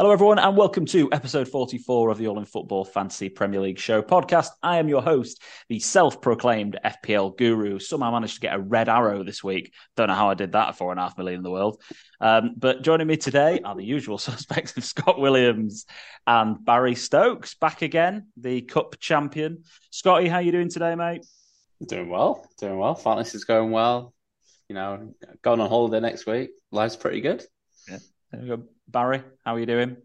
Hello, 0.00 0.12
everyone, 0.12 0.38
and 0.38 0.56
welcome 0.56 0.86
to 0.86 1.12
episode 1.12 1.46
44 1.46 2.08
of 2.08 2.16
the 2.16 2.26
All 2.26 2.38
in 2.38 2.46
Football 2.46 2.86
Fantasy 2.86 3.28
Premier 3.28 3.60
League 3.60 3.78
Show 3.78 4.00
podcast. 4.00 4.48
I 4.62 4.78
am 4.78 4.88
your 4.88 5.02
host, 5.02 5.42
the 5.68 5.78
self 5.78 6.22
proclaimed 6.22 6.78
FPL 6.82 7.36
guru. 7.36 7.78
Somehow 7.78 8.10
managed 8.10 8.36
to 8.36 8.40
get 8.40 8.54
a 8.54 8.58
red 8.58 8.88
arrow 8.88 9.22
this 9.22 9.44
week. 9.44 9.74
Don't 9.98 10.08
know 10.08 10.14
how 10.14 10.30
I 10.30 10.32
did 10.32 10.52
that 10.52 10.68
at 10.68 10.78
four 10.78 10.90
and 10.90 10.98
a 10.98 11.02
half 11.02 11.18
million 11.18 11.40
in 11.40 11.42
the 11.42 11.50
world. 11.50 11.82
Um, 12.18 12.54
but 12.56 12.80
joining 12.80 13.08
me 13.08 13.18
today 13.18 13.60
are 13.62 13.76
the 13.76 13.84
usual 13.84 14.16
suspects 14.18 14.74
of 14.78 14.86
Scott 14.86 15.20
Williams 15.20 15.84
and 16.26 16.64
Barry 16.64 16.94
Stokes, 16.94 17.52
back 17.56 17.82
again, 17.82 18.28
the 18.38 18.62
Cup 18.62 18.98
champion. 19.00 19.64
Scotty, 19.90 20.28
how 20.28 20.38
you 20.38 20.50
doing 20.50 20.70
today, 20.70 20.94
mate? 20.94 21.26
Doing 21.86 22.08
well, 22.08 22.48
doing 22.58 22.78
well. 22.78 22.94
Fantasy's 22.94 23.44
going 23.44 23.70
well. 23.70 24.14
You 24.66 24.76
know, 24.76 25.14
going 25.42 25.60
on 25.60 25.68
holiday 25.68 26.00
next 26.00 26.24
week. 26.24 26.52
Life's 26.72 26.96
pretty 26.96 27.20
good. 27.20 27.44
There 28.32 28.40
we 28.40 28.48
go. 28.48 28.62
Barry, 28.88 29.22
how 29.44 29.54
are 29.56 29.60
you 29.60 29.66
doing? 29.66 29.96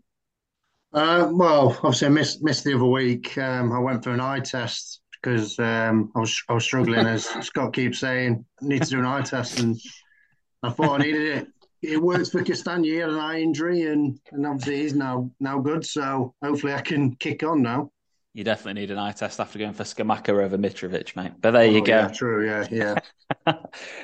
Uh, 0.94 1.30
well, 1.32 1.78
obviously, 1.84 2.08
I 2.08 2.12
missed 2.12 2.44
missed 2.44 2.64
the 2.64 2.74
other 2.74 2.86
week. 2.86 3.38
Um, 3.38 3.72
I 3.72 3.80
went 3.80 4.04
for 4.04 4.12
an 4.12 4.22
eye 4.22 4.40
test 4.40 5.02
because 5.12 5.60
um, 5.60 6.12
I 6.16 6.20
was 6.20 6.44
I 6.50 6.54
was 6.54 6.64
struggling, 6.64 7.06
as 7.06 7.26
Scott 7.46 7.74
keeps 7.74 8.00
saying, 8.00 8.46
I 8.62 8.66
need 8.66 8.84
to 8.84 8.90
do 8.90 9.00
an 9.00 9.06
eye 9.06 9.22
test, 9.22 9.60
and 9.60 9.76
I 10.64 10.70
thought 10.70 11.02
I 11.02 11.04
needed 11.04 11.38
it. 11.38 11.48
It 11.82 12.02
works 12.02 12.30
for 12.30 12.44
Castagne, 12.44 12.86
he 12.86 12.96
had 12.96 13.10
an 13.10 13.20
eye 13.20 13.42
injury, 13.42 13.84
and 13.84 14.20
and 14.32 14.48
obviously 14.48 14.78
he's 14.78 14.96
now 14.96 15.30
now 15.40 15.60
good. 15.60 15.86
So 15.86 16.34
hopefully, 16.42 16.74
I 16.74 16.82
can 16.82 17.16
kick 17.18 17.44
on 17.44 17.62
now. 17.62 17.92
You 18.36 18.44
definitely 18.44 18.82
need 18.82 18.92
an 18.92 18.98
eye 18.98 19.14
test 19.14 19.40
after 19.40 19.58
going 19.58 19.72
for 19.72 19.86
Scamacca 19.86 20.44
over 20.44 20.58
Mitrovic, 20.58 21.16
mate. 21.16 21.32
But 21.40 21.52
there 21.52 21.66
you 21.68 21.78
Oh, 21.80 21.86
go. 21.86 21.92
Yeah, 21.94 22.08
true. 22.10 22.46
Yeah, 22.46 22.68
yeah. 22.70 22.96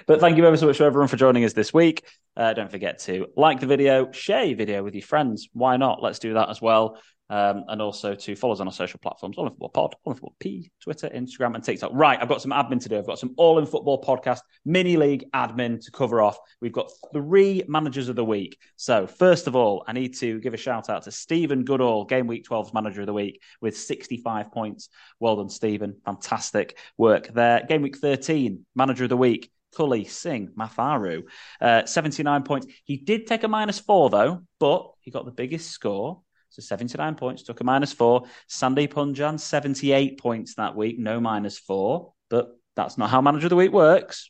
but 0.07 0.21
thank 0.21 0.37
you 0.37 0.45
ever 0.45 0.55
so 0.55 0.67
much 0.67 0.77
for 0.77 0.85
everyone 0.85 1.09
for 1.09 1.17
joining 1.17 1.43
us 1.43 1.51
this 1.51 1.73
week. 1.73 2.05
Uh, 2.37 2.53
don't 2.53 2.71
forget 2.71 2.99
to 2.99 3.27
like 3.35 3.59
the 3.59 3.67
video, 3.67 4.09
share 4.13 4.45
your 4.45 4.55
video 4.55 4.83
with 4.83 4.95
your 4.95 5.01
friends. 5.01 5.49
Why 5.51 5.75
not? 5.75 6.01
Let's 6.01 6.19
do 6.19 6.35
that 6.35 6.49
as 6.49 6.61
well. 6.61 6.97
Um, 7.31 7.63
and 7.69 7.81
also 7.81 8.13
to 8.13 8.35
follow 8.35 8.51
us 8.51 8.59
on 8.59 8.67
our 8.67 8.73
social 8.73 8.99
platforms, 8.99 9.37
All 9.37 9.45
in 9.47 9.51
Football 9.51 9.69
Pod, 9.69 9.95
All 10.03 10.11
in 10.11 10.17
Football 10.17 10.35
P, 10.41 10.69
Twitter, 10.81 11.07
Instagram, 11.07 11.55
and 11.55 11.63
TikTok. 11.63 11.91
Right, 11.93 12.19
I've 12.21 12.27
got 12.27 12.41
some 12.41 12.51
admin 12.51 12.81
to 12.81 12.89
do. 12.89 12.97
I've 12.97 13.07
got 13.07 13.19
some 13.19 13.33
All 13.37 13.57
in 13.57 13.65
Football 13.65 14.03
podcast 14.03 14.41
mini 14.65 14.97
league 14.97 15.23
admin 15.33 15.79
to 15.85 15.91
cover 15.91 16.21
off. 16.21 16.37
We've 16.59 16.73
got 16.73 16.91
three 17.13 17.63
managers 17.69 18.09
of 18.09 18.17
the 18.17 18.25
week. 18.25 18.57
So, 18.75 19.07
first 19.07 19.47
of 19.47 19.55
all, 19.55 19.85
I 19.87 19.93
need 19.93 20.17
to 20.17 20.41
give 20.41 20.53
a 20.53 20.57
shout 20.57 20.89
out 20.89 21.03
to 21.03 21.11
Stephen 21.11 21.63
Goodall, 21.63 22.03
Game 22.03 22.27
Week 22.27 22.45
12's 22.45 22.73
manager 22.73 22.99
of 22.99 23.07
the 23.07 23.13
week, 23.13 23.41
with 23.61 23.77
65 23.77 24.51
points. 24.51 24.89
Well 25.21 25.37
done, 25.37 25.49
Stephen. 25.49 25.95
Fantastic 26.03 26.77
work 26.97 27.29
there. 27.29 27.63
Game 27.65 27.81
Week 27.81 27.97
13, 27.97 28.65
manager 28.75 29.05
of 29.05 29.09
the 29.09 29.15
week. 29.15 29.49
Cully 29.73 30.03
Singh 30.03 30.49
Matharu, 30.49 31.23
uh, 31.61 31.85
79 31.85 32.43
points. 32.43 32.67
He 32.83 32.97
did 32.97 33.25
take 33.25 33.43
a 33.43 33.47
minus 33.47 33.79
four, 33.79 34.09
though, 34.09 34.43
but 34.59 34.91
he 34.99 35.11
got 35.11 35.23
the 35.23 35.31
biggest 35.31 35.71
score. 35.71 36.21
So 36.51 36.61
79 36.61 37.15
points, 37.15 37.43
took 37.43 37.59
a 37.61 37.63
minus 37.63 37.93
four. 37.93 38.23
Sandy 38.47 38.87
Hunjan, 38.87 39.39
78 39.39 40.19
points 40.19 40.55
that 40.55 40.75
week, 40.75 40.99
no 40.99 41.19
minus 41.19 41.57
four. 41.57 42.13
But 42.29 42.49
that's 42.75 42.97
not 42.97 43.09
how 43.09 43.21
manager 43.21 43.47
of 43.47 43.51
the 43.51 43.55
week 43.55 43.71
works. 43.71 44.29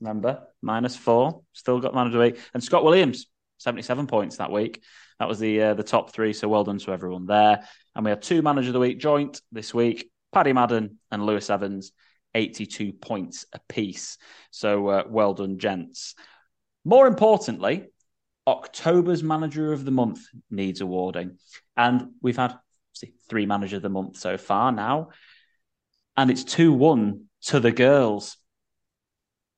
Remember, 0.00 0.42
minus 0.62 0.96
four, 0.96 1.42
still 1.52 1.80
got 1.80 1.94
manager 1.94 2.18
of 2.18 2.22
the 2.22 2.32
week. 2.32 2.44
And 2.54 2.62
Scott 2.62 2.84
Williams, 2.84 3.26
77 3.58 4.06
points 4.06 4.36
that 4.36 4.52
week. 4.52 4.82
That 5.18 5.28
was 5.28 5.38
the 5.38 5.60
uh, 5.62 5.74
the 5.74 5.82
top 5.82 6.12
three. 6.12 6.32
So 6.32 6.48
well 6.48 6.64
done 6.64 6.78
to 6.78 6.92
everyone 6.92 7.26
there. 7.26 7.66
And 7.94 8.04
we 8.04 8.10
had 8.10 8.22
two 8.22 8.42
manager 8.42 8.68
of 8.68 8.74
the 8.74 8.80
week 8.80 8.98
joint 8.98 9.40
this 9.52 9.72
week 9.72 10.10
Paddy 10.34 10.52
Madden 10.52 10.98
and 11.12 11.24
Lewis 11.24 11.48
Evans, 11.48 11.92
82 12.34 12.92
points 12.92 13.46
apiece. 13.52 14.18
So 14.50 14.88
uh, 14.88 15.04
well 15.08 15.32
done, 15.32 15.58
gents. 15.58 16.16
More 16.84 17.06
importantly, 17.06 17.86
October's 18.46 19.22
manager 19.22 19.72
of 19.72 19.84
the 19.84 19.90
month 19.90 20.20
needs 20.50 20.80
awarding. 20.80 21.38
And 21.76 22.10
we've 22.20 22.36
had 22.36 22.58
see, 22.92 23.14
three 23.28 23.46
manager 23.46 23.76
of 23.76 23.82
the 23.82 23.88
month 23.88 24.18
so 24.18 24.36
far 24.36 24.72
now. 24.72 25.10
And 26.16 26.30
it's 26.30 26.44
2 26.44 26.72
1 26.72 27.24
to 27.46 27.60
the 27.60 27.72
girls. 27.72 28.36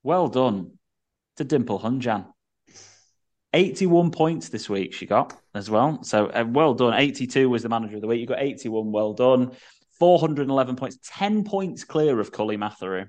Well 0.02 0.28
done 0.28 0.78
to 1.36 1.44
Dimple 1.44 1.80
Hunjan. 1.80 2.26
81 3.52 4.10
points 4.10 4.50
this 4.50 4.68
week 4.68 4.92
she 4.92 5.06
got 5.06 5.34
as 5.54 5.70
well. 5.70 6.02
So 6.02 6.26
uh, 6.26 6.44
well 6.46 6.74
done. 6.74 6.94
82 6.94 7.48
was 7.48 7.62
the 7.62 7.68
manager 7.68 7.96
of 7.96 8.02
the 8.02 8.06
week. 8.06 8.20
You 8.20 8.26
got 8.26 8.42
81. 8.42 8.92
Well 8.92 9.14
done. 9.14 9.52
411 9.98 10.76
points, 10.76 10.98
10 11.04 11.44
points 11.44 11.84
clear 11.84 12.20
of 12.20 12.32
Cully 12.32 12.58
Matheru. 12.58 13.08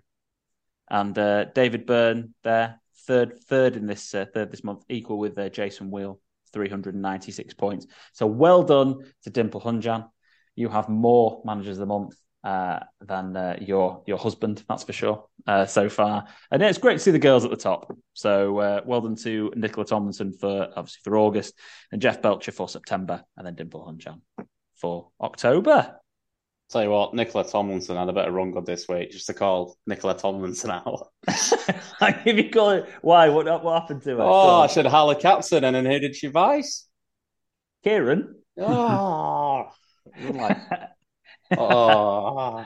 And 0.89 1.17
uh, 1.17 1.45
David 1.45 1.85
Byrne 1.85 2.33
there, 2.44 2.79
third 3.06 3.40
third 3.46 3.75
in 3.75 3.85
this 3.85 4.13
uh, 4.13 4.25
third 4.34 4.52
this 4.52 4.63
month, 4.63 4.84
equal 4.90 5.18
with 5.18 5.38
uh, 5.38 5.50
Jason 5.50 5.91
Wheel, 5.91 6.19
396 6.53 7.53
points. 7.53 7.88
So 8.13 8.25
well 8.25 8.63
done 8.63 9.00
to 9.24 9.30
Dimple 9.30 9.62
Hunjan. 9.62 10.09
You 10.56 10.69
have 10.69 10.90
more 10.90 11.41
managers 11.46 11.78
of 11.78 11.81
the 11.81 11.86
month 11.86 12.16
uh, 12.44 12.80
than 13.02 13.36
uh, 13.36 13.57
your 13.59 14.03
your 14.07 14.18
husband, 14.18 14.63
that's 14.68 14.84
for 14.84 14.94
sure, 14.94 15.25
uh, 15.46 15.66
so 15.66 15.90
far. 15.90 16.25
And 16.52 16.62
it's 16.63 16.78
great 16.78 16.94
to 16.94 17.00
see 17.00 17.12
the 17.12 17.19
girls 17.19 17.44
at 17.46 17.52
the 17.52 17.57
top. 17.57 17.96
So 18.13 18.57
uh, 18.59 18.81
well 18.86 19.02
done 19.02 19.16
to 19.18 19.52
Nicola 19.56 19.86
Tomlinson 19.86 20.34
for 20.34 20.69
obviously 20.75 21.02
for 21.03 21.18
August, 21.18 21.56
and 21.91 22.02
Jeff 22.02 22.22
Belcher 22.22 22.52
for 22.52 22.69
September, 22.69 23.24
and 23.36 23.46
then 23.46 23.56
Dimple 23.56 23.86
Hunjan 23.86 24.22
for 24.75 25.09
October. 25.19 26.00
Tell 26.69 26.83
you 26.83 26.89
what, 26.89 27.13
Nicola 27.13 27.47
Tomlinson 27.47 27.95
had 27.95 28.09
a 28.09 28.13
bit 28.13 28.28
of 28.28 28.33
run 28.33 28.51
good 28.51 28.66
this 28.66 28.89
week 28.89 29.11
just 29.11 29.28
to 29.28 29.33
call 29.33 29.78
Nicola 29.85 30.17
Tomlinson 30.17 30.69
out. 30.69 31.07
if 31.28 32.38
you 32.38 32.50
call 32.50 32.72
it, 32.72 32.89
why? 33.01 33.29
What 33.29 33.45
what 33.63 33.81
happened 33.81 34.01
to 34.03 34.17
her? 34.17 34.22
Oh, 34.22 34.61
I 34.61 34.67
should 34.67 34.83
have 34.83 34.91
Harley 34.91 35.16
Capson, 35.16 35.63
and 35.63 35.75
then 35.75 35.85
who 35.85 36.00
did 36.00 36.16
she 36.16 36.27
vice? 36.27 36.85
Kieran. 37.83 38.35
Oh, 38.57 39.69
like, 40.29 40.57
oh. 41.57 42.66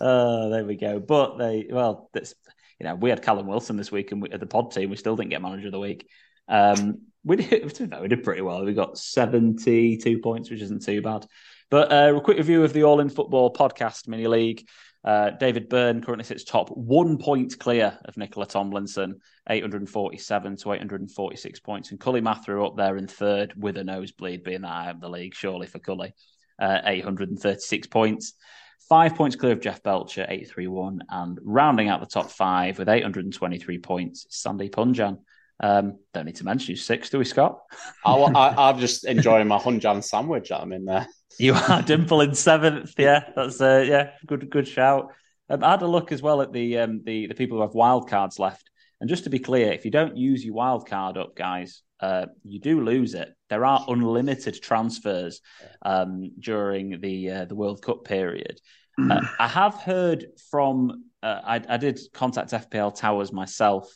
Oh, 0.00 0.50
there 0.50 0.64
we 0.64 0.76
go. 0.76 1.00
But 1.00 1.38
they, 1.38 1.66
well, 1.70 2.10
that's 2.12 2.34
you 2.78 2.84
know, 2.84 2.94
we 2.94 3.10
had 3.10 3.22
Callum 3.22 3.46
Wilson 3.46 3.76
this 3.76 3.90
week, 3.90 4.12
and 4.12 4.22
we, 4.22 4.30
at 4.30 4.40
the 4.40 4.46
pod 4.46 4.70
team, 4.70 4.90
we 4.90 4.96
still 4.96 5.16
didn't 5.16 5.30
get 5.30 5.42
manager 5.42 5.66
of 5.66 5.72
the 5.72 5.80
week. 5.80 6.06
Um, 6.48 7.02
we 7.24 7.36
did, 7.36 7.68
to 7.74 7.84
be 7.84 7.90
fair, 7.90 8.02
we 8.02 8.08
did 8.08 8.22
pretty 8.22 8.42
well. 8.42 8.64
We 8.64 8.74
got 8.74 8.98
seventy-two 8.98 10.18
points, 10.20 10.50
which 10.50 10.62
isn't 10.62 10.84
too 10.84 11.02
bad. 11.02 11.26
But 11.70 11.92
uh, 11.92 12.16
a 12.16 12.20
quick 12.20 12.38
review 12.38 12.64
of 12.64 12.72
the 12.72 12.84
All 12.84 13.00
In 13.00 13.10
Football 13.10 13.52
podcast 13.52 14.08
mini 14.08 14.26
league. 14.26 14.66
Uh, 15.04 15.30
David 15.30 15.68
Byrne 15.68 16.02
currently 16.02 16.24
sits 16.24 16.44
top, 16.44 16.70
one 16.70 17.18
point 17.18 17.58
clear 17.58 17.98
of 18.04 18.16
Nicola 18.16 18.46
Tomlinson, 18.46 19.20
847 19.48 20.56
to 20.56 20.72
846 20.72 21.60
points. 21.60 21.90
And 21.90 22.00
Cully 22.00 22.20
Matheru 22.20 22.66
up 22.66 22.76
there 22.76 22.96
in 22.96 23.06
third 23.06 23.52
with 23.56 23.76
a 23.76 23.84
nosebleed, 23.84 24.42
being 24.42 24.62
that 24.62 24.72
I 24.72 24.90
am 24.90 25.00
the 25.00 25.08
league, 25.08 25.34
surely 25.34 25.66
for 25.66 25.78
Cully, 25.78 26.14
uh, 26.58 26.80
836 26.84 27.86
points. 27.88 28.34
Five 28.88 29.14
points 29.14 29.36
clear 29.36 29.52
of 29.52 29.60
Jeff 29.60 29.82
Belcher, 29.82 30.22
831. 30.22 31.02
And 31.10 31.38
rounding 31.42 31.88
out 31.88 32.00
the 32.00 32.06
top 32.06 32.30
five 32.30 32.78
with 32.78 32.88
823 32.88 33.78
points, 33.78 34.26
Sandy 34.30 34.70
Hunjan. 34.70 35.18
Um, 35.60 35.98
don't 36.14 36.26
need 36.26 36.36
to 36.36 36.44
mention 36.44 36.72
who's 36.72 36.84
six, 36.84 37.10
do 37.10 37.18
we, 37.18 37.24
Scott? 37.24 37.58
I, 38.04 38.12
I, 38.12 38.54
I'm 38.70 38.78
just 38.78 39.04
enjoying 39.04 39.48
my 39.48 39.58
Hunjan 39.58 40.04
sandwich 40.04 40.50
that 40.50 40.60
I'm 40.60 40.72
in 40.72 40.84
there. 40.84 41.06
You 41.38 41.54
are 41.54 41.82
Dimple 41.82 42.20
in 42.22 42.34
seventh. 42.34 42.94
Yeah, 42.98 43.30
that's 43.34 43.60
uh, 43.60 43.84
yeah, 43.86 44.10
good 44.26 44.50
good 44.50 44.66
shout. 44.66 45.12
Um, 45.50 45.62
I 45.62 45.70
had 45.72 45.82
a 45.82 45.86
look 45.86 46.12
as 46.12 46.22
well 46.22 46.42
at 46.42 46.52
the 46.52 46.78
um, 46.78 47.02
the 47.04 47.26
the 47.26 47.34
people 47.34 47.58
who 47.58 47.62
have 47.62 47.74
wild 47.74 48.08
cards 48.08 48.38
left. 48.38 48.70
And 49.00 49.08
just 49.08 49.24
to 49.24 49.30
be 49.30 49.38
clear, 49.38 49.72
if 49.72 49.84
you 49.84 49.92
don't 49.92 50.16
use 50.16 50.44
your 50.44 50.54
wild 50.54 50.88
card 50.88 51.16
up, 51.16 51.36
guys, 51.36 51.82
uh, 52.00 52.26
you 52.42 52.58
do 52.60 52.82
lose 52.82 53.14
it. 53.14 53.32
There 53.48 53.64
are 53.64 53.84
unlimited 53.88 54.60
transfers 54.60 55.40
um, 55.82 56.32
during 56.40 57.00
the 57.00 57.30
uh, 57.30 57.44
the 57.44 57.54
World 57.54 57.82
Cup 57.82 58.04
period. 58.04 58.60
Uh, 58.98 59.20
I 59.38 59.46
have 59.46 59.74
heard 59.74 60.26
from 60.50 61.04
uh, 61.22 61.40
I, 61.44 61.62
I 61.68 61.76
did 61.76 62.00
contact 62.12 62.50
FPL 62.50 62.96
Towers 62.96 63.32
myself, 63.32 63.88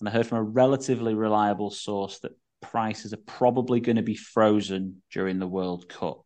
and 0.00 0.08
I 0.08 0.12
heard 0.12 0.26
from 0.26 0.38
a 0.38 0.42
relatively 0.42 1.14
reliable 1.14 1.70
source 1.70 2.18
that 2.20 2.32
prices 2.60 3.12
are 3.12 3.18
probably 3.18 3.80
going 3.80 3.96
to 3.96 4.02
be 4.02 4.16
frozen 4.16 5.02
during 5.12 5.38
the 5.38 5.46
World 5.46 5.88
Cup. 5.88 6.24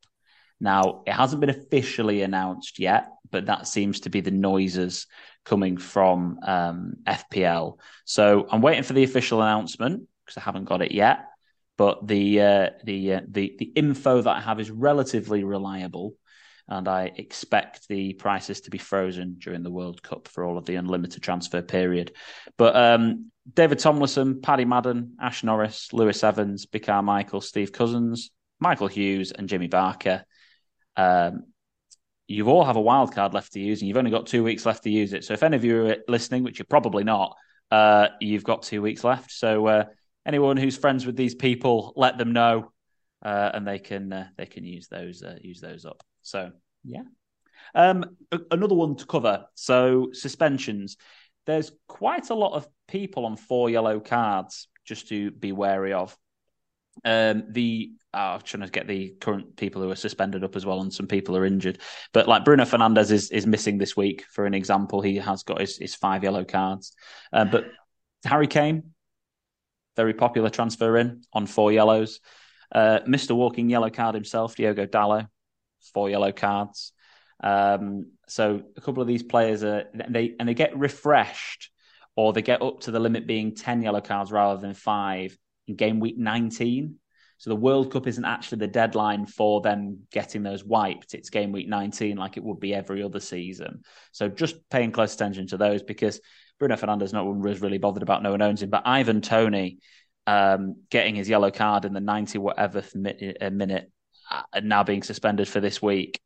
Now, 0.60 1.02
it 1.06 1.12
hasn't 1.12 1.40
been 1.40 1.50
officially 1.50 2.22
announced 2.22 2.78
yet, 2.78 3.08
but 3.30 3.46
that 3.46 3.66
seems 3.66 4.00
to 4.00 4.10
be 4.10 4.20
the 4.20 4.30
noises 4.30 5.06
coming 5.44 5.76
from 5.76 6.38
um, 6.46 6.94
FPL. 7.06 7.78
So 8.04 8.46
I'm 8.50 8.62
waiting 8.62 8.84
for 8.84 8.92
the 8.92 9.04
official 9.04 9.42
announcement 9.42 10.08
because 10.24 10.38
I 10.38 10.40
haven't 10.40 10.64
got 10.64 10.82
it 10.82 10.92
yet. 10.92 11.26
But 11.76 12.06
the 12.06 12.40
uh, 12.40 12.70
the 12.84 13.14
uh, 13.14 13.20
the 13.26 13.56
the 13.58 13.64
info 13.64 14.22
that 14.22 14.36
I 14.36 14.40
have 14.40 14.60
is 14.60 14.70
relatively 14.70 15.42
reliable, 15.42 16.14
and 16.68 16.88
I 16.88 17.12
expect 17.16 17.88
the 17.88 18.14
prices 18.14 18.62
to 18.62 18.70
be 18.70 18.78
frozen 18.78 19.36
during 19.38 19.62
the 19.62 19.70
World 19.70 20.02
Cup 20.02 20.28
for 20.28 20.44
all 20.44 20.56
of 20.56 20.64
the 20.64 20.76
unlimited 20.76 21.22
transfer 21.22 21.62
period. 21.62 22.12
But 22.56 22.74
um, 22.74 23.30
David 23.52 23.78
Tomlinson, 23.78 24.40
Paddy 24.40 24.64
Madden, 24.64 25.16
Ash 25.20 25.44
Norris, 25.44 25.92
Lewis 25.92 26.24
Evans, 26.24 26.66
Bikar 26.66 27.04
Michael, 27.04 27.40
Steve 27.40 27.72
Cousins, 27.72 28.30
Michael 28.60 28.88
Hughes, 28.88 29.32
and 29.32 29.48
Jimmy 29.48 29.66
Barker. 29.66 30.24
Um, 30.96 31.44
you 32.26 32.48
all 32.48 32.64
have 32.64 32.76
a 32.76 32.80
wild 32.80 33.14
card 33.14 33.34
left 33.34 33.52
to 33.52 33.60
use, 33.60 33.80
and 33.80 33.88
you've 33.88 33.98
only 33.98 34.10
got 34.10 34.26
two 34.26 34.42
weeks 34.42 34.64
left 34.64 34.84
to 34.84 34.90
use 34.90 35.12
it. 35.12 35.24
So 35.24 35.34
if 35.34 35.42
any 35.42 35.56
of 35.56 35.64
you 35.64 35.86
are 35.86 35.96
listening, 36.08 36.42
which 36.42 36.58
you're 36.58 36.66
probably 36.66 37.04
not, 37.04 37.36
uh, 37.70 38.08
you've 38.20 38.44
got 38.44 38.62
two 38.62 38.80
weeks 38.80 39.04
left. 39.04 39.30
So 39.30 39.66
uh, 39.66 39.84
anyone 40.24 40.56
who's 40.56 40.76
friends 40.78 41.04
with 41.04 41.16
these 41.16 41.34
people, 41.34 41.92
let 41.96 42.16
them 42.16 42.32
know. 42.32 42.72
Uh, 43.24 43.50
and 43.54 43.66
they 43.66 43.78
can 43.78 44.12
uh, 44.12 44.28
they 44.36 44.46
can 44.46 44.64
use 44.64 44.88
those 44.88 45.22
uh, 45.22 45.38
use 45.40 45.60
those 45.60 45.84
up. 45.84 46.02
So 46.22 46.52
yeah. 46.84 47.02
Um, 47.74 48.16
another 48.50 48.74
one 48.74 48.96
to 48.96 49.06
cover. 49.06 49.46
So 49.54 50.10
suspensions. 50.12 50.96
There's 51.46 51.72
quite 51.88 52.30
a 52.30 52.34
lot 52.34 52.52
of 52.52 52.66
people 52.88 53.26
on 53.26 53.36
four 53.36 53.70
yellow 53.70 54.00
cards 54.00 54.68
just 54.84 55.08
to 55.08 55.30
be 55.30 55.52
wary 55.52 55.92
of. 55.92 56.16
Um, 57.04 57.44
the 57.50 57.92
oh, 58.12 58.18
I'm 58.18 58.40
trying 58.42 58.62
to 58.62 58.70
get 58.70 58.86
the 58.86 59.14
current 59.20 59.56
people 59.56 59.82
who 59.82 59.90
are 59.90 59.96
suspended 59.96 60.44
up 60.44 60.56
as 60.56 60.64
well, 60.64 60.80
and 60.80 60.92
some 60.92 61.06
people 61.06 61.36
are 61.36 61.44
injured. 61.44 61.80
But 62.12 62.28
like 62.28 62.44
Bruno 62.44 62.64
Fernandes 62.64 63.10
is 63.10 63.30
is 63.30 63.46
missing 63.46 63.78
this 63.78 63.96
week, 63.96 64.24
for 64.30 64.46
an 64.46 64.54
example. 64.54 65.00
He 65.00 65.16
has 65.16 65.42
got 65.42 65.60
his, 65.60 65.76
his 65.78 65.94
five 65.94 66.22
yellow 66.22 66.44
cards. 66.44 66.92
Uh, 67.32 67.46
but 67.46 67.64
Harry 68.24 68.46
Kane, 68.46 68.92
very 69.96 70.14
popular 70.14 70.50
transfer 70.50 70.96
in 70.96 71.22
on 71.32 71.46
four 71.46 71.72
yellows. 71.72 72.20
Uh, 72.74 73.00
Mr. 73.06 73.36
Walking 73.36 73.70
yellow 73.70 73.90
card 73.90 74.14
himself, 74.14 74.56
Diogo 74.56 74.86
Dalot, 74.86 75.28
four 75.92 76.10
yellow 76.10 76.32
cards. 76.32 76.92
Um, 77.42 78.12
so 78.26 78.62
a 78.76 78.80
couple 78.80 79.02
of 79.02 79.08
these 79.08 79.22
players 79.22 79.62
are 79.62 79.84
they 80.08 80.34
and 80.38 80.48
they 80.48 80.54
get 80.54 80.76
refreshed 80.76 81.70
or 82.16 82.32
they 82.32 82.42
get 82.42 82.62
up 82.62 82.80
to 82.80 82.90
the 82.90 83.00
limit 83.00 83.26
being 83.26 83.54
10 83.54 83.82
yellow 83.82 84.00
cards 84.00 84.32
rather 84.32 84.60
than 84.60 84.74
five 84.74 85.36
in 85.66 85.76
game 85.76 86.00
week 86.00 86.16
19. 86.16 86.96
So 87.38 87.50
the 87.50 87.56
World 87.56 87.92
Cup 87.92 88.06
isn't 88.06 88.24
actually 88.24 88.58
the 88.58 88.68
deadline 88.68 89.26
for 89.26 89.60
them 89.60 90.06
getting 90.10 90.42
those 90.42 90.64
wiped. 90.64 91.14
It's 91.14 91.30
game 91.30 91.52
week 91.52 91.68
19, 91.68 92.16
like 92.16 92.36
it 92.36 92.44
would 92.44 92.60
be 92.60 92.72
every 92.72 93.02
other 93.02 93.20
season. 93.20 93.82
So 94.12 94.28
just 94.28 94.68
paying 94.70 94.92
close 94.92 95.14
attention 95.14 95.48
to 95.48 95.56
those 95.56 95.82
because 95.82 96.20
Bruno 96.58 96.76
Fernandes 96.76 97.12
no 97.12 97.24
one 97.24 97.40
was 97.40 97.60
really 97.60 97.78
bothered 97.78 98.04
about, 98.04 98.22
no 98.22 98.30
one 98.30 98.42
owns 98.42 98.62
him. 98.62 98.70
But 98.70 98.86
Ivan 98.86 99.20
Toney 99.20 99.78
um, 100.26 100.76
getting 100.90 101.14
his 101.14 101.28
yellow 101.28 101.50
card 101.50 101.84
in 101.84 101.92
the 101.92 102.00
90 102.00 102.38
whatever 102.38 102.78
uh, 102.80 103.50
minute 103.50 103.90
uh, 104.30 104.60
now 104.62 104.82
being 104.82 105.02
suspended 105.02 105.48
for 105.48 105.60
this 105.60 105.82
week 105.82 106.20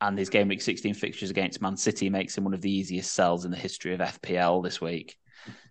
and 0.00 0.18
his 0.18 0.30
game 0.30 0.48
week 0.48 0.62
16 0.62 0.94
fixtures 0.94 1.30
against 1.30 1.60
Man 1.60 1.76
City 1.76 2.08
makes 2.08 2.36
him 2.36 2.44
one 2.44 2.54
of 2.54 2.60
the 2.60 2.70
easiest 2.70 3.12
sells 3.12 3.44
in 3.44 3.50
the 3.50 3.56
history 3.56 3.94
of 3.94 4.00
FPL 4.00 4.62
this 4.62 4.80
week. 4.80 5.16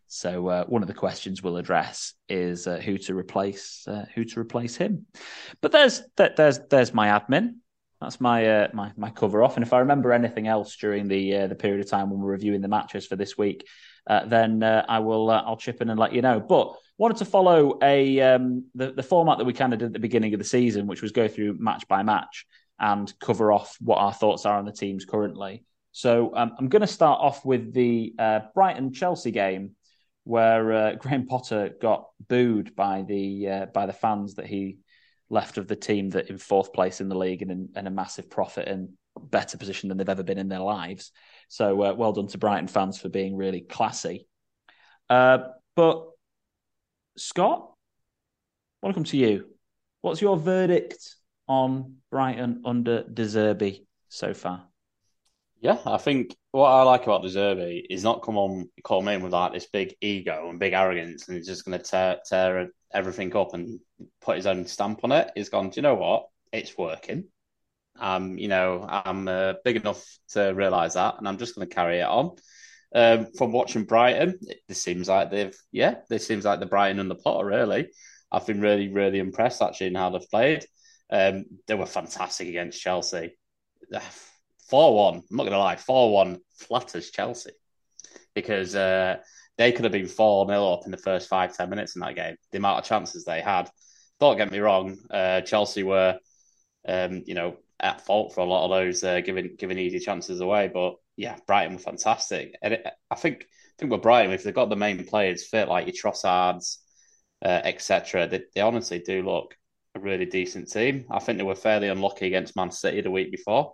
So 0.08 0.48
uh, 0.48 0.66
one 0.66 0.82
of 0.82 0.88
the 0.88 0.94
questions 0.94 1.44
we'll 1.44 1.58
address 1.58 2.14
is 2.28 2.68
uh, 2.68 2.78
who 2.78 2.98
to 2.98 3.16
replace 3.16 3.88
uh, 3.88 4.06
who 4.16 4.26
to 4.26 4.40
replace 4.40 4.76
him. 4.76 5.06
But 5.62 5.72
there's 5.72 6.02
there's 6.16 6.60
there's 6.70 6.94
my 6.94 7.08
admin. 7.08 7.58
That's 8.02 8.20
my 8.20 8.46
uh, 8.46 8.68
my 8.74 8.92
my 8.98 9.12
cover 9.12 9.44
off. 9.44 9.56
And 9.56 9.64
if 9.64 9.72
I 9.72 9.80
remember 9.80 10.12
anything 10.12 10.48
else 10.48 10.76
during 10.78 11.08
the 11.08 11.48
the 11.48 11.56
period 11.56 11.82
of 11.82 11.90
time 11.90 12.10
when 12.10 12.20
we're 12.20 12.32
reviewing 12.32 12.62
the 12.62 12.68
matches 12.68 13.06
for 13.06 13.16
this 13.16 13.38
week, 13.38 13.68
then 14.08 14.64
I 14.64 15.00
will 15.00 15.30
I'll 15.30 15.58
chip 15.58 15.80
in 15.82 15.92
and 15.92 16.00
let 16.00 16.14
you 16.14 16.24
know. 16.24 16.40
But 16.40 16.76
wanted 17.00 17.18
to 17.18 17.26
follow 17.26 17.80
a 17.82 18.22
um, 18.22 18.66
the 18.76 18.92
the 18.92 19.04
format 19.04 19.40
that 19.40 19.46
we 19.46 19.54
kind 19.54 19.74
of 19.74 19.80
did 19.80 19.88
at 19.88 19.94
the 19.94 20.00
beginning 20.00 20.34
of 20.34 20.40
the 20.40 20.46
season, 20.46 20.86
which 20.86 21.02
was 21.02 21.12
go 21.12 21.28
through 21.28 21.58
match 21.60 21.88
by 21.88 22.04
match 22.04 22.46
and 22.80 23.12
cover 23.20 23.52
off 23.52 23.76
what 23.82 23.98
our 23.98 24.14
thoughts 24.14 24.46
are 24.46 24.58
on 24.58 24.66
the 24.66 24.72
teams 24.72 25.06
currently. 25.06 25.66
So 25.92 26.36
um, 26.36 26.54
I'm 26.60 26.70
going 26.70 26.82
to 26.82 26.88
start 26.88 27.20
off 27.20 27.44
with 27.44 27.74
the 27.74 28.14
Brighton 28.54 28.94
Chelsea 28.94 29.32
game 29.32 29.72
where 30.30 30.72
uh, 30.72 30.96
Graham 31.00 31.26
Potter 31.26 31.72
got 31.82 32.10
booed 32.28 32.76
by 32.76 33.04
the 33.08 33.50
uh, 33.50 33.66
by 33.68 33.86
the 33.86 33.94
fans 33.94 34.36
that 34.36 34.46
he 34.46 34.78
left 35.30 35.58
of 35.58 35.68
the 35.68 35.76
team 35.76 36.10
that 36.12 36.30
in 36.30 36.38
fourth 36.38 36.74
place 36.74 37.02
in 37.02 37.10
the 37.10 37.18
league 37.18 37.42
and 37.42 37.52
in, 37.52 37.70
in 37.76 37.88
a 37.88 37.92
massive 37.92 38.30
profit 38.30 38.68
and 38.68 38.90
better 39.20 39.58
position 39.58 39.90
than 39.90 39.98
they've 39.98 40.10
ever 40.10 40.24
been 40.24 40.38
in 40.38 40.50
their 40.50 40.60
lives. 40.60 41.12
So 41.50 41.82
uh, 41.84 41.94
well 41.94 42.14
done 42.14 42.28
to 42.28 42.38
Brighton 42.38 42.68
fans 42.68 43.00
for 43.00 43.10
being 43.10 43.36
really 43.36 43.62
classy. 43.62 44.28
Uh, 45.10 45.40
but 45.76 46.08
Scott, 47.20 47.74
welcome 48.82 49.04
to 49.04 49.18
you. 49.18 49.46
What's 50.00 50.22
your 50.22 50.38
verdict 50.38 51.16
on 51.50 51.98
Brighton 52.10 52.62
under 52.64 53.04
De 53.04 53.24
Zerbi 53.24 53.86
so 54.08 54.34
far? 54.34 54.64
Yeah, 55.60 55.80
I 55.86 55.98
think 55.98 56.34
what 56.52 56.70
I 56.70 56.84
like 56.84 57.04
about 57.04 57.24
De 57.24 57.28
Zerbi 57.28 57.84
is 57.90 58.06
not 58.06 58.24
come 58.24 58.38
on 58.38 58.70
come 58.86 59.10
in 59.10 59.22
with 59.22 59.34
like 59.34 59.52
this 59.52 59.66
big 59.66 59.96
ego 60.00 60.50
and 60.50 60.60
big 60.60 60.72
arrogance, 60.72 61.28
and 61.28 61.36
he's 61.36 61.48
just 61.48 61.66
going 61.66 61.78
to 61.78 61.84
tear 61.84 62.20
tear 62.26 62.70
everything 62.94 63.36
up 63.36 63.54
and 63.54 63.82
put 64.22 64.38
his 64.38 64.48
own 64.48 64.66
stamp 64.66 65.02
on 65.04 65.12
it. 65.12 65.30
He's 65.36 65.50
gone. 65.50 65.72
Do 65.72 65.76
you 65.76 65.82
know 65.82 65.96
what? 65.96 66.30
It's 66.54 66.78
working. 66.78 67.26
Um, 68.00 68.38
you 68.38 68.48
know, 68.48 68.86
I'm 68.88 69.28
uh, 69.28 69.56
big 69.66 69.76
enough 69.76 70.06
to 70.30 70.52
realise 70.52 70.94
that, 70.94 71.16
and 71.18 71.28
I'm 71.28 71.38
just 71.38 71.54
going 71.54 71.68
to 71.68 71.76
carry 71.76 72.00
it 72.00 72.08
on. 72.08 72.38
Um, 72.94 73.28
from 73.38 73.52
watching 73.52 73.84
Brighton, 73.84 74.40
it, 74.42 74.62
this 74.68 74.82
seems 74.82 75.08
like 75.08 75.30
they've 75.30 75.56
yeah, 75.72 75.96
this 76.10 76.26
seems 76.26 76.46
like 76.46 76.60
the 76.60 76.66
Brighton 76.66 77.00
and 77.00 77.10
the 77.10 77.16
Potter. 77.16 77.46
Really, 77.46 77.90
I've 78.32 78.48
been 78.48 78.62
really 78.62 78.90
really 78.90 79.20
impressed 79.20 79.62
actually 79.62 79.88
in 79.88 79.96
how 79.96 80.10
they've 80.10 80.30
played. 80.30 80.66
Um, 81.12 81.46
they 81.68 81.76
were 81.76 81.86
fantastic 81.86 82.48
against 82.48 82.82
Chelsea 82.82 83.38
4 84.70 84.96
1, 84.96 85.16
I'm 85.16 85.38
not 85.38 85.44
to 85.46 85.58
lie, 85.58 85.76
4 85.76 86.14
1 86.14 86.40
flatters 86.58 87.10
Chelsea 87.12 87.52
because 88.36 88.76
uh, 88.76 89.18
they 89.58 89.72
could 89.72 89.86
have 89.86 89.92
been 89.92 90.08
4 90.08 90.48
0 90.48 90.74
up 90.74 90.86
in 90.86 90.92
the 90.92 90.98
first 90.98 91.28
five 91.28 91.56
ten 91.56 91.70
minutes 91.70 91.96
in 91.96 92.02
that 92.02 92.16
game. 92.16 92.36
The 92.52 92.60
amount 92.60 92.80
of 92.80 92.86
chances 92.86 93.26
they 93.26 93.42
had. 93.42 93.70
Don't 94.20 94.38
get 94.38 94.52
me 94.52 94.60
wrong, 94.60 94.98
uh, 95.10 95.42
Chelsea 95.42 95.84
were, 95.84 96.18
um, 96.88 97.24
you 97.26 97.36
know, 97.36 97.58
at 97.80 98.06
fault 98.06 98.34
for 98.34 98.42
a 98.42 98.46
lot 98.46 98.66
of 98.66 98.72
those 98.72 99.04
uh, 99.04 99.22
giving 99.22 99.56
giving 99.58 99.80
easy 99.80 100.00
chances 100.00 100.42
away. 100.42 100.70
But 100.72 100.96
yeah, 101.20 101.36
Brighton 101.46 101.74
were 101.74 101.80
fantastic, 101.80 102.56
and 102.62 102.76
it, 102.76 102.88
I 103.12 103.16
think 103.16 103.42
I 103.44 103.74
think 103.78 103.92
with 103.92 104.02
Brighton, 104.02 104.32
if 104.32 104.44
they've 104.44 104.54
got 104.54 104.70
the 104.70 104.78
main 104.78 105.04
players 105.04 105.46
fit 105.46 105.68
like 105.68 105.86
your 105.86 105.94
Trossards, 105.94 106.78
uh, 107.44 107.62
etc., 107.66 108.28
they, 108.28 108.44
they 108.56 108.62
honestly 108.62 109.00
do 109.00 109.22
look 109.22 109.54
a 109.96 110.00
really 110.00 110.26
decent 110.26 110.72
team. 110.72 111.06
I 111.12 111.20
think 111.20 111.38
they 111.38 111.44
were 111.44 111.56
fairly 111.56 111.90
unlucky 111.90 112.28
against 112.28 112.56
Man 112.56 112.72
City 112.72 113.02
the 113.02 113.12
week 113.12 113.32
before. 113.32 113.74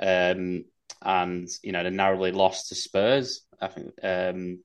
Um, 0.00 0.64
and 1.02 1.48
you 1.62 1.72
know 1.72 1.82
they 1.82 1.90
narrowly 1.90 2.32
lost 2.32 2.68
to 2.68 2.74
Spurs. 2.74 3.46
I 3.60 3.68
think 3.68 3.88
um, 4.02 4.60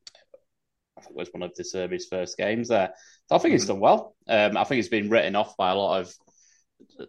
I 0.98 1.02
think 1.02 1.12
it 1.12 1.18
was 1.18 1.30
one 1.34 1.44
of 1.44 1.54
De 1.54 1.64
Zerbi's 1.64 2.08
first 2.08 2.38
games 2.38 2.70
there. 2.70 2.94
So 3.28 3.36
I 3.36 3.40
think 3.40 3.52
he's 3.52 3.64
mm-hmm. 3.64 3.74
done 3.74 3.80
well. 3.82 4.16
Um, 4.30 4.56
I 4.56 4.64
think 4.64 4.78
he's 4.78 4.88
been 4.88 5.10
written 5.10 5.36
off 5.36 5.58
by 5.58 5.72
a 5.72 5.76
lot 5.76 6.00
of 6.00 6.14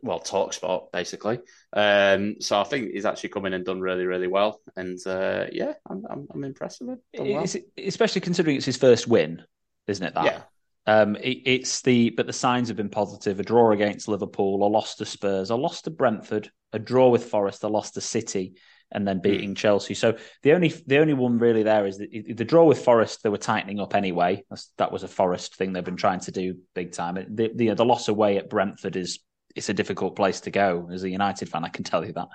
well 0.02 0.18
talk 0.18 0.52
sport 0.52 0.92
basically. 0.92 1.38
Um, 1.73 2.37
so 2.40 2.61
I 2.61 2.64
think 2.64 2.92
he's 2.92 3.04
actually 3.04 3.30
come 3.30 3.47
in 3.47 3.52
and 3.52 3.64
done 3.64 3.80
really 3.80 4.06
really 4.06 4.28
well. 4.28 4.61
And 4.76 4.99
uh, 5.06 5.47
yeah, 5.52 5.75
I'm, 5.88 6.04
I'm, 6.09 6.26
I'm 6.33 6.45
impressed 6.45 6.80
with 6.80 6.99
him. 7.12 7.35
Well. 7.35 7.47
Especially 7.78 8.21
considering 8.21 8.56
it's 8.56 8.66
his 8.66 8.76
first 8.76 9.06
win, 9.09 9.42
isn't 9.87 10.06
it? 10.06 10.14
That 10.14 10.25
yeah. 10.25 10.42
Um, 10.88 11.16
it, 11.16 11.42
it's 11.45 11.83
the 11.83 12.11
but 12.11 12.26
the 12.26 12.33
signs 12.33 12.68
have 12.68 12.76
been 12.76 12.88
positive. 12.88 13.40
A 13.40 13.42
draw 13.42 13.73
against 13.73 14.09
Liverpool, 14.09 14.64
a 14.64 14.68
loss 14.68 14.95
to 14.97 15.04
Spurs, 15.04 15.50
a 15.50 15.56
loss 15.56 15.83
to 15.83 15.90
Brentford, 15.90 16.50
a 16.73 16.78
draw 16.78 17.09
with 17.09 17.25
Forest, 17.25 17.64
a 17.64 17.68
loss 17.68 17.90
to 17.92 18.00
City, 18.00 18.54
and 18.92 19.06
then 19.06 19.21
beating 19.21 19.54
mm. 19.54 19.56
Chelsea. 19.56 19.95
So 19.95 20.16
the 20.45 20.52
only 20.52 20.68
the 20.87 20.99
only 20.99 21.14
one 21.14 21.38
really 21.38 21.64
there 21.64 21.87
is 21.87 21.99
the, 21.99 22.33
the 22.33 22.45
draw 22.45 22.64
with 22.64 22.85
Forest. 22.85 23.25
They 23.25 23.30
were 23.30 23.37
tightening 23.37 23.80
up 23.80 23.97
anyway. 23.97 24.45
That's, 24.49 24.71
that 24.78 24.92
was 24.92 25.02
a 25.02 25.09
Forest 25.09 25.56
thing 25.56 25.73
they've 25.73 25.83
been 25.83 25.97
trying 25.97 26.21
to 26.21 26.30
do 26.30 26.59
big 26.75 26.92
time. 26.92 27.14
The, 27.14 27.50
the 27.52 27.75
the 27.75 27.85
loss 27.85 28.06
away 28.06 28.38
at 28.38 28.49
Brentford 28.49 28.95
is 28.95 29.18
it's 29.56 29.68
a 29.68 29.75
difficult 29.75 30.14
place 30.16 30.40
to 30.42 30.50
go 30.50 30.88
as 30.92 31.02
a 31.02 31.10
United 31.10 31.48
fan. 31.48 31.64
I 31.64 31.68
can 31.68 31.84
tell 31.84 32.04
you 32.04 32.12
that. 32.12 32.28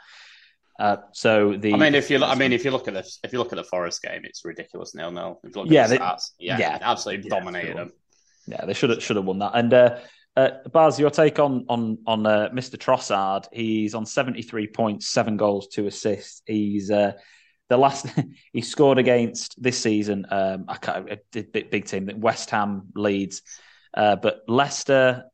Uh, 0.80 0.98
so 1.14 1.56
the 1.56 1.74
I 1.74 1.78
mean, 1.78 1.96
if 1.96 2.10
you 2.10 2.24
I 2.24 2.36
mean, 2.36 2.54
if 2.54 2.66
you 2.66 2.72
look 2.72 2.88
at 2.88 2.94
this, 2.94 3.20
if 3.24 3.32
you 3.32 3.40
look 3.40 3.54
at 3.54 3.58
the 3.58 3.64
Forest 3.64 4.02
game, 4.02 4.22
it's 4.24 4.44
ridiculous 4.44 4.96
nil 4.96 5.12
nil. 5.12 5.40
Yeah, 5.66 5.88
the 5.88 5.98
stats, 5.98 6.32
yeah, 6.40 6.58
yeah, 6.58 6.80
absolutely 6.82 7.30
yeah, 7.30 7.40
dominated 7.40 7.78
them. 7.78 7.92
Yeah, 8.48 8.66
they 8.66 8.74
should 8.74 8.90
have 8.90 9.04
should 9.04 9.16
have 9.18 9.26
won 9.26 9.40
that. 9.40 9.52
And 9.54 9.74
uh, 9.74 10.00
uh, 10.36 10.50
Baz, 10.72 11.00
your 11.00 11.12
take 11.12 11.40
on 11.40 11.66
on 11.70 12.00
on 12.08 12.26
uh, 12.26 12.50
Mr. 12.52 12.78
Trossard? 12.78 13.46
He's 13.52 13.94
on 13.94 14.06
seventy 14.06 14.42
three 14.42 14.68
points, 14.68 15.08
seven 15.08 15.38
goals, 15.38 15.68
two 15.68 15.88
assists. 15.88 16.42
He's 16.46 16.90
uh, 16.90 17.14
the 17.70 17.78
last 17.78 18.08
he 18.54 18.62
scored 18.62 18.98
against 18.98 19.62
this 19.62 19.78
season. 19.78 20.26
Um, 20.30 20.66
I 20.68 20.78
can't, 20.78 21.12
a 21.12 21.20
big, 21.44 21.70
big 21.70 21.86
team, 21.86 22.10
West 22.18 22.50
Ham, 22.50 22.88
Leeds, 22.96 23.44
uh, 23.94 24.16
but 24.16 24.42
Leicester, 24.48 25.26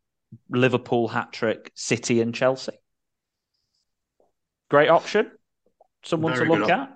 Liverpool 0.50 1.08
hat 1.08 1.32
trick, 1.32 1.72
City, 1.76 2.22
and 2.22 2.34
Chelsea. 2.34 2.78
Great 4.70 4.90
option. 4.90 5.32
Someone 6.04 6.34
Very 6.34 6.48
to 6.48 6.54
look 6.54 6.64
op- 6.64 6.70
at. 6.70 6.94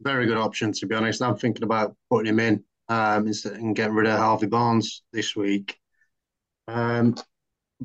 Very 0.00 0.26
good 0.26 0.36
option, 0.36 0.72
to 0.72 0.86
be 0.86 0.94
honest. 0.94 1.22
I'm 1.22 1.36
thinking 1.36 1.62
about 1.62 1.96
putting 2.10 2.26
him 2.26 2.40
in 2.40 2.64
um, 2.88 3.30
and 3.44 3.76
getting 3.76 3.94
rid 3.94 4.06
of 4.06 4.18
Harvey 4.18 4.46
Barnes 4.46 5.02
this 5.12 5.36
week. 5.36 5.76
Um, 6.68 7.14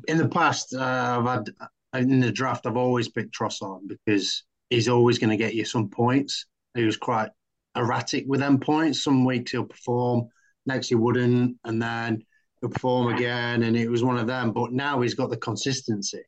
in 0.08 0.18
the 0.18 0.28
past, 0.28 0.74
uh, 0.74 1.22
I've 1.24 1.26
had 1.26 1.50
in 1.94 2.20
the 2.20 2.32
draft, 2.32 2.66
I've 2.66 2.76
always 2.76 3.08
picked 3.08 3.34
Trossard 3.34 3.88
because 3.88 4.44
he's 4.70 4.88
always 4.88 5.18
going 5.18 5.30
to 5.30 5.36
get 5.36 5.54
you 5.54 5.64
some 5.64 5.88
points. 5.88 6.46
He 6.74 6.84
was 6.84 6.96
quite 6.96 7.30
erratic 7.76 8.24
with 8.26 8.40
them 8.40 8.58
points. 8.58 9.02
Some 9.02 9.24
weeks 9.24 9.52
he'll 9.52 9.64
perform, 9.64 10.28
next 10.66 10.88
he 10.88 10.94
wouldn't, 10.94 11.56
and 11.64 11.82
then 11.82 12.24
perform 12.60 13.14
again, 13.14 13.62
and 13.62 13.76
it 13.76 13.88
was 13.88 14.04
one 14.04 14.18
of 14.18 14.26
them. 14.26 14.52
But 14.52 14.72
now 14.72 15.00
he's 15.00 15.14
got 15.14 15.30
the 15.30 15.36
consistency. 15.36 16.22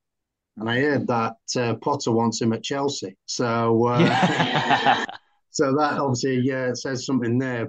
And 0.58 0.68
I 0.68 0.80
heard 0.80 1.06
that 1.06 1.36
uh, 1.56 1.74
Potter 1.76 2.12
wants 2.12 2.40
him 2.40 2.52
at 2.52 2.62
Chelsea, 2.62 3.16
so 3.26 3.86
uh, 3.88 3.98
yeah. 3.98 5.04
so 5.50 5.74
that 5.76 5.98
obviously 5.98 6.40
yeah 6.40 6.74
says 6.74 7.06
something 7.06 7.38
there. 7.38 7.68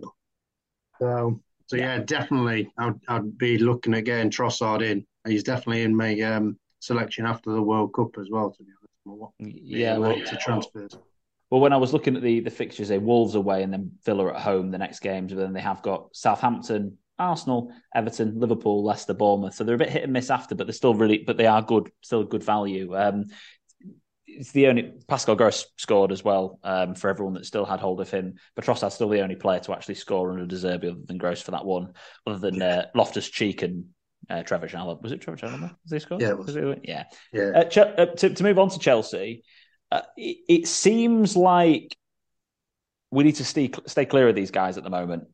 So 1.00 1.39
so 1.67 1.77
yeah, 1.77 2.00
definitely, 2.00 2.72
I'd, 2.77 3.00
I'd 3.08 3.38
be 3.38 3.58
looking 3.58 3.93
at 3.93 4.03
getting 4.03 4.29
Trossard 4.29 4.84
in. 4.84 5.05
He's 5.25 5.43
definitely 5.43 5.84
in 5.84 5.96
my 5.96 6.20
um, 6.22 6.58
selection 6.79 7.25
after 7.25 7.51
the 7.51 7.62
World 7.62 7.93
Cup 7.93 8.17
as 8.20 8.27
well. 8.29 8.51
To 8.51 8.63
be 8.63 8.70
honest, 9.10 9.34
yeah, 9.63 9.98
well, 9.98 10.13
to 10.13 10.38
transfers. 10.38 10.98
Well, 11.50 11.62
when 11.62 11.74
I 11.74 11.77
was 11.77 11.93
looking 11.93 12.15
at 12.15 12.22
the 12.22 12.41
the 12.41 12.50
fixtures, 12.50 12.89
they 12.89 12.98
Wolves 12.98 13.36
away 13.36 13.63
and 13.63 13.72
then 13.72 13.91
Villa 14.05 14.34
at 14.34 14.41
home 14.41 14.72
the 14.72 14.77
next 14.77 15.00
games, 15.00 15.34
but 15.34 15.39
then 15.39 15.53
they 15.53 15.62
have 15.62 15.82
got 15.82 16.15
Southampton, 16.15 16.98
Arsenal, 17.20 17.72
Everton, 17.93 18.39
Liverpool, 18.39 18.84
Leicester, 18.84 19.13
Bournemouth. 19.13 19.55
So 19.55 19.63
they're 19.63 19.75
a 19.75 19.79
bit 19.79 19.89
hit 19.89 20.03
and 20.03 20.13
miss 20.13 20.29
after, 20.29 20.55
but 20.55 20.67
they're 20.67 20.74
still 20.74 20.96
really, 20.96 21.24
but 21.25 21.38
they 21.38 21.46
are 21.46 21.62
good, 21.62 21.91
still 22.01 22.24
good 22.24 22.43
value. 22.43 22.96
Um, 22.96 23.25
it's 24.25 24.51
the 24.51 24.67
only 24.67 24.93
Pascal 25.08 25.36
Gross 25.36 25.65
scored 25.77 26.12
as 26.12 26.24
well 26.24 26.60
um, 26.63 26.96
for 26.96 27.10
everyone 27.10 27.36
that 27.36 27.46
still 27.46 27.65
had 27.65 27.79
hold 27.79 28.01
of 28.01 28.10
him. 28.10 28.36
But 28.55 28.65
Trossard's 28.65 28.96
still 28.96 29.10
the 29.10 29.22
only 29.22 29.36
player 29.36 29.60
to 29.62 29.74
actually 29.74 29.96
score 29.96 30.32
under 30.32 30.46
De 30.46 30.55
Zerbi 30.55 30.91
other 30.91 31.01
than 31.05 31.17
Gross 31.17 31.41
for 31.41 31.51
that 31.51 31.65
one, 31.65 31.93
other 32.25 32.39
than 32.39 32.62
uh, 32.62 32.88
Loftus 32.96 33.29
Cheek 33.29 33.62
and 33.62 33.86
uh, 34.29 34.43
Trevor 34.43 34.67
Chalobah. 34.67 35.01
Was 35.01 35.12
it 35.12 35.22
Trevor 35.22 35.38
Chalobah? 35.38 35.75
Was 35.84 35.91
he 35.91 36.00
scored? 36.00 36.22
Yeah, 36.22 36.29
it 36.29 36.38
was. 36.38 36.55
yeah. 36.84 37.03
Yeah. 37.32 37.51
Uh, 37.55 37.63
Ch- 37.65 37.77
uh, 37.77 38.05
to, 38.17 38.29
to 38.34 38.43
move 38.43 38.58
on 38.58 38.70
to 38.70 38.79
Chelsea, 38.79 39.43
uh, 39.91 40.01
it, 40.17 40.38
it 40.50 40.67
seems 40.67 41.36
like 41.36 41.96
we 43.12 43.24
need 43.24 43.36
to 43.36 43.46
stay 43.46 43.72
stay 43.86 44.05
clear 44.05 44.27
of 44.29 44.36
these 44.36 44.51
guys 44.51 44.77
at 44.77 44.84
the 44.84 44.89
moment. 44.89 45.25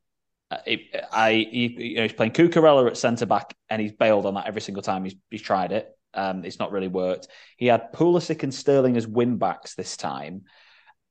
Uh, 0.50 0.58
it, 0.66 0.80
I 1.12 1.32
he, 1.32 1.90
you 1.90 1.96
know, 1.96 2.02
he's 2.02 2.12
playing 2.12 2.32
Cucurella 2.32 2.88
at 2.88 2.96
centre 2.96 3.26
back, 3.26 3.54
and 3.68 3.80
he's 3.80 3.92
bailed 3.92 4.26
on 4.26 4.34
that 4.34 4.46
every 4.46 4.60
single 4.60 4.82
time 4.82 5.04
he's 5.04 5.14
he's 5.30 5.42
tried 5.42 5.72
it. 5.72 5.96
Um, 6.12 6.44
it's 6.44 6.58
not 6.58 6.72
really 6.72 6.88
worked. 6.88 7.28
He 7.56 7.66
had 7.66 7.92
Pulisic 7.92 8.42
and 8.42 8.52
Sterling 8.52 8.96
as 8.96 9.06
wing 9.06 9.36
backs 9.36 9.74
this 9.74 9.96
time. 9.96 10.42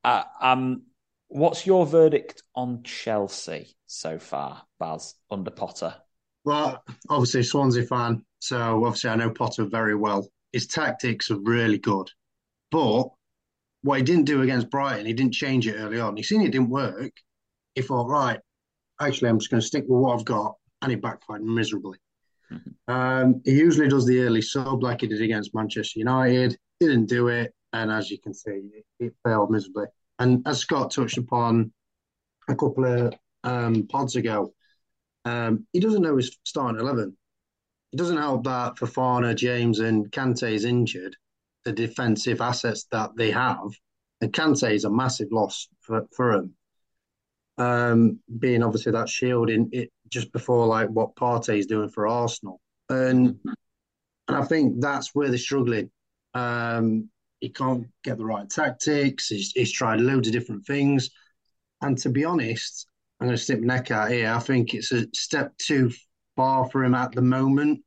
Uh, 0.03 0.23
um, 0.41 0.83
what's 1.29 1.65
your 1.65 1.85
verdict 1.85 2.43
on 2.53 2.83
Chelsea 2.83 3.75
so 3.85 4.19
far, 4.19 4.63
Baz, 4.77 5.15
under 5.31 5.51
Potter? 5.51 5.95
Well, 6.43 6.83
obviously 7.09 7.43
Swansea 7.43 7.83
fan, 7.83 8.25
so 8.39 8.83
obviously 8.85 9.09
I 9.09 9.15
know 9.15 9.29
Potter 9.29 9.65
very 9.65 9.95
well. 9.95 10.27
His 10.51 10.67
tactics 10.67 11.31
are 11.31 11.39
really 11.39 11.77
good, 11.77 12.09
but 12.71 13.09
what 13.81 13.99
he 13.99 14.03
didn't 14.03 14.25
do 14.25 14.41
against 14.41 14.69
Brighton, 14.69 15.05
he 15.05 15.13
didn't 15.13 15.33
change 15.33 15.67
it 15.67 15.75
early 15.75 15.99
on. 15.99 16.17
He 16.17 16.23
seen 16.23 16.41
it 16.41 16.51
didn't 16.51 16.69
work. 16.69 17.11
He 17.75 17.81
thought, 17.81 18.09
right, 18.09 18.39
actually, 18.99 19.29
I'm 19.29 19.39
just 19.39 19.51
going 19.51 19.61
to 19.61 19.67
stick 19.67 19.85
with 19.87 19.99
what 19.99 20.17
I've 20.17 20.25
got, 20.25 20.55
and 20.81 20.91
he 20.91 20.95
backfired 20.95 21.43
miserably. 21.43 21.97
Mm-hmm. 22.51 22.93
Um, 22.93 23.41
he 23.45 23.51
usually 23.51 23.87
does 23.87 24.05
the 24.05 24.21
early 24.21 24.41
sub 24.41 24.81
like 24.83 25.01
he 25.01 25.07
did 25.07 25.21
against 25.21 25.53
Manchester 25.53 25.99
United. 25.99 26.57
Didn't 26.79 27.05
do 27.05 27.27
it, 27.27 27.53
and 27.73 27.91
as 27.91 28.09
you 28.09 28.19
can 28.19 28.33
see, 28.33 28.61
it, 28.73 28.85
it 28.99 29.13
failed 29.23 29.51
miserably. 29.51 29.85
And 30.17 30.45
as 30.47 30.59
Scott 30.59 30.91
touched 30.91 31.17
upon 31.17 31.71
a 32.47 32.55
couple 32.55 32.85
of 32.85 33.13
um, 33.43 33.87
pods 33.87 34.15
ago, 34.15 34.53
um, 35.25 35.65
he 35.73 35.79
doesn't 35.79 36.01
know 36.01 36.17
his 36.17 36.37
starting 36.45 36.79
eleven. 36.79 37.15
It 37.91 37.97
doesn't 37.97 38.17
help 38.17 38.43
that 38.43 38.75
Fofana, 38.75 39.35
James, 39.35 39.79
and 39.79 40.11
Kante 40.11 40.51
is 40.51 40.65
injured. 40.65 41.15
The 41.65 41.73
defensive 41.73 42.41
assets 42.41 42.85
that 42.91 43.11
they 43.17 43.31
have, 43.31 43.69
and 44.21 44.31
Kante 44.31 44.73
is 44.73 44.85
a 44.85 44.89
massive 44.89 45.31
loss 45.31 45.67
for 45.81 46.07
for 46.15 46.37
them 46.37 46.53
um, 47.59 48.19
being 48.39 48.63
obviously 48.63 48.93
that 48.93 49.09
shield 49.09 49.49
in 49.49 49.69
it 49.71 49.91
just 50.07 50.31
before 50.31 50.65
like 50.65 50.89
what 50.89 51.15
Partey 51.15 51.59
is 51.59 51.67
doing 51.67 51.89
for 51.89 52.07
Arsenal, 52.07 52.59
and 52.89 53.37
and 54.27 54.37
I 54.37 54.43
think 54.43 54.81
that's 54.81 55.13
where 55.13 55.29
they're 55.29 55.37
struggling. 55.37 55.91
Um, 56.33 57.09
he 57.39 57.49
can't 57.49 57.87
get 58.03 58.17
the 58.17 58.25
right 58.25 58.49
tactics. 58.49 59.27
He's, 59.27 59.51
he's 59.51 59.71
tried 59.71 60.01
loads 60.01 60.27
of 60.27 60.33
different 60.33 60.65
things, 60.65 61.09
and 61.81 61.97
to 61.99 62.09
be 62.09 62.25
honest, 62.25 62.87
I'm 63.19 63.27
going 63.27 63.37
to 63.37 63.43
stick 63.43 63.59
my 63.59 63.75
neck 63.75 63.91
out 63.91 64.11
here. 64.11 64.31
I 64.31 64.39
think 64.39 64.73
it's 64.73 64.91
a 64.91 65.05
step 65.13 65.57
too 65.57 65.91
far 66.35 66.69
for 66.69 66.83
him 66.83 66.95
at 66.95 67.11
the 67.11 67.21
moment 67.21 67.81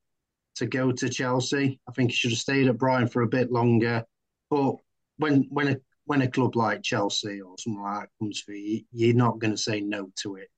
to 0.56 0.66
go 0.66 0.92
to 0.92 1.08
Chelsea. 1.08 1.80
I 1.88 1.92
think 1.92 2.10
he 2.10 2.16
should 2.16 2.32
have 2.32 2.38
stayed 2.38 2.68
at 2.68 2.78
Brighton 2.78 3.08
for 3.08 3.22
a 3.22 3.28
bit 3.28 3.50
longer. 3.50 4.04
But 4.50 4.76
when 5.16 5.46
when 5.48 5.68
a 5.68 5.76
when 6.06 6.22
a 6.22 6.28
club 6.28 6.56
like 6.56 6.82
Chelsea 6.82 7.40
or 7.40 7.54
something 7.58 7.82
like 7.82 8.00
that 8.02 8.08
comes 8.18 8.40
for 8.40 8.52
you, 8.52 8.82
you're 8.92 9.14
not 9.14 9.38
going 9.38 9.52
to 9.52 9.56
say 9.56 9.80
no 9.80 10.10
to 10.22 10.36
it. 10.36 10.48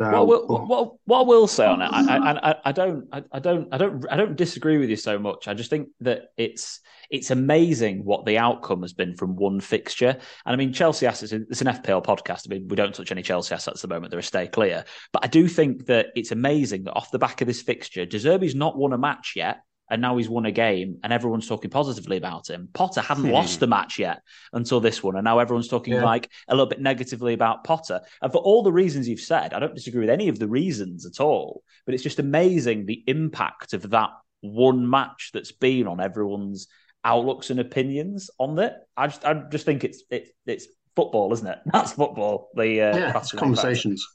So, 0.00 0.24
what, 0.24 0.48
what, 0.48 0.66
what, 0.66 0.92
what 1.04 1.18
I 1.18 1.22
will 1.24 1.46
say 1.46 1.66
on 1.66 1.82
it, 1.82 1.90
I, 1.92 2.32
I, 2.32 2.54
I, 2.64 2.72
don't, 2.72 3.06
I, 3.12 3.22
I 3.32 3.38
don't, 3.38 3.68
I 3.70 3.76
don't, 3.76 4.06
I 4.10 4.16
don't 4.16 4.34
disagree 4.34 4.78
with 4.78 4.88
you 4.88 4.96
so 4.96 5.18
much. 5.18 5.46
I 5.46 5.52
just 5.52 5.68
think 5.68 5.88
that 6.00 6.28
it's 6.38 6.80
it's 7.10 7.30
amazing 7.30 8.04
what 8.06 8.24
the 8.24 8.38
outcome 8.38 8.80
has 8.80 8.94
been 8.94 9.14
from 9.14 9.36
one 9.36 9.60
fixture. 9.60 10.08
And 10.08 10.54
I 10.54 10.56
mean, 10.56 10.72
Chelsea 10.72 11.06
assets. 11.06 11.32
It's 11.32 11.60
an 11.60 11.66
FPL 11.66 12.02
podcast. 12.02 12.46
I 12.46 12.54
mean, 12.54 12.68
we 12.68 12.76
don't 12.76 12.94
touch 12.94 13.12
any 13.12 13.20
Chelsea 13.20 13.54
assets 13.54 13.84
at 13.84 13.90
the 13.90 13.94
moment. 13.94 14.10
They're 14.10 14.20
a 14.20 14.22
stay 14.22 14.46
clear. 14.46 14.86
But 15.12 15.24
I 15.24 15.28
do 15.28 15.46
think 15.46 15.84
that 15.86 16.06
it's 16.14 16.30
amazing 16.30 16.84
that 16.84 16.94
off 16.94 17.10
the 17.10 17.18
back 17.18 17.42
of 17.42 17.46
this 17.46 17.60
fixture, 17.60 18.06
De 18.06 18.16
Zerbi's 18.16 18.54
not 18.54 18.78
won 18.78 18.94
a 18.94 18.98
match 18.98 19.34
yet 19.36 19.60
and 19.90 20.00
now 20.00 20.16
he's 20.16 20.28
won 20.28 20.46
a 20.46 20.52
game 20.52 20.98
and 21.02 21.12
everyone's 21.12 21.48
talking 21.48 21.70
positively 21.70 22.16
about 22.16 22.48
him. 22.48 22.68
Potter 22.72 23.00
hadn't 23.00 23.24
hmm. 23.24 23.32
lost 23.32 23.60
the 23.60 23.66
match 23.66 23.98
yet 23.98 24.22
until 24.52 24.80
this 24.80 25.02
one, 25.02 25.16
and 25.16 25.24
now 25.24 25.38
everyone's 25.38 25.68
talking 25.68 25.94
yeah. 25.94 26.04
like 26.04 26.30
a 26.48 26.54
little 26.54 26.66
bit 26.66 26.80
negatively 26.80 27.34
about 27.34 27.64
Potter. 27.64 28.00
And 28.22 28.32
for 28.32 28.38
all 28.38 28.62
the 28.62 28.72
reasons 28.72 29.08
you've 29.08 29.20
said, 29.20 29.52
I 29.52 29.58
don't 29.58 29.74
disagree 29.74 30.00
with 30.00 30.10
any 30.10 30.28
of 30.28 30.38
the 30.38 30.48
reasons 30.48 31.06
at 31.06 31.20
all, 31.20 31.62
but 31.84 31.94
it's 31.94 32.04
just 32.04 32.18
amazing 32.18 32.86
the 32.86 33.02
impact 33.06 33.72
of 33.72 33.90
that 33.90 34.10
one 34.40 34.88
match 34.88 35.30
that's 35.34 35.52
been 35.52 35.86
on 35.86 36.00
everyone's 36.00 36.68
outlooks 37.04 37.50
and 37.50 37.60
opinions 37.60 38.30
on 38.38 38.58
it. 38.58 38.74
I 38.96 39.06
just 39.06 39.24
I 39.24 39.34
just 39.34 39.66
think 39.66 39.84
it's 39.84 40.02
it's 40.10 40.30
it's 40.46 40.66
football, 40.96 41.32
isn't 41.32 41.46
it? 41.46 41.58
That's 41.66 41.92
football. 41.92 42.50
The 42.54 42.82
uh, 42.82 42.96
yeah, 42.96 43.22
conversations. 43.36 44.06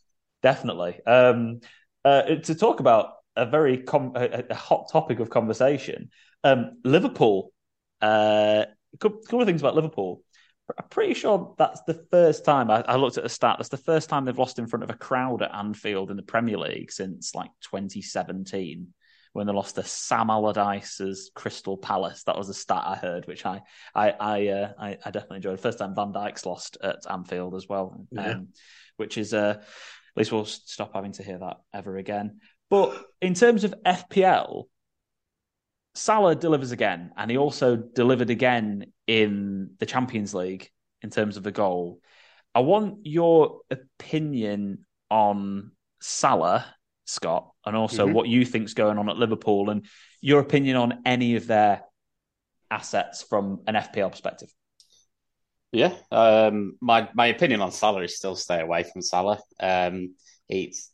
Definitely. 0.42 1.04
Um, 1.06 1.62
uh, 2.04 2.22
to 2.22 2.56
talk 2.56 2.80
about 2.80 3.15
a 3.36 3.46
very 3.46 3.78
com- 3.80 4.14
a, 4.16 4.44
a, 4.50 4.56
hot 4.56 4.90
topic 4.92 5.20
of 5.20 5.30
conversation. 5.30 6.10
Um, 6.44 6.78
Liverpool. 6.84 7.52
Uh, 8.02 8.66
a 8.94 8.98
couple 8.98 9.42
of 9.42 9.48
things 9.48 9.62
about 9.62 9.76
Liverpool. 9.76 10.22
I'm 10.78 10.88
pretty 10.90 11.14
sure 11.14 11.54
that's 11.58 11.82
the 11.84 12.06
first 12.12 12.44
time 12.44 12.72
I, 12.72 12.84
I, 12.88 12.96
looked 12.96 13.18
at 13.18 13.24
the 13.24 13.30
stat. 13.30 13.58
That's 13.60 13.70
the 13.70 13.78
first 13.78 14.10
time 14.10 14.26
they've 14.26 14.38
lost 14.38 14.58
in 14.58 14.68
front 14.68 14.84
of 14.84 14.90
a 14.90 14.96
crowd 14.96 15.44
at 15.44 15.54
Anfield 15.54 16.10
in 16.10 16.18
the 16.18 16.24
Premier 16.24 16.58
League 16.58 16.92
since 16.92 17.36
like 17.36 17.52
2017 17.62 18.88
when 19.34 19.46
they 19.46 19.54
lost 19.54 19.76
to 19.76 19.84
Sam 19.84 20.30
Allardyce's 20.30 21.30
Crystal 21.36 21.78
Palace. 21.78 22.24
That 22.24 22.38
was 22.38 22.50
a 22.50 22.54
stat 22.54 22.84
I 22.86 22.96
heard, 22.96 23.28
which 23.28 23.46
I 23.46 23.62
I 23.94 24.12
I, 24.12 24.48
uh, 24.48 24.72
I, 24.80 24.98
I, 25.06 25.12
definitely 25.12 25.38
enjoyed. 25.38 25.60
First 25.60 25.80
time 25.80 25.94
Van 25.94 26.14
Dijk's 26.14 26.46
lost 26.46 26.78
at 26.82 27.00
Anfield 27.10 27.54
as 27.54 27.68
well, 27.68 28.08
yeah. 28.12 28.32
um, 28.32 28.48
which 28.96 29.18
is 29.18 29.34
uh, 29.34 29.58
at 29.60 30.18
least 30.20 30.32
we'll 30.32 30.46
stop 30.46 30.94
having 30.94 31.12
to 31.14 31.24
hear 31.24 31.38
that 31.40 31.58
ever 31.74 31.98
again. 31.98 32.40
But 32.76 33.06
in 33.22 33.36
terms 33.36 33.64
of 33.64 33.74
FPL, 33.86 34.66
Salah 35.94 36.36
delivers 36.36 36.74
again, 36.74 37.12
and 37.16 37.32
he 37.32 37.38
also 37.38 37.78
delivered 37.78 38.30
again 38.30 38.92
in 39.08 39.70
the 39.80 39.86
Champions 39.86 40.34
League 40.34 40.70
in 41.02 41.10
terms 41.10 41.38
of 41.38 41.44
the 41.44 41.54
goal. 41.54 42.02
I 42.54 42.60
want 42.60 43.06
your 43.06 43.62
opinion 43.72 44.86
on 45.10 45.72
Salah, 46.02 46.66
Scott, 47.06 47.50
and 47.66 47.78
also 47.78 48.06
mm-hmm. 48.06 48.14
what 48.14 48.28
you 48.28 48.44
think's 48.44 48.74
going 48.74 48.98
on 48.98 49.08
at 49.08 49.16
Liverpool, 49.16 49.70
and 49.70 49.86
your 50.20 50.42
opinion 50.42 50.76
on 50.76 51.02
any 51.06 51.38
of 51.38 51.48
their 51.48 51.82
assets 52.70 53.24
from 53.24 53.62
an 53.68 53.76
FPL 53.76 54.12
perspective. 54.12 54.54
Yeah, 55.72 55.94
um, 56.12 56.76
my 56.82 57.08
my 57.14 57.28
opinion 57.28 57.62
on 57.62 57.72
Salah 57.72 58.04
is 58.04 58.18
still 58.18 58.36
stay 58.36 58.60
away 58.60 58.84
from 58.84 59.02
Salah. 59.02 59.40
Um, 59.62 60.16
it's 60.50 60.92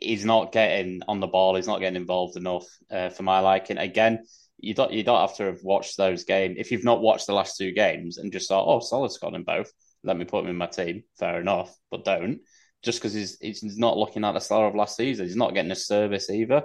he's 0.00 0.24
not 0.24 0.52
getting 0.52 1.02
on 1.08 1.20
the 1.20 1.26
ball. 1.26 1.56
He's 1.56 1.66
not 1.66 1.80
getting 1.80 2.00
involved 2.00 2.36
enough 2.36 2.66
uh, 2.90 3.10
for 3.10 3.22
my 3.22 3.40
liking. 3.40 3.78
Again, 3.78 4.24
you 4.58 4.74
don't 4.74 4.92
you 4.92 5.02
don't 5.04 5.20
have 5.20 5.36
to 5.36 5.44
have 5.44 5.62
watched 5.62 5.96
those 5.96 6.24
games. 6.24 6.56
If 6.58 6.70
you've 6.72 6.84
not 6.84 7.00
watched 7.00 7.26
the 7.26 7.34
last 7.34 7.56
two 7.56 7.72
games 7.72 8.18
and 8.18 8.32
just 8.32 8.48
thought, 8.48 8.66
oh, 8.66 8.80
Salah's 8.80 9.18
got 9.18 9.34
in 9.34 9.44
both, 9.44 9.72
let 10.02 10.16
me 10.16 10.24
put 10.24 10.44
him 10.44 10.50
in 10.50 10.56
my 10.56 10.66
team. 10.66 11.04
Fair 11.18 11.40
enough, 11.40 11.74
but 11.90 12.04
don't 12.04 12.40
just 12.82 13.00
because 13.00 13.12
he's 13.12 13.38
he's 13.40 13.78
not 13.78 13.96
looking 13.96 14.24
at 14.24 14.32
the 14.32 14.40
star 14.40 14.66
of 14.66 14.74
last 14.74 14.96
season. 14.96 15.26
He's 15.26 15.36
not 15.36 15.54
getting 15.54 15.70
a 15.70 15.76
service 15.76 16.30
either. 16.30 16.64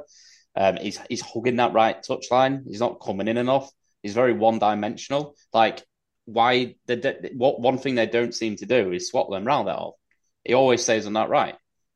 Um, 0.56 0.77
he's 0.77 1.00
he's 1.10 1.22
hugging 1.22 1.58
that 1.58 1.74
right 1.74 2.01
touchline. 2.01 2.63
He's 2.68 2.80
not 2.80 3.01
coming 3.01 3.27
in 3.27 3.38
enough. 3.38 3.70
He's 4.01 4.13
very 4.13 4.34
one 4.34 4.60
dimensional. 4.60 5.36
Like 5.51 5.84
why 6.25 6.75
the 6.86 7.32
what 7.36 7.60
one 7.60 7.77
thing 7.77 7.96
they 7.96 8.06
don't 8.06 8.34
seem 8.34 8.56
to 8.58 8.65
do 8.65 8.92
is 8.92 9.10
swap 9.10 9.30
them 9.30 9.46
round 9.46 9.68
that 9.68 9.75
all. 9.75 9.98
He 10.44 10.53
always 10.53 10.84
stays 10.84 11.08
on 11.08 11.13
that 11.13 11.30
right. 11.30 11.56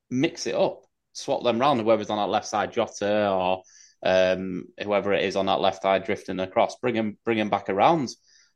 Mix 0.10 0.48
it 0.48 0.56
up 0.56 0.84
swap 1.18 1.44
them 1.44 1.60
round, 1.60 1.82
whoever's 1.82 2.10
on 2.10 2.18
that 2.18 2.32
left 2.32 2.48
side, 2.48 2.74
Jota 2.74 3.30
or 3.30 3.64
um, 4.04 4.66
whoever 4.82 5.14
it 5.14 5.26
is 5.26 5.36
on 5.36 5.48
that 5.48 5.60
left 5.60 5.82
side 5.82 6.06
drifting 6.06 6.40
across, 6.40 6.76
bring 6.78 6.96
him, 6.96 7.18
bring 7.26 7.38
him 7.38 7.50
back 7.50 7.70
around. 7.70 8.10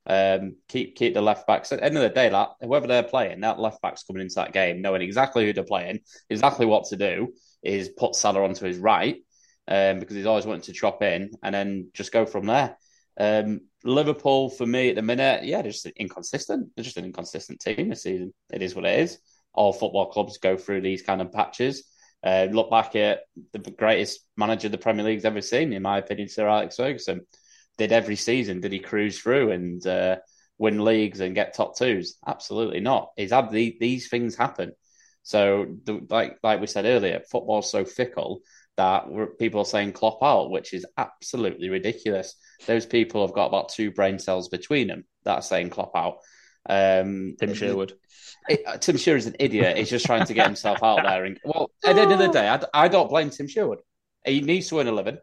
Um, 0.07 0.55
keep 0.67 0.95
keep 0.95 1.13
the 1.13 1.21
left 1.21 1.45
backs. 1.45 1.71
At 1.71 1.79
the 1.79 1.85
end 1.85 1.95
of 1.95 2.03
the 2.03 2.09
day, 2.09 2.29
that 2.29 2.49
whoever 2.61 2.87
they're 2.87 3.03
playing, 3.03 3.41
that 3.41 3.59
left 3.59 3.81
back's 3.81 4.03
coming 4.03 4.23
into 4.23 4.35
that 4.35 4.53
game, 4.53 4.81
knowing 4.81 5.01
exactly 5.01 5.45
who 5.45 5.53
they're 5.53 5.63
playing, 5.63 5.99
exactly 6.29 6.65
what 6.65 6.85
to 6.85 6.95
do 6.95 7.33
is 7.63 7.89
put 7.89 8.15
Salah 8.15 8.43
onto 8.43 8.65
his 8.65 8.77
right, 8.77 9.17
um, 9.67 9.99
because 9.99 10.15
he's 10.15 10.25
always 10.25 10.45
wanting 10.45 10.63
to 10.63 10.73
chop 10.73 11.03
in 11.03 11.31
and 11.43 11.53
then 11.53 11.89
just 11.93 12.11
go 12.11 12.25
from 12.25 12.47
there. 12.47 12.77
Um, 13.19 13.61
Liverpool 13.83 14.49
for 14.49 14.65
me 14.65 14.89
at 14.89 14.95
the 14.95 15.01
minute, 15.01 15.43
yeah, 15.43 15.61
they're 15.61 15.71
just 15.71 15.85
inconsistent. 15.85 16.69
They're 16.75 16.83
just 16.83 16.97
an 16.97 17.05
inconsistent 17.05 17.59
team 17.59 17.89
this 17.89 18.03
season. 18.03 18.33
It 18.51 18.61
is 18.61 18.75
what 18.75 18.85
it 18.85 18.99
is. 18.99 19.19
All 19.53 19.73
football 19.73 20.11
clubs 20.11 20.37
go 20.37 20.57
through 20.57 20.81
these 20.81 21.03
kind 21.03 21.21
of 21.21 21.31
patches. 21.31 21.83
Uh, 22.23 22.47
look 22.51 22.69
back 22.69 22.95
at 22.95 23.21
the 23.51 23.59
greatest 23.71 24.21
manager 24.37 24.69
the 24.69 24.77
Premier 24.77 25.05
League's 25.05 25.25
ever 25.25 25.41
seen, 25.41 25.73
in 25.73 25.81
my 25.81 25.97
opinion, 25.97 26.29
Sir 26.29 26.47
Alex 26.47 26.75
Ferguson. 26.75 27.21
did 27.77 27.91
every 27.91 28.15
season? 28.15 28.61
Did 28.61 28.71
he 28.71 28.79
cruise 28.79 29.19
through 29.19 29.51
and 29.51 29.85
uh, 29.87 30.17
win 30.57 30.83
leagues 30.83 31.19
and 31.19 31.35
get 31.35 31.53
top 31.53 31.77
twos? 31.77 32.17
Absolutely 32.25 32.79
not. 32.79 33.11
He's 33.17 33.31
had 33.31 33.49
the, 33.51 33.75
these 33.79 34.09
things 34.09 34.35
happen. 34.35 34.73
So, 35.23 35.77
the, 35.83 36.05
like 36.09 36.37
like 36.41 36.59
we 36.59 36.67
said 36.67 36.85
earlier, 36.85 37.21
football's 37.29 37.71
so 37.71 37.85
fickle 37.85 38.41
that 38.77 39.05
people 39.37 39.61
are 39.61 39.65
saying 39.65 39.93
Klopp 39.93 40.23
out, 40.23 40.49
which 40.49 40.73
is 40.73 40.85
absolutely 40.97 41.69
ridiculous. 41.69 42.35
Those 42.65 42.85
people 42.85 43.25
have 43.25 43.35
got 43.35 43.47
about 43.47 43.69
two 43.69 43.91
brain 43.91 44.17
cells 44.17 44.49
between 44.49 44.87
them 44.87 45.05
that 45.23 45.35
are 45.35 45.41
saying 45.41 45.69
Klopp 45.69 45.91
out. 45.95 46.17
Um, 46.69 47.35
Tim 47.39 47.53
Sherwood. 47.53 47.93
It, 48.47 48.61
uh, 48.65 48.77
Tim 48.77 48.97
Sherwood's 48.97 49.25
an 49.25 49.35
idiot. 49.39 49.77
He's 49.77 49.89
just 49.89 50.05
trying 50.05 50.25
to 50.25 50.33
get 50.33 50.47
himself 50.47 50.83
out 50.83 51.03
there. 51.03 51.25
And 51.25 51.39
well, 51.43 51.71
at 51.85 51.95
the 51.95 52.01
end 52.01 52.11
of 52.11 52.19
the 52.19 52.27
day, 52.29 52.47
I, 52.47 52.61
I 52.73 52.87
don't 52.87 53.09
blame 53.09 53.29
Tim 53.29 53.47
Sherwood. 53.47 53.79
He 54.25 54.41
needs 54.41 54.69
to 54.69 54.79
earn 54.79 54.87
a 54.87 54.91
living, 54.91 55.17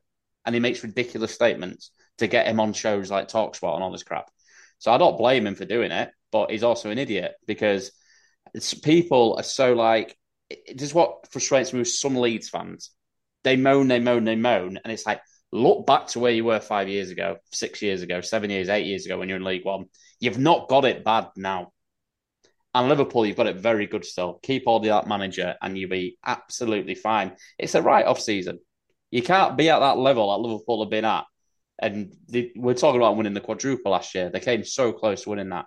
and 0.44 0.54
he 0.54 0.60
makes 0.60 0.82
ridiculous 0.82 1.32
statements 1.34 1.90
to 2.18 2.26
get 2.26 2.46
him 2.46 2.60
on 2.60 2.72
shows 2.72 3.10
like 3.10 3.28
Talksport 3.28 3.74
and 3.74 3.82
all 3.82 3.92
this 3.92 4.02
crap. 4.02 4.30
So 4.78 4.92
I 4.92 4.98
don't 4.98 5.18
blame 5.18 5.46
him 5.46 5.54
for 5.54 5.64
doing 5.64 5.90
it, 5.90 6.10
but 6.32 6.50
he's 6.50 6.62
also 6.62 6.90
an 6.90 6.98
idiot 6.98 7.34
because 7.46 7.92
people 8.82 9.36
are 9.38 9.44
so 9.44 9.74
like. 9.74 10.16
This 10.50 10.88
is 10.88 10.94
what 10.94 11.30
frustrates 11.30 11.72
me 11.72 11.80
with 11.80 11.88
some 11.88 12.16
Leeds 12.16 12.48
fans. 12.48 12.90
They 13.44 13.56
moan, 13.56 13.88
they 13.88 14.00
moan, 14.00 14.24
they 14.24 14.34
moan, 14.36 14.78
and 14.82 14.92
it's 14.92 15.04
like 15.06 15.20
look 15.52 15.86
back 15.86 16.08
to 16.08 16.18
where 16.18 16.32
you 16.32 16.44
were 16.44 16.60
five 16.60 16.88
years 16.88 17.10
ago, 17.10 17.38
six 17.52 17.80
years 17.82 18.02
ago, 18.02 18.20
seven 18.20 18.50
years, 18.50 18.68
eight 18.68 18.86
years 18.86 19.06
ago 19.06 19.18
when 19.18 19.28
you're 19.28 19.38
in 19.38 19.44
League 19.44 19.64
One. 19.64 19.86
You've 20.20 20.38
not 20.38 20.68
got 20.68 20.84
it 20.84 21.04
bad 21.04 21.28
now. 21.36 21.72
And 22.74 22.88
Liverpool, 22.88 23.24
you've 23.24 23.36
got 23.36 23.46
it 23.46 23.56
very 23.56 23.86
good 23.86 24.04
still. 24.04 24.38
Keep 24.42 24.64
all 24.66 24.80
the 24.80 24.88
that 24.88 25.06
manager 25.08 25.54
and 25.62 25.76
you'll 25.76 25.90
be 25.90 26.18
absolutely 26.24 26.94
fine. 26.94 27.32
It's 27.58 27.74
a 27.74 27.82
right 27.82 28.04
off 28.04 28.20
season. 28.20 28.58
You 29.10 29.22
can't 29.22 29.56
be 29.56 29.70
at 29.70 29.78
that 29.78 29.96
level 29.96 30.30
that 30.30 30.46
Liverpool 30.46 30.82
have 30.84 30.90
been 30.90 31.06
at. 31.06 31.24
And 31.80 32.14
they, 32.28 32.52
we're 32.56 32.74
talking 32.74 33.00
about 33.00 33.16
winning 33.16 33.34
the 33.34 33.40
quadruple 33.40 33.92
last 33.92 34.14
year. 34.14 34.30
They 34.30 34.40
came 34.40 34.64
so 34.64 34.92
close 34.92 35.22
to 35.22 35.30
winning 35.30 35.48
that. 35.48 35.66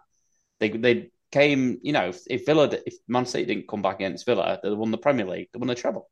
They 0.60 0.70
they 0.70 1.10
came, 1.32 1.80
you 1.82 1.94
know, 1.94 2.10
if, 2.10 2.20
if 2.28 2.46
Villa, 2.46 2.70
if 2.86 2.96
Man 3.08 3.26
City 3.26 3.46
didn't 3.46 3.68
come 3.68 3.82
back 3.82 3.96
against 3.96 4.26
Villa, 4.26 4.60
they 4.62 4.70
won 4.70 4.92
the 4.92 4.98
Premier 4.98 5.26
League, 5.26 5.48
they 5.52 5.58
won 5.58 5.68
the 5.68 5.76
treble. 5.76 6.10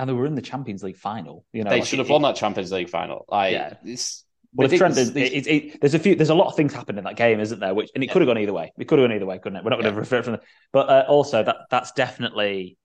And 0.00 0.08
they 0.08 0.14
were 0.14 0.24
in 0.24 0.34
the 0.34 0.40
Champions 0.40 0.82
League 0.82 0.96
final. 0.96 1.44
You 1.52 1.62
know, 1.62 1.68
they 1.68 1.80
like 1.80 1.86
should 1.86 1.98
have 1.98 2.08
it, 2.08 2.12
won 2.12 2.22
that 2.22 2.34
Champions 2.34 2.72
League 2.72 2.88
final. 2.88 3.26
Like, 3.28 3.52
yeah. 3.52 3.74
it's 3.84 4.24
well, 4.54 4.66
the 4.66 4.78
trend 4.78 4.96
is 4.96 5.12
it, 5.14 5.78
there's 5.78 5.92
a 5.92 5.98
few, 5.98 6.16
there's 6.16 6.30
a 6.30 6.34
lot 6.34 6.46
of 6.46 6.56
things 6.56 6.72
happened 6.72 6.96
in 6.96 7.04
that 7.04 7.16
game, 7.16 7.38
isn't 7.38 7.60
there? 7.60 7.74
Which 7.74 7.90
and 7.94 8.02
it 8.02 8.06
yeah. 8.06 8.12
could 8.14 8.22
have 8.22 8.26
gone 8.26 8.38
either 8.38 8.54
way. 8.54 8.72
It 8.78 8.88
could 8.88 8.98
have 8.98 9.06
gone 9.06 9.14
either 9.14 9.26
way, 9.26 9.38
couldn't 9.38 9.58
it? 9.58 9.64
We're 9.64 9.70
not 9.70 9.80
going 9.80 9.92
to 9.92 10.00
refer 10.00 10.22
from, 10.22 10.32
the, 10.32 10.40
but 10.72 10.88
uh, 10.88 11.04
also 11.06 11.42
that 11.44 11.56
that's 11.70 11.92
definitely 11.92 12.78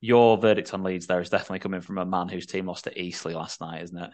your 0.00 0.38
verdict 0.38 0.72
on 0.72 0.84
Leeds. 0.84 1.08
There 1.08 1.20
is 1.20 1.28
definitely 1.28 1.58
coming 1.58 1.80
from 1.80 1.98
a 1.98 2.06
man 2.06 2.28
whose 2.28 2.46
team 2.46 2.66
lost 2.66 2.84
to 2.84 2.96
Eastleigh 2.96 3.34
last 3.34 3.60
night, 3.60 3.82
isn't 3.82 3.98
it? 3.98 4.10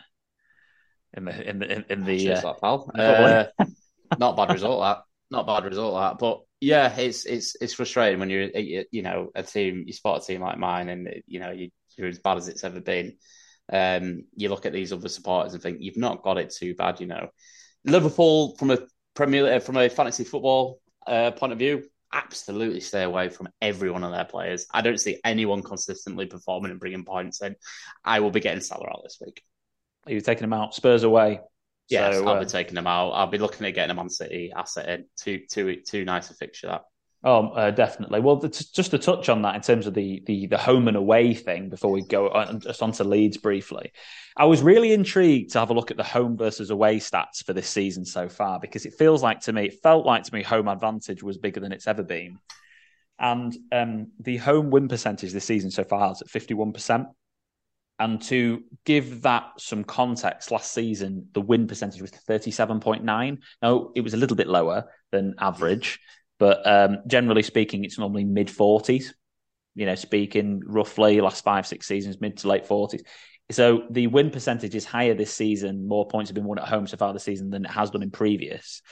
In 1.12 1.24
the 1.26 1.48
in 1.48 1.58
the 1.58 1.72
in, 1.72 1.84
in 1.90 2.04
the, 2.04 2.32
uh, 2.32 2.40
that, 2.40 2.60
pal. 2.60 2.90
Uh, 2.94 3.44
not 4.18 4.36
bad 4.36 4.52
result 4.52 4.80
that. 4.80 5.02
Not 5.30 5.46
bad 5.46 5.64
result 5.64 5.94
that. 5.94 6.18
But 6.18 6.40
yeah, 6.60 6.96
it's 6.96 7.26
it's 7.26 7.54
it's 7.60 7.74
frustrating 7.74 8.18
when 8.18 8.30
you're 8.30 8.48
you 8.90 9.02
know 9.02 9.30
a 9.34 9.42
team 9.42 9.84
you 9.86 9.92
spot 9.92 10.22
a 10.22 10.26
team 10.26 10.40
like 10.40 10.58
mine 10.58 10.88
and 10.88 11.22
you 11.26 11.38
know 11.38 11.50
you, 11.50 11.70
you're 11.96 12.08
as 12.08 12.18
bad 12.18 12.38
as 12.38 12.48
it's 12.48 12.64
ever 12.64 12.80
been 12.80 13.16
um, 13.72 14.24
you 14.36 14.48
look 14.48 14.66
at 14.66 14.72
these 14.72 14.92
other 14.92 15.08
supporters 15.08 15.54
and 15.54 15.62
think 15.62 15.78
you've 15.80 15.96
not 15.96 16.22
got 16.22 16.38
it 16.38 16.50
too 16.50 16.74
bad. 16.74 17.00
You 17.00 17.06
know, 17.06 17.28
Liverpool 17.84 18.56
from 18.56 18.70
a 18.70 18.78
Premier 19.14 19.54
uh, 19.54 19.60
from 19.60 19.76
a 19.76 19.88
fantasy 19.88 20.24
football 20.24 20.80
uh, 21.06 21.32
point 21.32 21.52
of 21.52 21.58
view, 21.58 21.84
absolutely 22.12 22.80
stay 22.80 23.02
away 23.02 23.28
from 23.28 23.48
every 23.60 23.90
one 23.90 24.04
of 24.04 24.12
their 24.12 24.24
players. 24.24 24.66
I 24.72 24.82
don't 24.82 25.00
see 25.00 25.20
anyone 25.24 25.62
consistently 25.62 26.26
performing 26.26 26.70
and 26.70 26.80
bringing 26.80 27.04
points 27.04 27.42
in. 27.42 27.56
I 28.04 28.20
will 28.20 28.30
be 28.30 28.40
getting 28.40 28.60
Salah 28.60 28.88
out 28.88 29.02
this 29.02 29.18
week. 29.24 29.42
Are 30.06 30.12
you 30.12 30.20
taking 30.20 30.42
them 30.42 30.52
out? 30.52 30.74
Spurs 30.74 31.02
away. 31.02 31.40
Yes, 31.88 32.16
so, 32.16 32.26
I'll 32.26 32.36
uh, 32.36 32.40
be 32.40 32.46
taking 32.46 32.74
them 32.74 32.86
out. 32.86 33.10
I'll 33.10 33.28
be 33.28 33.38
looking 33.38 33.66
at 33.66 33.74
getting 33.74 33.92
a 33.92 33.94
Man 33.94 34.08
City 34.08 34.52
asset 34.54 34.88
in. 34.88 35.06
Too, 35.16 35.42
too, 35.48 35.82
too 35.86 36.04
nice 36.04 36.30
a 36.30 36.34
fixture 36.34 36.68
that. 36.68 36.82
Oh, 37.28 37.48
uh, 37.48 37.72
definitely. 37.72 38.20
Well, 38.20 38.36
just 38.36 38.92
to 38.92 38.98
touch 38.98 39.28
on 39.28 39.42
that 39.42 39.56
in 39.56 39.60
terms 39.60 39.88
of 39.88 39.94
the 39.94 40.22
the 40.26 40.46
the 40.46 40.56
home 40.56 40.86
and 40.86 40.96
away 40.96 41.34
thing 41.34 41.68
before 41.68 41.90
we 41.90 42.02
go 42.02 42.28
on, 42.28 42.60
just 42.60 42.80
onto 42.82 43.02
Leeds 43.02 43.36
briefly, 43.36 43.90
I 44.36 44.44
was 44.44 44.62
really 44.62 44.92
intrigued 44.92 45.50
to 45.52 45.58
have 45.58 45.70
a 45.70 45.74
look 45.74 45.90
at 45.90 45.96
the 45.96 46.04
home 46.04 46.36
versus 46.36 46.70
away 46.70 47.00
stats 47.00 47.44
for 47.44 47.52
this 47.52 47.68
season 47.68 48.04
so 48.04 48.28
far 48.28 48.60
because 48.60 48.86
it 48.86 48.94
feels 48.94 49.24
like 49.24 49.40
to 49.40 49.52
me, 49.52 49.64
it 49.66 49.82
felt 49.82 50.06
like 50.06 50.22
to 50.22 50.32
me, 50.32 50.44
home 50.44 50.68
advantage 50.68 51.20
was 51.20 51.36
bigger 51.36 51.58
than 51.58 51.72
it's 51.72 51.88
ever 51.88 52.04
been, 52.04 52.38
and 53.18 53.56
um, 53.72 54.12
the 54.20 54.36
home 54.36 54.70
win 54.70 54.86
percentage 54.86 55.32
this 55.32 55.44
season 55.44 55.72
so 55.72 55.82
far 55.82 56.12
is 56.12 56.22
at 56.22 56.30
fifty 56.30 56.54
one 56.54 56.72
percent. 56.72 57.08
And 57.98 58.22
to 58.22 58.62
give 58.84 59.22
that 59.22 59.50
some 59.58 59.82
context, 59.82 60.52
last 60.52 60.72
season 60.72 61.26
the 61.32 61.40
win 61.40 61.66
percentage 61.66 62.00
was 62.00 62.12
thirty 62.12 62.52
seven 62.52 62.78
point 62.78 63.02
nine. 63.02 63.38
Now 63.60 63.90
it 63.96 64.02
was 64.02 64.14
a 64.14 64.16
little 64.16 64.36
bit 64.36 64.46
lower 64.46 64.84
than 65.10 65.34
average. 65.40 65.98
But 66.38 66.66
um, 66.66 66.98
generally 67.06 67.42
speaking, 67.42 67.84
it's 67.84 67.98
normally 67.98 68.24
mid 68.24 68.48
40s, 68.48 69.12
you 69.74 69.86
know, 69.86 69.94
speaking 69.94 70.62
roughly 70.64 71.20
last 71.20 71.44
five, 71.44 71.66
six 71.66 71.86
seasons, 71.86 72.20
mid 72.20 72.38
to 72.38 72.48
late 72.48 72.66
40s. 72.66 73.02
So 73.50 73.84
the 73.90 74.08
win 74.08 74.30
percentage 74.30 74.74
is 74.74 74.84
higher 74.84 75.14
this 75.14 75.32
season. 75.32 75.86
More 75.86 76.06
points 76.08 76.30
have 76.30 76.34
been 76.34 76.44
won 76.44 76.58
at 76.58 76.68
home 76.68 76.86
so 76.86 76.96
far 76.96 77.12
this 77.12 77.22
season 77.22 77.50
than 77.50 77.64
it 77.64 77.70
has 77.70 77.90
done 77.90 78.02
in 78.02 78.10
previous. 78.10 78.82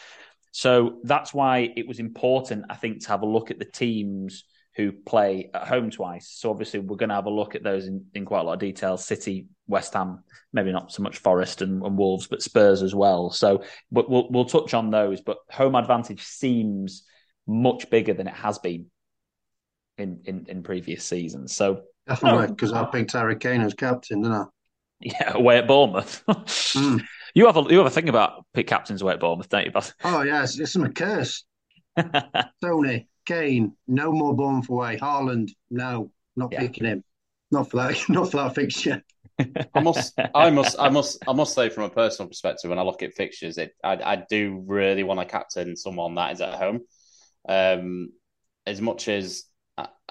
So 0.53 0.99
that's 1.03 1.35
why 1.35 1.73
it 1.77 1.89
was 1.89 1.99
important, 1.99 2.67
I 2.71 2.77
think, 2.77 3.03
to 3.03 3.09
have 3.09 3.23
a 3.23 3.27
look 3.27 3.51
at 3.51 3.59
the 3.59 3.65
teams 3.65 4.45
who 4.77 4.93
play 4.93 5.51
at 5.53 5.67
home 5.67 5.91
twice. 5.91 6.29
So 6.31 6.51
obviously 6.51 6.81
we're 6.81 6.97
going 6.97 7.09
to 7.09 7.15
have 7.17 7.27
a 7.27 7.31
look 7.31 7.55
at 7.55 7.63
those 7.63 7.87
in, 7.87 8.07
in 8.15 8.25
quite 8.25 8.41
a 8.41 8.43
lot 8.45 8.55
of 8.55 8.59
detail. 8.61 8.97
City, 8.97 9.47
West 9.67 9.95
Ham, 9.95 10.23
maybe 10.53 10.73
not 10.73 10.93
so 10.93 11.03
much 11.03 11.19
Forest 11.19 11.63
and, 11.63 11.83
and 11.83 11.97
Wolves, 11.97 12.27
but 12.27 12.43
Spurs 12.43 12.83
as 12.83 12.95
well. 12.95 13.31
So 13.31 13.63
but 13.91 14.11
we'll 14.11 14.29
we'll 14.31 14.45
touch 14.45 14.75
on 14.75 14.91
those. 14.91 15.21
But 15.21 15.39
home 15.51 15.75
advantage 15.75 16.23
seems 16.23 17.05
much 17.47 17.91
bigger 17.91 18.15
than 18.15 18.27
it 18.27 18.35
has 18.35 18.59
been 18.59 18.87
in 19.99 20.21
in, 20.25 20.47
in 20.49 20.63
previous 20.63 21.05
seasons. 21.05 21.55
So 21.55 21.83
definitely 22.07 22.49
because 22.49 22.73
no, 22.73 22.83
I 22.83 22.85
picked 22.85 23.13
Harry 23.13 23.37
Kane 23.37 23.61
as 23.61 23.75
captain, 23.75 24.23
didn't 24.23 24.37
I? 24.37 24.45
Yeah, 25.01 25.33
away 25.35 25.59
at 25.59 25.69
Bournemouth. 25.69 26.23
mm. 26.29 27.03
You 27.37 27.47
have 27.47 27.57
a 27.57 27.63
you 27.69 27.79
have 27.79 27.87
a 27.87 27.91
thing 27.91 28.09
about 28.09 28.45
pick 28.55 28.69
captains 28.69 29.03
away 29.03 29.15
at 29.15 29.19
Bournemouth, 29.19 29.49
don't 29.49 29.65
you, 29.65 29.73
Baz? 29.73 29.93
Oh 30.05 30.23
yeah, 30.23 30.45
it's, 30.45 30.57
it's 30.57 30.77
a 30.77 30.89
curse. 30.89 31.43
Tony 32.63 33.09
Kane, 33.27 33.77
no 33.89 34.13
more 34.13 34.37
Bournemouth 34.37 34.69
away. 34.69 34.99
Haaland, 34.99 35.51
no, 35.69 36.13
not 36.37 36.53
yeah. 36.53 36.61
picking 36.61 36.85
him. 36.85 37.03
Not 37.51 37.71
for 37.71 37.77
that. 37.79 37.97
Not 38.09 38.31
for 38.31 38.39
that 38.39 38.55
fixture. 38.55 39.03
I 39.75 39.81
must, 39.81 40.19
I 40.35 40.51
must, 40.51 40.77
I 40.79 40.89
must, 40.89 41.19
I 41.27 41.33
must 41.33 41.55
say, 41.55 41.69
from 41.69 41.85
a 41.85 41.91
personal 41.91 42.29
perspective, 42.29 42.69
when 42.69 42.79
I 42.79 42.83
look 42.83 43.03
at 43.03 43.15
fixtures, 43.15 43.59
it, 43.59 43.73
I, 43.83 43.93
I 43.95 44.25
do 44.29 44.63
really 44.67 45.03
want 45.03 45.21
to 45.21 45.27
captain 45.27 45.77
someone 45.77 46.15
that 46.15 46.33
is 46.33 46.41
at 46.41 46.55
home. 46.55 46.81
Um, 47.49 48.11
as 48.67 48.81
much 48.81 49.09
as 49.09 49.45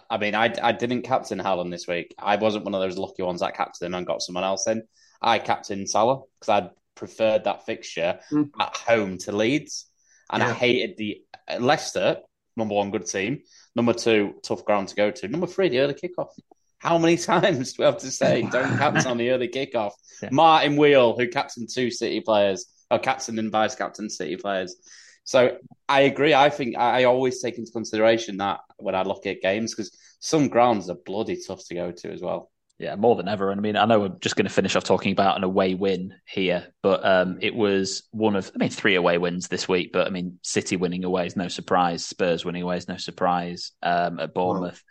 I 0.10 0.18
mean, 0.18 0.36
I, 0.36 0.54
I 0.62 0.72
didn't 0.74 1.04
captain 1.04 1.40
Haaland 1.40 1.72
this 1.72 1.88
week. 1.88 2.14
I 2.20 2.36
wasn't 2.36 2.66
one 2.66 2.76
of 2.76 2.82
those 2.82 2.98
lucky 2.98 3.24
ones 3.24 3.40
that 3.40 3.56
captained 3.56 3.88
him 3.88 3.96
and 3.96 4.06
got 4.06 4.22
someone 4.22 4.44
else 4.44 4.68
in. 4.68 4.84
I 5.22 5.40
captained 5.40 5.90
Salah 5.90 6.22
because 6.40 6.50
I 6.50 6.70
preferred 6.96 7.46
that 7.46 7.66
fixture 7.66 8.20
mm. 8.32 8.50
at 8.60 8.76
home 8.76 9.18
to 9.20 9.32
Leeds, 9.32 9.90
and 10.32 10.42
yeah. 10.42 10.50
I 10.50 10.54
hated 10.54 10.98
the 10.98 11.22
uh, 11.50 11.58
Leicester 11.60 12.18
number 12.56 12.76
one 12.76 12.92
good 12.92 13.08
team, 13.08 13.40
number 13.76 13.94
two 13.94 14.36
tough 14.44 14.64
ground 14.66 14.90
to 14.90 14.96
go 14.96 15.10
to, 15.10 15.28
number 15.28 15.48
three 15.48 15.70
the 15.70 15.80
early 15.80 15.96
kickoff. 15.96 16.30
How 16.78 16.98
many 16.98 17.18
times 17.32 17.74
do 17.74 17.82
we 17.82 17.86
have 17.86 17.98
to 18.00 18.12
say 18.12 18.42
don't 18.44 18.78
captain 18.78 19.08
on 19.08 19.18
the 19.18 19.32
early 19.32 19.48
kickoff? 19.48 19.94
Yeah. 20.22 20.30
Martin 20.32 20.76
Wheel, 20.76 21.18
who 21.18 21.28
captained 21.28 21.70
two 21.74 21.90
City 21.90 22.22
players, 22.22 22.66
or 22.92 23.00
captain 23.00 23.40
and 23.40 23.52
vice 23.52 23.76
captain 23.76 24.10
City 24.10 24.36
players, 24.36 24.76
so 25.24 25.58
I 25.88 26.02
agree. 26.02 26.34
I 26.34 26.50
think 26.50 26.78
I 26.78 27.06
always 27.06 27.42
take 27.42 27.58
into 27.58 27.72
consideration 27.72 28.38
that 28.38 28.60
when 28.78 28.96
I 28.96 29.04
look 29.04 29.26
at 29.26 29.42
games 29.42 29.74
because 29.74 29.98
some 30.20 30.48
grounds 30.48 30.90
are 30.90 30.98
bloody 31.06 31.40
tough 31.46 31.66
to 31.68 31.76
go 31.76 31.92
to 31.92 32.12
as 32.12 32.22
well. 32.22 32.50
Yeah, 32.80 32.96
more 32.96 33.16
than 33.16 33.28
ever. 33.28 33.52
And 33.52 33.60
I 33.60 33.62
mean, 33.62 33.78
I 33.78 33.86
know 33.86 34.00
we're 34.00 34.10
just 34.20 34.36
going 34.36 34.48
to 34.48 34.54
finish 34.54 34.76
off 34.76 34.84
talking 34.84 35.12
about 35.12 35.38
an 35.38 35.44
away 35.44 35.76
win 35.76 36.16
here, 36.26 36.74
but 36.82 37.06
um, 37.06 37.38
it 37.40 37.54
was 37.54 38.04
one 38.12 38.36
of, 38.36 38.52
I 38.54 38.58
mean, 38.58 38.70
three 38.70 38.96
away 38.96 39.18
wins 39.20 39.48
this 39.48 39.70
week. 39.70 39.92
But 39.94 40.08
I 40.08 40.10
mean, 40.10 40.40
City 40.42 40.76
winning 40.76 41.06
away 41.06 41.28
is 41.28 41.36
no 41.36 41.48
surprise. 41.48 42.06
Spurs 42.06 42.44
winning 42.44 42.64
away 42.64 42.78
is 42.78 42.88
no 42.88 42.98
surprise 42.98 43.72
um, 43.84 44.20
at 44.20 44.34
Bournemouth. 44.34 44.84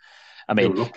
Well, 0.47 0.49
I 0.49 0.53
mean, 0.53 0.91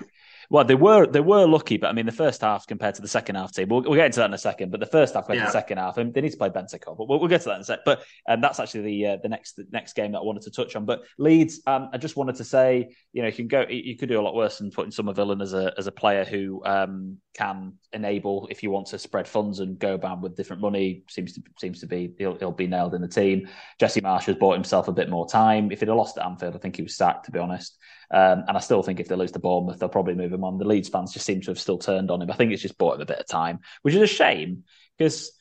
well, 0.50 0.64
they 0.64 0.74
were 0.74 1.06
they 1.06 1.20
were 1.20 1.46
lucky, 1.46 1.76
but 1.76 1.88
I 1.88 1.92
mean, 1.92 2.06
the 2.06 2.12
first 2.12 2.40
half 2.40 2.66
compared 2.66 2.94
to 2.96 3.02
the 3.02 3.08
second 3.08 3.36
half 3.36 3.52
team, 3.52 3.68
we'll, 3.68 3.82
we'll 3.82 3.94
get 3.94 4.06
into 4.06 4.20
that 4.20 4.26
in 4.26 4.34
a 4.34 4.38
second. 4.38 4.70
But 4.70 4.80
the 4.80 4.86
first 4.86 5.14
half 5.14 5.24
compared 5.26 5.38
yeah. 5.38 5.46
to 5.46 5.48
the 5.48 5.58
second 5.58 5.78
half, 5.78 5.98
and 5.98 6.12
they 6.14 6.20
need 6.20 6.30
to 6.30 6.36
play 6.36 6.48
Bentancur, 6.48 6.96
but 6.96 7.08
we'll, 7.08 7.18
we'll, 7.18 7.28
get 7.28 7.42
to 7.42 7.48
that 7.48 7.56
in 7.56 7.60
a 7.62 7.64
sec. 7.64 7.80
But 7.84 8.04
um, 8.28 8.40
that's 8.40 8.60
actually 8.60 8.82
the 8.82 9.06
uh, 9.06 9.16
the 9.22 9.28
next 9.28 9.56
the 9.56 9.66
next 9.72 9.94
game 9.94 10.12
that 10.12 10.18
I 10.18 10.22
wanted 10.22 10.42
to 10.42 10.50
touch 10.50 10.76
on. 10.76 10.84
But 10.84 11.02
Leeds, 11.18 11.60
um, 11.66 11.90
I 11.92 11.98
just 11.98 12.16
wanted 12.16 12.36
to 12.36 12.44
say, 12.44 12.88
you 13.12 13.22
know, 13.22 13.28
you 13.28 13.34
can 13.34 13.48
go, 13.48 13.64
you 13.68 13.96
could 13.96 14.08
do 14.08 14.20
a 14.20 14.22
lot 14.22 14.34
worse 14.34 14.58
than 14.58 14.70
putting 14.70 14.92
Summerville 14.92 15.40
as 15.42 15.54
a 15.54 15.72
as 15.76 15.86
a 15.86 15.92
player 15.92 16.24
who 16.24 16.62
um, 16.64 17.18
can 17.34 17.74
enable 17.92 18.46
if 18.50 18.62
you 18.62 18.70
want 18.70 18.86
to 18.88 18.98
spread 18.98 19.26
funds 19.26 19.60
and 19.60 19.78
go 19.78 19.94
about 19.94 20.20
with 20.20 20.36
different 20.36 20.62
money. 20.62 21.02
Seems 21.08 21.32
to 21.34 21.42
seems 21.58 21.80
to 21.80 21.86
be 21.86 22.12
he'll, 22.18 22.36
he'll 22.36 22.52
be 22.52 22.66
nailed 22.66 22.94
in 22.94 23.02
the 23.02 23.08
team. 23.08 23.48
Jesse 23.80 24.00
Marsch 24.00 24.24
has 24.24 24.36
bought 24.36 24.54
himself 24.54 24.88
a 24.88 24.92
bit 24.92 25.10
more 25.10 25.28
time. 25.28 25.72
If 25.72 25.80
he'd 25.80 25.88
have 25.88 25.96
lost 25.96 26.18
at 26.18 26.26
Anfield, 26.26 26.54
I 26.54 26.58
think 26.58 26.76
he 26.76 26.82
was 26.82 26.96
sacked. 26.96 27.26
To 27.26 27.32
be 27.32 27.38
honest. 27.38 27.78
Um, 28.10 28.44
and 28.46 28.56
I 28.56 28.60
still 28.60 28.82
think 28.82 29.00
if 29.00 29.08
they 29.08 29.16
lose 29.16 29.32
to 29.32 29.38
Bournemouth, 29.38 29.78
they'll 29.78 29.88
probably 29.88 30.14
move 30.14 30.32
him 30.32 30.44
on. 30.44 30.58
The 30.58 30.64
Leeds 30.64 30.88
fans 30.88 31.12
just 31.12 31.26
seem 31.26 31.40
to 31.42 31.50
have 31.50 31.58
still 31.58 31.78
turned 31.78 32.10
on 32.10 32.22
him. 32.22 32.30
I 32.30 32.34
think 32.34 32.52
it's 32.52 32.62
just 32.62 32.78
bought 32.78 32.96
him 32.96 33.00
a 33.00 33.06
bit 33.06 33.18
of 33.18 33.26
time, 33.26 33.60
which 33.82 33.94
is 33.94 34.02
a 34.02 34.06
shame 34.06 34.64
because 34.96 35.32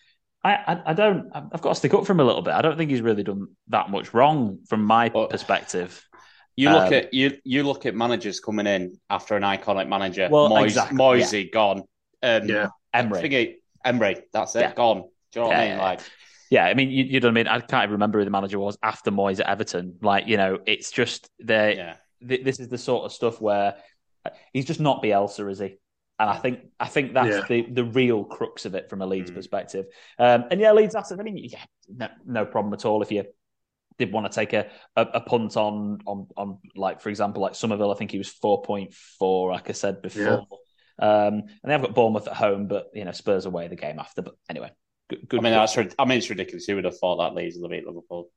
I, 0.44 0.54
I, 0.54 0.82
I 0.88 0.94
don't. 0.94 1.30
I've 1.34 1.62
got 1.62 1.70
to 1.70 1.76
stick 1.76 1.94
up 1.94 2.06
for 2.06 2.12
him 2.12 2.20
a 2.20 2.24
little 2.24 2.42
bit. 2.42 2.54
I 2.54 2.62
don't 2.62 2.78
think 2.78 2.92
he's 2.92 3.02
really 3.02 3.24
done 3.24 3.48
that 3.70 3.90
much 3.90 4.14
wrong 4.14 4.60
from 4.68 4.84
my 4.84 5.12
well, 5.14 5.28
perspective. 5.28 6.04
You 6.56 6.70
look 6.70 6.88
um, 6.88 6.94
at 6.94 7.14
you 7.14 7.38
you 7.44 7.64
look 7.64 7.86
at 7.86 7.96
managers 7.96 8.40
coming 8.40 8.68
in 8.68 9.00
after 9.10 9.36
an 9.36 9.44
iconic 9.44 9.88
manager. 9.88 10.30
Well, 10.32 10.50
Moyes, 10.50 10.66
exactly, 10.66 10.98
Moisey 10.98 11.42
yeah. 11.42 11.52
gone. 11.52 11.84
Um, 12.24 12.48
yeah, 12.48 12.68
Emery. 12.94 13.58
Emery. 13.84 14.22
That's 14.32 14.56
it. 14.56 14.62
Yeah. 14.62 14.74
Gone. 14.74 15.02
Do 15.02 15.40
you 15.40 15.42
know 15.42 15.48
what 15.48 15.58
I 15.58 15.70
mean? 15.70 15.78
Like. 15.78 16.00
Yeah, 16.52 16.66
I 16.66 16.76
mean, 16.76 16.92
you, 16.92 17.04
you 17.06 17.20
know 17.20 17.28
what 17.28 17.32
I 17.32 17.34
mean. 17.34 17.48
I 17.48 17.60
can't 17.60 17.84
even 17.84 17.94
remember 17.94 18.20
who 18.20 18.26
the 18.26 18.32
manager 18.32 18.60
was 18.60 18.78
after 18.84 19.10
Moyes 19.10 19.40
at 19.40 19.48
Everton. 19.48 19.98
Like, 20.02 20.28
you 20.28 20.38
know, 20.38 20.60
it's 20.66 20.92
just 20.92 21.30
the. 21.40 21.74
Yeah. 21.76 21.96
Th- 22.28 22.44
this 22.44 22.60
is 22.60 22.68
the 22.68 22.78
sort 22.78 23.06
of 23.06 23.12
stuff 23.12 23.42
where 23.42 23.76
he's 24.54 24.66
just 24.66 24.80
not 24.80 25.04
Bielsa, 25.04 25.50
is 25.50 25.60
he? 25.60 25.78
And 26.18 26.30
I 26.30 26.38
think 26.38 26.60
I 26.80 26.88
think 26.88 27.14
that's 27.14 27.50
yeah. 27.50 27.64
the, 27.64 27.72
the 27.72 27.84
real 27.84 28.24
crux 28.24 28.66
of 28.66 28.74
it 28.74 28.90
from 28.90 29.02
a 29.02 29.06
Leeds 29.06 29.32
mm. 29.32 29.36
perspective. 29.36 29.86
Um, 30.18 30.46
and 30.50 30.62
yeah, 30.62 30.72
Leeds. 30.72 30.96
I 30.96 31.16
mean, 31.16 31.38
yeah, 31.38 31.60
no, 31.94 32.08
no, 32.26 32.46
problem 32.46 32.74
at 32.74 32.86
all 32.86 33.02
if 33.02 33.12
you 33.12 33.26
did 33.98 34.14
want 34.14 34.30
to 34.30 34.34
take 34.34 34.54
a, 34.54 34.70
a, 34.96 35.02
a, 35.16 35.22
punt 35.22 35.58
on 35.58 36.00
on 36.06 36.28
on 36.38 36.60
like 36.76 37.02
for 37.02 37.10
example 37.10 37.42
like 37.42 37.56
Summerville. 37.56 37.92
I 37.92 37.96
think 37.96 38.12
he 38.12 38.18
was 38.18 38.30
four 38.30 38.62
point 38.62 38.94
four, 38.94 39.52
like 39.52 39.70
I 39.70 39.74
said 39.74 40.02
before. 40.02 40.24
Yeah. 40.24 40.48
Um, 40.98 41.44
and 41.64 41.72
they've 41.72 41.82
got 41.82 41.94
Bournemouth 41.94 42.28
at 42.28 42.36
home, 42.36 42.68
but 42.68 42.92
you 42.94 43.04
know 43.04 43.12
Spurs 43.12 43.46
away 43.46 43.68
the 43.68 43.76
game 43.76 44.00
after. 44.00 44.22
But 44.22 44.36
anyway, 44.50 44.72
good. 45.10 45.28
good 45.28 45.40
I 45.42 45.44
mean, 45.44 45.54
that's 45.54 45.78
I 45.78 46.06
mean 46.06 46.18
it's 46.18 46.30
ridiculous. 46.30 46.66
Who 46.66 46.76
would 46.76 46.86
have 46.86 46.98
thought 46.98 47.18
that 47.18 47.36
Leeds 47.36 47.58
would 47.60 47.72
beat 47.72 47.86
Liverpool? 47.86 48.30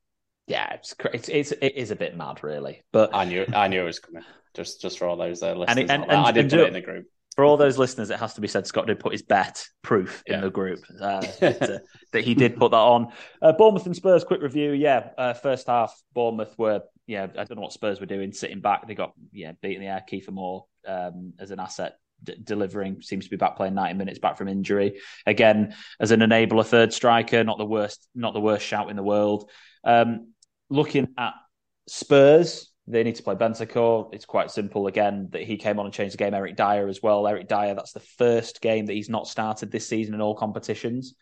Yeah, 0.49 0.73
it's, 0.75 0.95
it's 1.13 1.29
it's 1.29 1.53
it 1.53 1.77
is 1.77 1.91
a 1.91 1.97
bit 1.97 2.17
mad, 2.17 2.43
really. 2.43 2.83
But 2.93 3.15
I 3.15 3.25
knew 3.25 3.47
I 3.55 3.69
knew 3.69 3.83
it 3.83 3.85
was 3.85 4.01
coming. 4.01 4.25
Just 4.55 4.81
just 4.81 4.99
for 4.99 5.07
all 5.07 5.17
those 5.17 5.43
uh, 5.43 5.55
listeners, 5.55 5.79
and, 5.79 5.91
and, 5.91 6.03
and, 6.05 6.13
I 6.13 6.33
didn't 6.33 6.51
put 6.51 6.61
it 6.61 6.69
in 6.69 6.73
the 6.73 6.81
group 6.81 7.07
for 7.39 7.45
all 7.45 7.57
those 7.57 7.79
listeners, 7.79 8.11
it 8.11 8.19
has 8.19 8.35
to 8.35 8.41
be 8.41 8.49
said 8.49 8.67
Scott 8.67 8.89
did 8.89 8.99
put 8.99 9.13
his 9.13 9.23
bet 9.23 9.65
proof 9.83 10.25
in 10.27 10.41
the 10.41 10.51
group 10.51 10.81
uh, 11.01 11.21
that, 11.39 11.63
uh, 11.63 11.79
that, 12.11 12.25
he 12.25 12.35
did 12.35 12.57
put 12.57 12.73
that 12.73 12.79
on. 12.79 13.13
Uh, 13.41 13.53
Bournemouth 13.53 13.87
and 13.87 13.95
Spurs, 13.95 14.25
quick 14.25 14.43
review. 14.43 14.73
Yeah, 14.73 15.11
uh, 15.17 15.35
first 15.35 15.69
half, 15.69 15.97
Bournemouth 16.15 16.53
were, 16.59 16.83
yeah, 17.07 17.29
I 17.39 17.45
don't 17.45 17.55
know 17.55 17.63
what 17.63 17.73
Spurs 17.73 18.01
were 18.01 18.07
doing, 18.07 18.33
sitting 18.33 18.61
back. 18.61 18.89
They 18.89 18.97
got, 18.97 19.13
yeah, 19.31 19.53
beating 19.63 19.83
the 19.83 19.87
air. 19.87 20.05
Kiefer 20.11 20.33
Moore 20.33 20.65
um, 20.85 21.33
as 21.39 21.53
an 21.53 21.61
asset 21.61 22.01
d- 22.25 22.35
delivering, 22.43 23.03
seems 23.03 23.27
to 23.27 23.31
be 23.31 23.37
back 23.37 23.57
playing 23.57 23.75
90 23.75 23.95
minutes 23.95 24.19
back 24.19 24.37
from 24.37 24.49
injury. 24.49 24.99
Again, 25.25 25.77
as 26.01 26.11
an 26.11 26.19
enabler 26.19 26.67
third 26.67 26.93
striker, 26.93 27.45
not 27.45 27.59
the 27.59 27.65
worst, 27.65 28.09
not 28.17 28.35
the 28.35 28.41
worst 28.41 28.67
shout 28.67 28.91
in 28.91 28.97
the 28.97 29.05
world. 29.05 29.49
Um, 29.85 30.33
looking 30.71 31.09
at 31.17 31.35
Spurs, 31.87 32.71
they 32.87 33.03
need 33.03 33.17
to 33.17 33.23
play 33.23 33.35
Bentancur. 33.35 34.15
It's 34.15 34.25
quite 34.25 34.51
simple 34.51 34.87
again 34.87 35.29
that 35.33 35.43
he 35.43 35.57
came 35.57 35.79
on 35.79 35.87
and 35.87 35.95
changed 35.95 36.15
the 36.15 36.19
game. 36.19 36.35
Eric 36.35 36.57
Dier 36.57 36.89
as 36.89 37.03
well. 37.03 37.27
Eric 37.27 37.49
Dier, 37.49 37.75
that's 37.75 37.93
the 37.93 38.01
first 38.01 38.61
game 38.61 38.87
that 38.87 38.95
he's 38.95 39.11
not 39.11 39.29
started 39.29 39.71
this 39.71 39.87
season 39.87 40.15
in 40.15 40.21
all 40.21 40.35
competitions. 40.35 41.15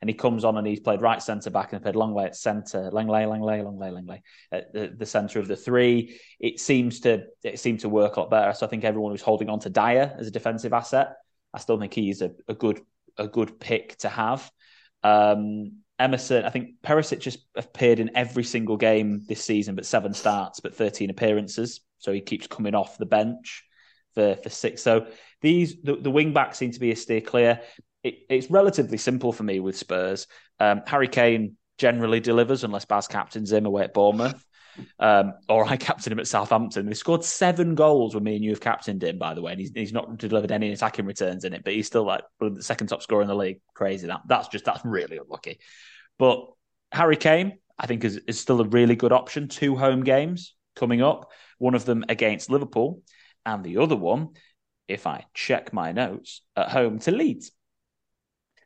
And 0.00 0.10
he 0.10 0.14
comes 0.14 0.44
on 0.44 0.58
and 0.58 0.66
he's 0.66 0.80
played 0.80 1.00
right 1.00 1.22
centre 1.22 1.50
back 1.50 1.72
and 1.72 1.80
played 1.80 1.94
Lenglet 1.94 2.26
at 2.26 2.36
centre, 2.36 2.90
Lenglet, 2.90 3.28
Lenglet, 3.28 3.64
Lenglet, 3.64 3.92
Lenglet 3.92 4.22
at 4.50 4.72
the, 4.72 4.92
the 4.98 5.06
centre 5.06 5.38
of 5.38 5.46
the 5.46 5.54
three. 5.54 6.18
It 6.40 6.58
seems 6.58 6.98
to 7.00 7.26
it 7.44 7.60
seemed 7.60 7.80
to 7.80 7.88
work 7.88 8.16
a 8.16 8.20
lot 8.20 8.30
better. 8.30 8.52
So 8.52 8.66
I 8.66 8.68
think 8.68 8.82
everyone 8.82 9.12
was 9.12 9.22
holding 9.22 9.48
on 9.48 9.60
to 9.60 9.70
Dier 9.70 10.12
as 10.18 10.26
a 10.26 10.32
defensive 10.32 10.72
asset. 10.72 11.14
I 11.54 11.60
still 11.60 11.78
think 11.78 11.94
he's 11.94 12.20
a, 12.20 12.32
a 12.48 12.54
good 12.54 12.80
a 13.16 13.28
good 13.28 13.60
pick 13.60 13.96
to 13.98 14.08
have. 14.08 14.50
Um, 15.04 15.81
Emerson, 16.02 16.44
I 16.44 16.50
think 16.50 16.80
Perisic 16.82 17.24
has 17.24 17.38
appeared 17.54 18.00
in 18.00 18.10
every 18.16 18.42
single 18.42 18.76
game 18.76 19.22
this 19.28 19.44
season, 19.44 19.76
but 19.76 19.86
seven 19.86 20.12
starts, 20.12 20.58
but 20.58 20.74
13 20.74 21.10
appearances. 21.10 21.80
So 21.98 22.12
he 22.12 22.20
keeps 22.20 22.48
coming 22.48 22.74
off 22.74 22.98
the 22.98 23.06
bench 23.06 23.64
for, 24.14 24.36
for 24.36 24.48
six. 24.48 24.82
So 24.82 25.06
these 25.40 25.80
the, 25.82 25.96
the 25.96 26.10
wing 26.10 26.32
backs 26.32 26.58
seem 26.58 26.72
to 26.72 26.80
be 26.80 26.90
a 26.90 26.96
steer 26.96 27.20
clear. 27.20 27.60
It, 28.02 28.14
it's 28.28 28.50
relatively 28.50 28.98
simple 28.98 29.32
for 29.32 29.44
me 29.44 29.60
with 29.60 29.76
Spurs. 29.76 30.26
Um, 30.58 30.82
Harry 30.86 31.08
Kane 31.08 31.56
generally 31.78 32.18
delivers 32.18 32.64
unless 32.64 32.84
Baz 32.84 33.06
captains 33.06 33.52
him 33.52 33.64
away 33.64 33.84
at 33.84 33.94
Bournemouth. 33.94 34.44
Um, 34.98 35.34
or 35.48 35.64
I 35.64 35.76
captained 35.88 36.12
him 36.12 36.18
at 36.18 36.26
Southampton. 36.26 36.88
He 36.88 36.94
scored 36.94 37.22
seven 37.22 37.74
goals 37.74 38.14
when 38.14 38.24
me 38.24 38.36
and 38.36 38.44
you 38.44 38.50
have 38.50 38.60
captained 38.60 39.04
him, 39.04 39.18
by 39.18 39.34
the 39.34 39.42
way. 39.42 39.52
And 39.52 39.60
he's, 39.60 39.70
he's 39.72 39.92
not 39.92 40.18
delivered 40.18 40.50
any 40.50 40.72
attacking 40.72 41.06
returns 41.06 41.44
in 41.44 41.52
it, 41.52 41.62
but 41.62 41.74
he's 41.74 41.86
still 41.86 42.04
like 42.04 42.24
the 42.40 42.62
second 42.62 42.88
top 42.88 43.02
scorer 43.02 43.22
in 43.22 43.28
the 43.28 43.36
league. 43.36 43.60
Crazy 43.74 44.08
that. 44.08 44.22
That's 44.26 44.48
just 44.48 44.64
that's 44.64 44.84
really 44.84 45.18
unlucky. 45.18 45.58
But 46.18 46.46
Harry 46.92 47.16
Kane, 47.16 47.58
I 47.78 47.86
think, 47.86 48.04
is, 48.04 48.16
is 48.26 48.38
still 48.38 48.60
a 48.60 48.68
really 48.68 48.96
good 48.96 49.12
option. 49.12 49.48
Two 49.48 49.76
home 49.76 50.04
games 50.04 50.54
coming 50.76 51.02
up, 51.02 51.30
one 51.58 51.74
of 51.74 51.84
them 51.84 52.04
against 52.08 52.50
Liverpool, 52.50 53.02
and 53.44 53.64
the 53.64 53.78
other 53.78 53.96
one, 53.96 54.30
if 54.88 55.06
I 55.06 55.24
check 55.34 55.72
my 55.72 55.92
notes, 55.92 56.42
at 56.56 56.70
home 56.70 56.98
to 57.00 57.10
Leeds. 57.10 57.52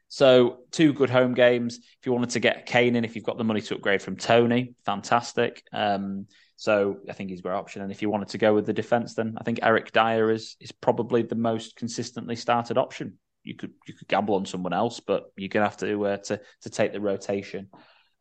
So 0.09 0.59
two 0.71 0.93
good 0.93 1.11
home 1.11 1.35
games. 1.35 1.79
If 1.79 2.07
you 2.07 2.13
wanted 2.13 2.31
to 2.31 2.41
get 2.41 2.67
Kane 2.67 2.97
in, 2.97 3.05
if 3.05 3.17
you've 3.17 3.25
got 3.25 3.39
the 3.39 3.45
money 3.45 3.61
to 3.61 3.75
upgrade 3.75 4.03
from 4.03 4.17
Toney, 4.17 4.75
fantastic. 4.85 5.63
Um, 5.73 6.27
so 6.57 6.99
I 7.09 7.13
think 7.13 7.31
he's 7.31 7.41
a 7.41 7.43
great 7.43 7.55
option. 7.55 7.83
And 7.83 7.91
if 7.91 8.03
you 8.03 8.11
wanted 8.11 8.29
to 8.29 8.39
go 8.39 8.55
with 8.55 8.67
the 8.67 8.73
defence, 8.73 9.15
then 9.15 9.37
I 9.39 9.45
think 9.45 9.61
Eric 9.63 9.93
Dier 9.93 10.31
is 10.31 10.57
is 10.61 10.73
probably 10.73 11.23
the 11.23 11.35
most 11.35 11.77
consistently 11.77 12.37
started 12.37 12.79
option 12.79 13.19
you 13.47 13.55
could 13.55 13.73
you 13.87 13.95
could 13.95 14.09
gamble 14.09 14.35
on 14.35 14.45
someone 14.45 14.73
else, 14.73 15.01
but 15.01 15.33
you're 15.37 15.49
gonna 15.49 15.67
have 15.67 15.77
to 15.79 16.07
uh, 16.07 16.17
to 16.19 16.41
to 16.63 16.71
take 16.71 16.93
the 16.93 17.01
rotation 17.01 17.69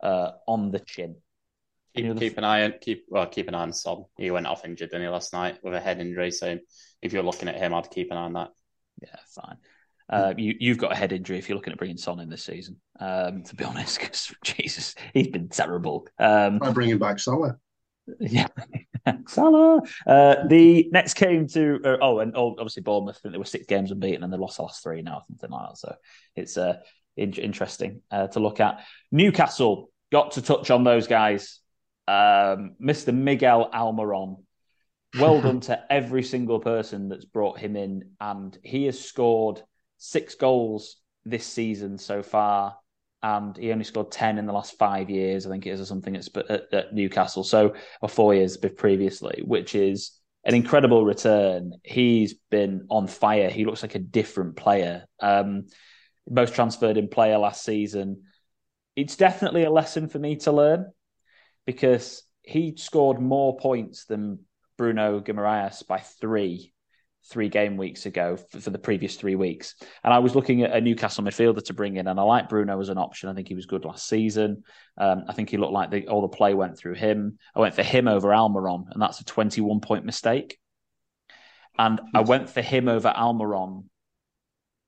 uh, 0.03 0.31
on 0.47 0.71
the 0.71 0.79
chin. 0.79 1.15
Keep, 1.95 2.17
keep 2.17 2.37
an 2.37 2.43
eye 2.43 2.63
on 2.63 2.73
keep 2.81 3.05
well 3.09 3.25
keep 3.25 3.47
an 3.47 3.55
eye 3.55 3.61
on 3.61 3.73
Son. 3.73 4.03
He 4.17 4.31
went 4.31 4.47
off 4.47 4.65
injured 4.65 4.89
didn't 4.89 5.03
he 5.03 5.09
last 5.09 5.33
night 5.33 5.59
with 5.63 5.73
a 5.73 5.79
head 5.79 5.99
injury. 5.99 6.31
So 6.31 6.57
if 7.01 7.13
you're 7.13 7.23
looking 7.23 7.47
at 7.47 7.55
him, 7.55 7.73
I'd 7.73 7.89
keep 7.89 8.11
an 8.11 8.17
eye 8.17 8.23
on 8.23 8.33
that. 8.33 8.49
Yeah, 9.01 9.15
fine. 9.33 9.57
Uh, 10.07 10.33
you 10.37 10.55
you've 10.59 10.77
got 10.77 10.91
a 10.91 10.95
head 10.95 11.11
injury 11.11 11.37
if 11.37 11.49
you're 11.49 11.55
looking 11.55 11.73
at 11.73 11.79
bringing 11.79 11.97
Son 11.97 12.19
in 12.19 12.29
this 12.29 12.43
season. 12.43 12.77
Um, 12.99 13.43
to 13.43 13.55
be 13.55 13.63
honest, 13.65 13.99
because 13.99 14.33
Jesus, 14.43 14.95
he's 15.13 15.27
been 15.27 15.49
terrible. 15.49 16.07
Um, 16.19 16.59
I 16.61 16.71
bring 16.71 16.89
him 16.89 16.99
back 16.99 17.19
Salah. 17.19 17.57
Yeah, 18.19 18.49
Salah. 19.27 19.81
Uh, 20.05 20.47
the 20.47 20.89
next 20.91 21.15
came 21.15 21.47
to 21.49 21.79
uh, 21.83 21.97
oh, 22.01 22.19
and 22.19 22.35
oh, 22.35 22.51
obviously 22.51 22.83
Bournemouth. 22.83 23.17
I 23.17 23.19
think 23.21 23.33
there 23.33 23.39
were 23.39 23.45
six 23.45 23.65
games 23.65 23.91
unbeaten, 23.91 24.23
and 24.23 24.31
they 24.31 24.37
lost 24.37 24.57
the 24.57 24.63
last 24.63 24.83
three 24.83 25.01
now, 25.01 25.23
something 25.27 25.49
like 25.49 25.69
that. 25.69 25.77
So 25.77 25.95
it's 26.35 26.57
uh, 26.57 26.77
in- 27.17 27.33
interesting 27.33 28.01
uh, 28.11 28.27
to 28.27 28.39
look 28.39 28.59
at. 28.59 28.83
Newcastle 29.11 29.91
got 30.11 30.31
to 30.31 30.41
touch 30.41 30.71
on 30.71 30.83
those 30.83 31.07
guys. 31.07 31.59
Um, 32.07 32.75
Mr. 32.81 33.13
Miguel 33.13 33.69
Almiron. 33.73 34.43
Well 35.19 35.41
done 35.41 35.61
to 35.61 35.81
every 35.89 36.23
single 36.23 36.59
person 36.59 37.07
that's 37.07 37.25
brought 37.25 37.57
him 37.57 37.75
in, 37.75 38.11
and 38.19 38.57
he 38.63 38.85
has 38.85 38.99
scored 38.99 39.61
six 39.97 40.35
goals 40.35 40.97
this 41.25 41.45
season 41.45 41.97
so 41.97 42.21
far 42.21 42.75
and 43.25 43.57
he 43.57 43.71
only 43.71 43.83
scored 43.83 44.11
10 44.11 44.37
in 44.37 44.45
the 44.45 44.53
last 44.53 44.77
five 44.77 45.09
years, 45.09 45.47
I 45.47 45.49
think 45.49 45.65
it 45.65 45.71
is, 45.71 45.81
or 45.81 45.85
something 45.85 46.15
at, 46.15 46.27
at, 46.71 46.93
Newcastle. 46.93 47.43
So, 47.43 47.73
or 47.99 48.07
four 48.07 48.35
years 48.35 48.55
previously, 48.55 49.41
which 49.43 49.73
is 49.73 50.11
an 50.43 50.53
incredible 50.53 51.03
return. 51.03 51.71
He's 51.83 52.35
been 52.51 52.85
on 52.87 53.07
fire. 53.07 53.49
He 53.49 53.65
looks 53.65 53.81
like 53.81 53.95
a 53.95 53.99
different 53.99 54.55
player. 54.55 55.05
Um, 55.19 55.65
most 56.29 56.53
transferred 56.53 56.97
in 56.97 57.07
player 57.07 57.39
last 57.39 57.65
season. 57.65 58.25
It's 58.95 59.15
definitely 59.15 59.63
a 59.63 59.71
lesson 59.71 60.07
for 60.07 60.19
me 60.19 60.35
to 60.37 60.51
learn 60.51 60.91
because 61.65 62.21
he 62.43 62.75
scored 62.77 63.19
more 63.19 63.57
points 63.57 64.05
than 64.05 64.41
Bruno 64.77 65.19
Guimaraes 65.19 65.85
by 65.87 65.97
three 65.97 66.74
three 67.29 67.49
game 67.49 67.77
weeks 67.77 68.05
ago 68.05 68.37
for, 68.37 68.59
for, 68.59 68.69
the 68.69 68.77
previous 68.77 69.15
three 69.15 69.35
weeks. 69.35 69.75
And 70.03 70.13
I 70.13 70.19
was 70.19 70.35
looking 70.35 70.61
at 70.63 70.75
a 70.75 70.81
Newcastle 70.81 71.23
midfielder 71.23 71.63
to 71.65 71.73
bring 71.73 71.97
in, 71.97 72.07
and 72.07 72.19
I 72.19 72.23
like 72.23 72.49
Bruno 72.49 72.79
as 72.79 72.89
an 72.89 72.97
option. 72.97 73.29
I 73.29 73.33
think 73.33 73.47
he 73.47 73.55
was 73.55 73.65
good 73.65 73.85
last 73.85 74.07
season. 74.07 74.63
Um, 74.97 75.23
I 75.27 75.33
think 75.33 75.49
he 75.49 75.57
looked 75.57 75.73
like 75.73 75.91
the, 75.91 76.07
all 76.07 76.21
the 76.21 76.27
play 76.27 76.53
went 76.53 76.77
through 76.77 76.95
him. 76.95 77.39
I 77.55 77.59
went 77.59 77.75
for 77.75 77.83
him 77.83 78.07
over 78.07 78.29
Almiron, 78.29 78.85
and 78.91 79.01
that's 79.01 79.19
a 79.19 79.25
21 79.25 79.79
point 79.79 80.05
mistake. 80.05 80.57
And 81.77 81.99
I 82.13 82.21
went 82.21 82.49
for 82.49 82.61
him 82.61 82.87
over 82.87 83.09
Almiron 83.09 83.85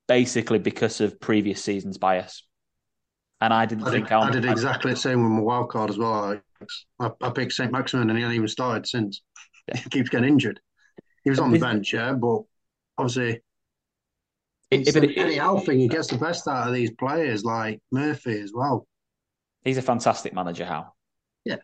basically 0.08 0.60
because 0.60 1.02
of 1.02 1.20
previous 1.20 1.62
season's 1.62 1.98
bias. 1.98 2.44
And 3.42 3.54
I 3.54 3.66
didn't 3.66 3.88
I 3.88 3.92
think 3.92 4.08
did, 4.08 4.14
I 4.14 4.32
did 4.32 4.46
exactly 4.46 4.92
the 4.92 4.98
same 4.98 5.22
with 5.22 5.32
my 5.32 5.42
wild 5.42 5.70
card 5.70 5.90
as 5.90 5.98
well. 5.98 6.40
I, 7.00 7.12
I 7.22 7.30
picked 7.30 7.54
St. 7.54 7.72
Maximin 7.72 8.10
and 8.10 8.18
he 8.18 8.24
hasn't 8.24 8.36
even 8.36 8.48
started 8.48 8.88
since. 8.88 9.22
Yeah. 9.68 9.78
He 9.84 9.90
keeps 9.90 10.10
getting 10.10 10.30
injured. 10.30 10.62
He 11.28 11.30
was 11.30 11.40
on 11.40 11.52
the 11.52 11.60
bench, 11.60 11.92
yeah, 11.92 12.14
but 12.14 12.44
obviously, 12.98 13.42
it's 14.72 14.96
it, 14.96 15.04
it, 15.04 15.18
Eddie 15.18 15.36
Howe 15.36 15.60
thing. 15.60 15.78
He 15.78 15.90
gets 15.90 16.08
the 16.08 16.18
best 16.18 16.48
out 16.48 16.70
of 16.70 16.74
these 16.74 16.92
players, 16.92 17.44
like 17.44 17.82
Murphy 17.92 18.40
as 18.40 18.54
well. 18.56 18.88
He's 19.66 19.76
a 19.76 19.82
fantastic 19.82 20.34
manager, 20.34 20.64
Howe. 20.64 20.94
Yeah, 21.44 21.58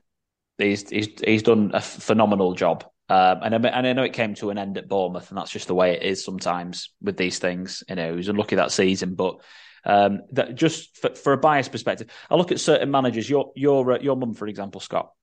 he's 0.58 0.89
he's 0.89 1.08
he's 1.23 1.43
done 1.43 1.71
a 1.73 1.80
phenomenal 1.80 2.56
job. 2.56 2.84
Um, 3.08 3.39
and, 3.41 3.56
I, 3.56 3.69
and 3.69 3.88
I 3.88 3.93
know 3.93 4.04
it 4.04 4.12
came 4.12 4.34
to 4.36 4.49
an 4.49 4.58
end 4.58 4.78
at 4.78 4.89
Bournemouth, 4.89 5.30
and 5.30 5.38
that's 5.38 5.52
just 5.52 5.67
the 5.67 5.76
way 5.76 5.93
it 5.93 6.04
is 6.04 6.26
sometimes 6.26 6.89
with 7.02 7.15
these 7.15 7.39
things. 7.39 7.86
You 7.88 7.95
know, 7.95 8.12
he 8.12 8.17
was 8.17 8.28
unlucky 8.28 8.58
that 8.58 8.73
season, 8.73 9.15
but 9.15 9.39
um, 9.86 10.23
that 10.34 10.56
just 10.56 10.97
for, 10.97 11.15
for, 11.15 11.32
a 11.32 11.38
biased 11.38 11.71
perspective, 11.71 12.10
I 12.30 12.36
look 12.36 12.52
at 12.52 12.60
certain 12.60 12.91
managers. 12.91 13.30
Your 13.30 13.54
your 13.56 13.93
uh, 13.93 13.99
your 13.99 14.17
mum, 14.17 14.34
for 14.34 14.45
example, 14.45 14.82
Scott. 14.82 15.13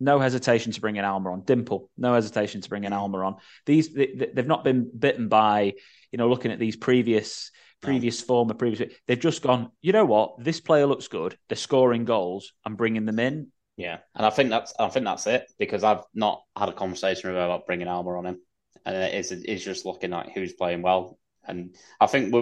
No 0.00 0.18
hesitation 0.18 0.72
to 0.72 0.80
bring 0.80 0.96
in 0.96 1.04
Almiron. 1.04 1.46
Dimple, 1.46 1.90
no 1.96 2.14
hesitation 2.14 2.60
to 2.60 2.68
bring 2.68 2.84
in 2.84 2.92
Almiron. 2.92 3.38
These 3.64 3.94
they, 3.94 4.30
have 4.36 4.46
not 4.46 4.64
been 4.64 4.90
bitten 4.96 5.28
by, 5.28 5.74
you 6.10 6.18
know, 6.18 6.28
looking 6.28 6.52
at 6.52 6.58
these 6.58 6.76
previous 6.76 7.50
previous 7.84 8.20
form, 8.20 8.50
a 8.50 8.54
previous. 8.54 8.92
They've 9.06 9.18
just 9.18 9.42
gone. 9.42 9.70
You 9.82 9.92
know 9.92 10.04
what? 10.04 10.42
This 10.42 10.60
player 10.60 10.86
looks 10.86 11.08
good. 11.08 11.36
They're 11.48 11.56
scoring 11.56 12.04
goals. 12.04 12.52
I'm 12.64 12.76
bringing 12.76 13.04
them 13.04 13.18
in. 13.18 13.48
Yeah, 13.76 13.98
and 14.14 14.24
I 14.24 14.30
think 14.30 14.50
that's 14.50 14.72
I 14.78 14.88
think 14.88 15.04
that's 15.04 15.26
it 15.26 15.50
because 15.58 15.84
I've 15.84 16.04
not 16.14 16.42
had 16.56 16.68
a 16.68 16.72
conversation 16.72 17.30
with 17.30 17.38
her 17.38 17.44
about 17.44 17.66
bringing 17.66 17.88
Almiron, 17.88 18.36
and 18.86 18.96
it's 18.96 19.30
it's 19.32 19.64
just 19.64 19.84
looking 19.84 20.10
like 20.10 20.32
who's 20.32 20.52
playing 20.52 20.82
well. 20.82 21.18
And 21.46 21.76
I 22.00 22.06
think 22.06 22.34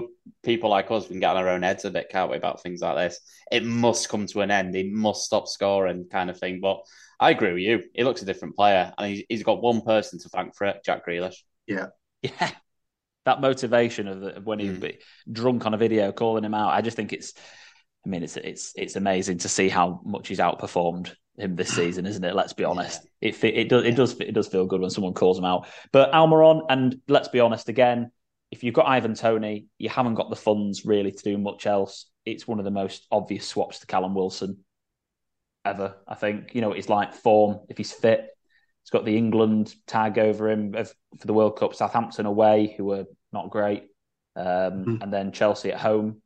people 0.45 0.71
like 0.71 0.91
us, 0.93 1.05
we 1.05 1.15
can 1.15 1.21
get 1.21 1.31
on 1.31 1.37
our 1.39 1.49
own 1.49 1.63
heads 1.63 1.85
a 1.85 1.91
bit, 1.91 2.09
can't 2.09 2.31
we, 2.31 2.37
about 2.37 2.63
things 2.63 2.83
like 2.83 2.97
this? 2.97 3.19
It 3.51 3.65
must 3.65 4.09
come 4.09 4.27
to 4.29 4.43
an 4.43 4.53
end. 4.53 4.77
He 4.77 4.91
must 4.91 5.25
stop 5.25 5.49
scoring, 5.49 6.07
kind 6.09 6.31
of 6.31 6.39
thing. 6.39 6.61
But 6.61 6.83
I 7.23 7.31
agree 7.31 7.53
with 7.53 7.63
you. 7.63 7.85
He 7.95 8.03
looks 8.03 8.21
a 8.23 8.25
different 8.25 8.57
player, 8.57 8.93
and 8.99 9.09
he's, 9.09 9.25
he's 9.29 9.43
got 9.45 9.63
one 9.63 9.81
person 9.83 10.19
to 10.19 10.29
thank 10.29 10.57
for 10.57 10.67
it, 10.67 10.83
Jack 10.85 11.07
Grealish. 11.07 11.37
Yeah, 11.69 11.87
yeah. 12.21 12.51
That 13.25 13.41
motivation 13.41 14.09
of, 14.09 14.21
the, 14.21 14.41
when 14.43 14.59
he'd 14.59 14.79
mm. 14.79 14.81
be 14.81 14.99
drunk 15.31 15.65
on 15.65 15.73
a 15.73 15.77
video 15.77 16.11
calling 16.11 16.43
him 16.43 16.55
out. 16.55 16.73
I 16.73 16.81
just 16.81 16.97
think 16.97 17.13
it's. 17.13 17.35
I 18.05 18.09
mean, 18.09 18.25
it's 18.25 18.37
it's 18.37 18.73
it's 18.75 18.97
amazing 18.97 19.39
to 19.39 19.49
see 19.49 19.69
how 19.69 20.01
much 20.05 20.27
he's 20.27 20.41
outperformed 20.41 21.15
him 21.39 21.55
this 21.55 21.73
season, 21.73 22.07
isn't 22.07 22.25
it? 22.25 22.35
Let's 22.35 22.55
be 22.55 22.65
honest. 22.65 23.07
Yeah. 23.21 23.29
It 23.29 23.45
it 23.45 23.69
does 23.69 23.85
it 23.85 23.95
does 23.95 24.21
it 24.21 24.33
does 24.33 24.49
feel 24.49 24.67
good 24.67 24.81
when 24.81 24.91
someone 24.91 25.15
calls 25.15 25.39
him 25.39 25.45
out. 25.45 25.69
But 25.93 26.11
Almiron, 26.11 26.63
and 26.69 26.97
let's 27.07 27.29
be 27.29 27.39
honest 27.39 27.69
again, 27.69 28.11
if 28.51 28.65
you've 28.65 28.75
got 28.75 28.89
Ivan 28.89 29.15
Toney, 29.15 29.67
you 29.79 29.89
haven't 29.91 30.17
got 30.17 30.29
the 30.29 30.35
funds 30.35 30.85
really 30.85 31.13
to 31.13 31.23
do 31.23 31.39
much 31.39 31.67
else. 31.67 32.07
It's 32.27 32.49
one 32.49 32.59
of 32.59 32.65
the 32.65 32.73
most 32.73 33.07
obvious 33.13 33.47
swaps 33.47 33.79
to 33.79 33.87
Callum 33.87 34.17
Wilson 34.17 34.65
ever. 35.65 35.97
I 36.07 36.15
think 36.15 36.55
you 36.55 36.61
know 36.61 36.73
it's 36.73 36.89
like 36.89 37.15
form. 37.15 37.61
If 37.69 37.79
he's 37.79 37.93
fit, 37.93 38.21
he's 38.83 38.91
got 38.91 39.05
the 39.05 39.17
England 39.17 39.75
tag 39.87 40.19
over 40.19 40.51
him 40.51 40.73
for 40.73 41.27
the 41.27 41.35
World 41.35 41.59
Cup. 41.59 41.75
Southampton 41.75 42.27
away, 42.27 42.75
who 42.77 42.85
were 42.85 43.05
not 43.33 43.51
great, 43.51 43.85
um, 44.37 44.45
mm. 44.85 45.03
and 45.03 45.13
then 45.13 45.33
Chelsea 45.33 45.73
at 45.73 45.81
home, 45.81 46.23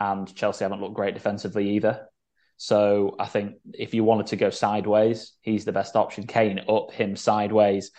and 0.00 0.34
Chelsea 0.34 0.64
haven't 0.64 0.80
looked 0.80 0.94
great 0.94 1.14
defensively 1.14 1.70
either. 1.70 2.08
So 2.56 3.14
I 3.20 3.26
think 3.26 3.54
if 3.72 3.94
you 3.94 4.02
wanted 4.02 4.26
to 4.28 4.36
go 4.36 4.50
sideways, 4.50 5.32
he's 5.42 5.64
the 5.64 5.72
best 5.72 5.94
option. 5.94 6.26
Kane 6.26 6.60
up, 6.68 6.90
him 6.92 7.14
sideways, 7.14 7.92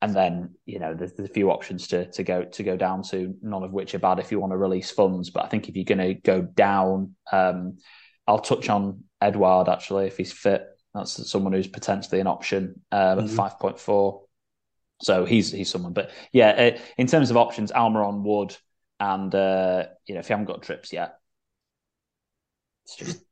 and 0.00 0.14
then 0.14 0.56
you 0.66 0.80
know 0.80 0.94
there's, 0.94 1.12
there's, 1.12 1.30
a 1.30 1.32
few 1.32 1.50
options 1.52 1.86
to 1.88 2.10
to 2.10 2.24
go 2.24 2.44
to 2.44 2.62
go 2.64 2.76
down 2.76 3.02
to, 3.04 3.36
none 3.42 3.62
of 3.62 3.72
which 3.72 3.94
are 3.94 4.00
bad 4.00 4.18
if 4.18 4.32
you 4.32 4.40
want 4.40 4.52
to 4.52 4.56
release 4.56 4.90
funds. 4.90 5.30
But 5.30 5.44
I 5.44 5.48
think 5.48 5.68
if 5.68 5.76
you're 5.76 5.84
going 5.84 5.98
to 5.98 6.14
go 6.14 6.42
down, 6.42 7.14
um, 7.30 7.78
I'll 8.26 8.40
touch 8.40 8.68
on 8.68 9.04
Edouard 9.22 9.68
actually 9.68 10.06
if 10.06 10.16
he's 10.16 10.32
fit. 10.32 10.66
That's 10.94 11.30
someone 11.30 11.54
who's 11.54 11.68
potentially 11.68 12.20
an 12.20 12.26
option 12.26 12.82
um, 12.92 13.00
mm-hmm. 13.00 13.26
at 13.26 13.30
five 13.30 13.58
point 13.58 13.78
four. 13.78 14.24
So 15.00 15.24
he's 15.24 15.50
he's 15.50 15.70
someone. 15.70 15.94
But 15.94 16.10
yeah, 16.32 16.50
uh, 16.50 16.78
in 16.98 17.06
terms 17.06 17.30
of 17.30 17.36
options, 17.36 17.72
Almiron 17.72 18.22
Wood, 18.22 18.56
and 19.00 19.34
uh, 19.34 19.86
you 20.06 20.14
know 20.14 20.20
if 20.20 20.28
you 20.28 20.34
haven't 20.34 20.46
got 20.46 20.62
trips 20.62 20.92
yet, 20.92 21.18
it's 22.84 22.96
just 22.96 23.24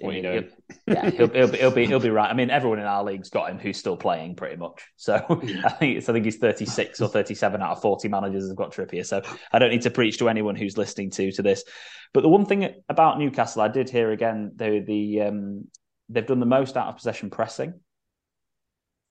what 0.00 0.14
you 0.14 0.22
doing? 0.22 0.48
yeah, 0.86 1.10
he'll, 1.10 1.28
he'll, 1.28 1.48
be, 1.48 1.58
he'll 1.58 1.70
be 1.70 1.86
he'll 1.86 2.00
be 2.00 2.10
right. 2.10 2.30
I 2.30 2.34
mean, 2.34 2.50
everyone 2.50 2.80
in 2.80 2.84
our 2.84 3.04
league's 3.04 3.30
got 3.30 3.50
him 3.50 3.58
who's 3.58 3.78
still 3.78 3.96
playing 3.96 4.34
pretty 4.34 4.56
much. 4.56 4.84
So 4.96 5.14
I 5.64 5.70
think 5.70 5.98
I 5.98 6.00
think 6.00 6.24
he's 6.24 6.38
thirty 6.38 6.66
six 6.66 7.00
or 7.00 7.08
thirty 7.08 7.34
seven 7.34 7.62
out 7.62 7.72
of 7.72 7.82
forty 7.82 8.08
managers 8.08 8.48
have 8.48 8.56
got 8.56 8.72
Trippier. 8.72 9.06
So 9.06 9.22
I 9.52 9.58
don't 9.58 9.70
need 9.70 9.82
to 9.82 9.90
preach 9.90 10.18
to 10.18 10.28
anyone 10.28 10.56
who's 10.56 10.76
listening 10.76 11.10
to 11.12 11.30
to 11.32 11.42
this. 11.42 11.64
But 12.12 12.22
the 12.22 12.28
one 12.28 12.46
thing 12.46 12.74
about 12.88 13.18
Newcastle, 13.18 13.62
I 13.62 13.68
did 13.68 13.88
hear 13.88 14.10
again, 14.10 14.52
they 14.56 14.80
the 14.80 15.22
um, 15.22 15.68
they've 16.08 16.26
done 16.26 16.40
the 16.40 16.46
most 16.46 16.76
out 16.76 16.88
of 16.88 16.96
possession 16.96 17.30
pressing 17.30 17.74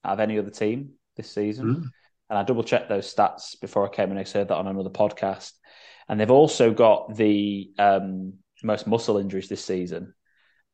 out 0.04 0.14
of 0.14 0.20
any 0.20 0.38
other 0.38 0.50
team 0.50 0.92
this 1.16 1.32
season. 1.32 1.76
Mm. 1.76 1.84
And 2.30 2.40
I 2.40 2.44
double 2.44 2.64
checked 2.64 2.90
those 2.90 3.14
stats 3.14 3.60
before 3.60 3.86
I 3.86 3.90
came 3.90 4.12
and 4.12 4.20
I 4.20 4.24
heard 4.24 4.50
that 4.50 4.58
on 4.58 4.68
another 4.68 4.90
podcast. 4.90 5.54
And 6.10 6.20
they've 6.20 6.30
also 6.30 6.74
got 6.74 7.16
the 7.16 7.72
um, 7.80 8.34
most 8.64 8.86
muscle 8.86 9.18
injuries 9.18 9.48
this 9.48 9.64
season 9.64 10.14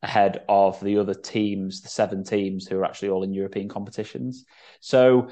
ahead 0.04 0.44
of 0.50 0.80
the 0.82 0.98
other 0.98 1.14
teams, 1.14 1.82
the 1.82 1.88
seven 1.88 2.24
teams 2.24 2.68
who 2.68 2.78
are 2.78 2.86
actually 2.86 3.10
all 3.10 3.24
in 3.24 3.34
European 3.34 3.70
competitions. 3.70 4.46
So 4.82 5.30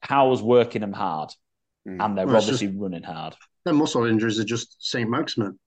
Howell's 0.00 0.42
working 0.42 0.80
them 0.80 0.92
hard, 0.92 1.30
mm. 1.86 2.02
and 2.02 2.16
they're 2.16 2.26
well, 2.26 2.38
obviously 2.38 2.68
just, 2.68 2.80
running 2.80 3.02
hard. 3.02 3.36
Their 3.64 3.74
muscle 3.74 4.06
injuries 4.06 4.40
are 4.40 4.44
just 4.44 4.76
St. 4.80 5.08
Maximin. 5.08 5.58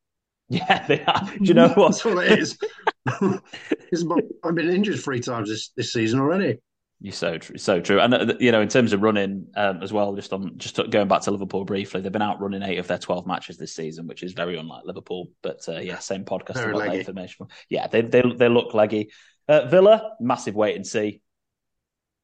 Yeah, 0.49 0.85
they 0.87 1.03
are. 1.03 1.29
Do 1.37 1.45
you 1.45 1.53
know 1.53 1.69
what? 1.69 1.91
That's 1.91 2.05
what 2.05 2.25
it 2.25 2.39
is. 2.39 2.57
I've 3.07 4.55
been 4.55 4.69
injured 4.69 4.99
three 4.99 5.19
times 5.19 5.49
this, 5.49 5.69
this 5.75 5.93
season 5.93 6.19
already. 6.19 6.57
You're 6.99 7.13
so 7.13 7.37
true, 7.37 7.57
so 7.57 7.79
true, 7.79 7.99
and 7.99 8.11
uh, 8.11 8.33
you 8.39 8.51
know, 8.51 8.61
in 8.61 8.69
terms 8.69 8.91
of 8.91 9.03
running 9.03 9.47
um, 9.55 9.83
as 9.83 9.93
well, 9.93 10.15
just 10.15 10.33
on 10.33 10.57
just 10.57 10.79
going 10.89 11.07
back 11.07 11.21
to 11.21 11.31
Liverpool 11.31 11.63
briefly, 11.63 12.01
they've 12.01 12.11
been 12.11 12.23
out 12.23 12.41
running 12.41 12.63
eight 12.63 12.79
of 12.79 12.87
their 12.87 12.97
twelve 12.97 13.27
matches 13.27 13.55
this 13.55 13.75
season, 13.75 14.07
which 14.07 14.23
is 14.23 14.33
very 14.33 14.57
unlike 14.57 14.83
Liverpool. 14.83 15.27
But 15.43 15.59
uh, 15.69 15.77
yeah, 15.77 15.99
same 15.99 16.25
podcast 16.25 16.55
very 16.55 16.71
about 16.71 16.87
leggy. 16.87 16.99
information. 16.99 17.47
Yeah, 17.69 17.85
they 17.85 18.01
they 18.01 18.23
they 18.35 18.49
look 18.49 18.73
leggy. 18.73 19.11
Uh, 19.47 19.67
Villa, 19.67 20.15
massive 20.19 20.55
wait 20.55 20.75
and 20.75 20.87
see. 20.87 21.21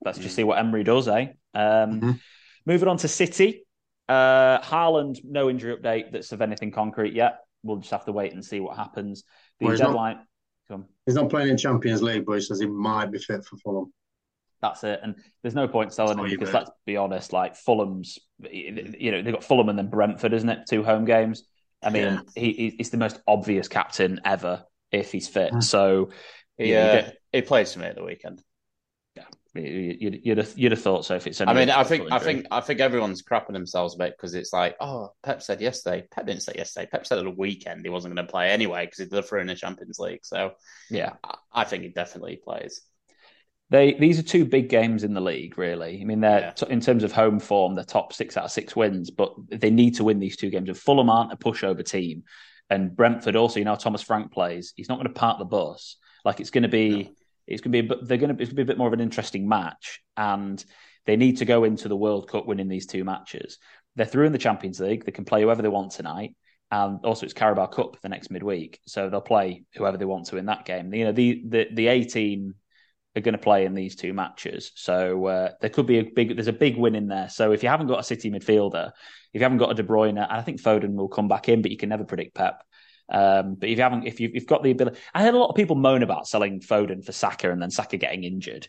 Let's 0.04 0.18
just 0.18 0.34
mm. 0.34 0.38
see 0.38 0.44
what 0.44 0.58
Emery 0.58 0.84
does, 0.84 1.08
eh? 1.08 1.28
Um, 1.54 2.02
mm-hmm. 2.02 2.12
Moving 2.66 2.90
on 2.90 2.98
to 2.98 3.08
City, 3.08 3.68
uh, 4.10 4.60
Haaland, 4.60 5.20
no 5.24 5.52
injury 5.52 5.78
update 5.78 6.12
that's 6.12 6.32
of 6.32 6.42
anything 6.42 6.72
concrete 6.72 7.14
yet. 7.14 7.42
We'll 7.62 7.78
just 7.78 7.92
have 7.92 8.06
to 8.06 8.12
wait 8.12 8.34
and 8.34 8.44
see 8.44 8.60
what 8.60 8.76
happens. 8.76 9.24
The 9.60 9.68
well, 9.68 9.78
deadline. 9.78 10.20
Not, 10.68 10.82
he's 11.06 11.16
not 11.16 11.30
playing 11.30 11.50
in 11.50 11.58
Champions 11.58 12.02
League, 12.02 12.26
but 12.26 12.34
he 12.34 12.42
says 12.42 12.60
he 12.60 12.66
might 12.66 13.12
be 13.12 13.20
fit 13.20 13.46
for 13.46 13.58
Fulham. 13.58 13.94
That's 14.64 14.86
it. 14.86 15.02
And 15.04 15.16
there's 15.42 15.56
no 15.56 15.68
point 15.68 15.94
selling 15.94 16.18
him 16.18 16.30
because 16.30 16.54
let's 16.54 16.72
be 16.86 16.96
honest, 16.96 17.34
like 17.34 17.58
Fulham's, 17.58 18.18
you 18.50 19.12
know, 19.12 19.22
they've 19.22 19.34
got 19.34 19.44
Fulham 19.44 19.68
and 19.68 19.78
then 19.78 19.90
Brentford, 19.90 20.32
isn't 20.32 20.48
it? 20.48 20.60
Two 20.70 20.84
home 20.84 21.04
games. 21.04 21.44
I 21.84 21.90
mean, 21.90 22.04
yeah. 22.04 22.20
he, 22.34 22.74
he's 22.78 22.90
the 22.90 22.98
most 22.98 23.20
obvious 23.28 23.68
captain 23.68 24.22
ever 24.24 24.64
if 24.90 25.12
he's 25.12 25.28
fit. 25.28 25.52
Mm. 25.52 25.62
So, 25.62 26.12
yeah, 26.58 27.12
he 27.34 27.42
plays 27.42 27.74
for 27.74 27.80
me 27.80 27.88
at 27.88 27.96
the 27.96 28.06
weekend. 28.06 28.42
Yeah, 29.18 29.26
you'd, 29.54 30.22
you'd, 30.24 30.38
have, 30.38 30.54
you'd 30.56 30.72
have 30.72 30.82
thought 30.82 31.04
so 31.04 31.16
if 31.16 31.28
it's. 31.28 31.42
I 31.42 31.52
mean, 31.52 31.70
I 31.70 31.84
think, 31.84 32.10
I 32.10 32.20
think, 32.20 32.46
I 32.50 32.62
think 32.62 32.80
everyone's 32.80 33.22
crapping 33.22 33.52
themselves 33.52 33.96
a 33.96 33.98
bit 33.98 34.16
because 34.16 34.34
it's 34.34 34.54
like, 34.54 34.78
oh, 34.80 35.12
Pep 35.24 35.42
said 35.42 35.60
yesterday. 35.60 36.08
Pep 36.10 36.26
didn't 36.26 36.44
say 36.44 36.54
yesterday. 36.56 36.88
Pep 36.90 37.06
said 37.06 37.18
at 37.18 37.26
the 37.26 37.32
weekend 37.32 37.84
he 37.84 37.90
wasn't 37.90 38.16
going 38.16 38.26
to 38.26 38.32
play 38.32 38.50
anyway 38.52 38.86
because 38.86 39.00
he'd 39.00 39.26
through 39.26 39.42
in 39.42 39.48
the 39.48 39.56
Champions 39.56 40.00
League. 40.00 40.22
So, 40.24 40.54
yeah, 40.90 41.16
I, 41.22 41.36
I 41.52 41.64
think 41.66 41.84
he 41.84 41.90
definitely 41.90 42.38
plays. 42.38 42.82
They 43.70 43.94
these 43.94 44.20
are 44.20 44.24
two 44.24 44.46
big 44.46 44.70
games 44.70 45.04
in 45.04 45.14
the 45.14 45.22
league, 45.22 45.58
really. 45.58 46.00
I 46.02 46.04
mean, 46.04 46.20
they're 46.20 46.54
yeah. 46.58 46.68
in 46.70 46.80
terms 46.80 47.04
of 47.04 47.12
home 47.12 47.40
form, 47.40 47.76
they're 47.76 47.84
top 47.84 48.14
six 48.14 48.38
out 48.38 48.46
of 48.46 48.52
six 48.52 48.76
wins, 48.76 49.10
but 49.10 49.34
they 49.50 49.72
need 49.72 49.96
to 49.96 50.04
win 50.04 50.20
these 50.20 50.38
two 50.38 50.50
games. 50.50 50.70
And 50.70 50.78
Fulham 50.78 51.10
aren't 51.10 51.34
a 51.34 51.38
pushover 51.38 51.84
team, 51.84 52.24
and 52.70 52.96
Brentford 52.96 53.36
also. 53.36 53.60
You 53.60 53.66
know, 53.66 53.76
Thomas 53.76 54.04
Frank 54.04 54.32
plays. 54.32 54.74
He's 54.76 54.90
not 54.90 54.96
going 54.96 55.08
to 55.08 55.14
park 55.14 55.40
the 55.40 55.46
bus. 55.46 55.98
Like 56.24 56.40
it's 56.40 56.52
going 56.52 56.64
to 56.64 56.70
be, 56.70 57.04
no. 57.04 57.10
it's 57.48 57.62
going 57.62 57.72
to 57.72 57.84
be. 57.84 58.06
They're 58.06 58.18
going 58.18 58.36
to. 58.36 58.42
It's 58.42 58.52
going 58.52 58.58
to 58.58 58.66
be 58.66 58.70
a 58.70 58.74
bit 58.74 58.78
more 58.78 58.88
of 58.88 58.94
an 58.94 59.02
interesting 59.02 59.48
match, 59.48 60.02
and 60.18 60.64
they 61.06 61.16
need 61.16 61.38
to 61.38 61.46
go 61.46 61.64
into 61.64 61.88
the 61.88 61.98
World 61.98 62.30
Cup 62.30 62.46
winning 62.46 62.68
these 62.68 62.86
two 62.86 63.04
matches. 63.04 63.58
They're 63.96 64.06
through 64.06 64.26
in 64.26 64.32
the 64.34 64.38
Champions 64.38 64.80
League. 64.80 65.06
They 65.06 65.12
can 65.12 65.26
play 65.26 65.42
whoever 65.42 65.62
they 65.62 65.68
want 65.70 65.92
tonight 65.92 66.36
and 66.74 67.06
also 67.06 67.26
it's 67.26 67.34
Carabao 67.34 67.68
Cup 67.68 68.02
the 68.02 68.10
next 68.10 68.32
midweek, 68.32 68.80
so 68.88 69.08
they'll 69.08 69.22
play 69.22 69.64
whoever 69.76 69.96
they 69.96 70.06
want 70.06 70.26
to 70.28 70.38
in 70.38 70.48
that 70.48 70.66
game. 70.66 70.92
You 70.92 71.06
know, 71.06 71.12
the 71.12 71.44
the 71.48 71.68
the 71.72 71.88
A 71.88 72.04
team 72.04 72.56
are 73.16 73.22
going 73.22 73.34
to 73.34 73.40
play 73.40 73.66
in 73.66 73.74
these 73.74 73.96
two 73.96 74.14
matches. 74.14 74.72
So 74.76 75.26
uh, 75.28 75.52
there 75.62 75.70
could 75.70 75.86
be 75.86 76.00
a 76.00 76.04
big, 76.04 76.36
there's 76.36 76.48
a 76.48 76.54
big 76.54 76.78
win 76.78 76.96
in 76.96 77.08
there. 77.08 77.30
So 77.30 77.52
if 77.52 77.64
you 77.64 77.70
haven't 77.70 77.88
got 77.88 78.00
a 78.00 78.04
City 78.04 78.32
midfielder, 78.32 78.92
if 79.34 79.40
you 79.40 79.44
haven't 79.44 79.60
got 79.60 79.72
a 79.72 79.76
De 79.76 79.84
Bruyne, 79.84 80.10
and 80.10 80.20
I 80.20 80.42
think 80.42 80.62
Foden 80.62 80.96
will 80.96 81.10
come 81.10 81.28
back 81.28 81.50
in, 81.50 81.62
but 81.62 81.72
you 81.72 81.78
can 81.78 81.90
never 81.90 82.06
predict 82.06 82.36
Pep. 82.36 82.64
Um, 83.10 83.56
but 83.56 83.70
if 83.70 83.78
you 83.78 83.84
haven't, 83.84 84.08
if 84.08 84.20
you've, 84.20 84.34
you've, 84.34 84.48
got 84.48 84.64
the 84.64 84.72
ability, 84.72 84.98
I 85.14 85.24
had 85.24 85.34
a 85.34 85.38
lot 85.38 85.50
of 85.50 85.56
people 85.56 85.76
moan 85.76 86.04
about 86.04 86.28
selling 86.28 86.62
Foden 86.62 87.04
for 87.04 87.12
Saka 87.12 87.52
and 87.52 87.62
then 87.62 87.70
Saka 87.70 87.98
getting 87.98 88.24
injured, 88.24 88.68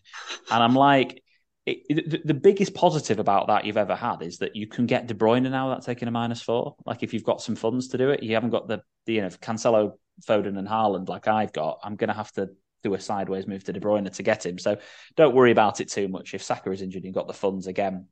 and 0.50 0.62
I'm 0.62 0.74
like, 0.74 1.22
it, 1.66 2.26
the, 2.26 2.34
biggest 2.34 2.74
positive 2.74 3.18
about 3.18 3.46
that 3.46 3.64
you've 3.64 3.78
ever 3.78 3.96
had 3.96 4.22
is 4.22 4.38
that 4.38 4.54
you 4.54 4.66
can 4.66 4.84
get 4.84 5.06
De 5.06 5.14
Bruyne 5.14 5.50
now 5.50 5.68
without 5.68 5.84
taking 5.84 6.08
a 6.08 6.10
minus 6.10 6.42
four. 6.42 6.74
Like 6.84 7.02
if 7.02 7.14
you've 7.14 7.24
got 7.24 7.40
some 7.40 7.56
funds 7.56 7.88
to 7.88 7.98
do 7.98 8.10
it, 8.10 8.22
you 8.22 8.34
haven't 8.34 8.50
got 8.50 8.68
the, 8.68 8.82
the 9.06 9.14
you 9.14 9.22
know 9.22 9.28
Cancelo, 9.28 9.92
Foden, 10.28 10.58
and 10.58 10.68
Haaland 10.68 11.08
like 11.08 11.26
I've 11.26 11.54
got. 11.54 11.78
I'm 11.82 11.96
going 11.96 12.08
to 12.08 12.14
have 12.14 12.32
to 12.32 12.50
do 12.84 12.94
a 12.94 13.00
sideways 13.00 13.46
move 13.46 13.64
to 13.64 13.72
De 13.72 13.80
Bruyne 13.80 14.12
to 14.12 14.22
get 14.22 14.46
him. 14.46 14.58
So 14.58 14.76
don't 15.16 15.34
worry 15.34 15.50
about 15.50 15.80
it 15.80 15.88
too 15.88 16.06
much. 16.06 16.34
If 16.34 16.42
Saka 16.42 16.70
is 16.70 16.82
injured, 16.82 17.04
you've 17.04 17.14
got 17.14 17.26
the 17.26 17.32
funds 17.32 17.66
again. 17.66 18.06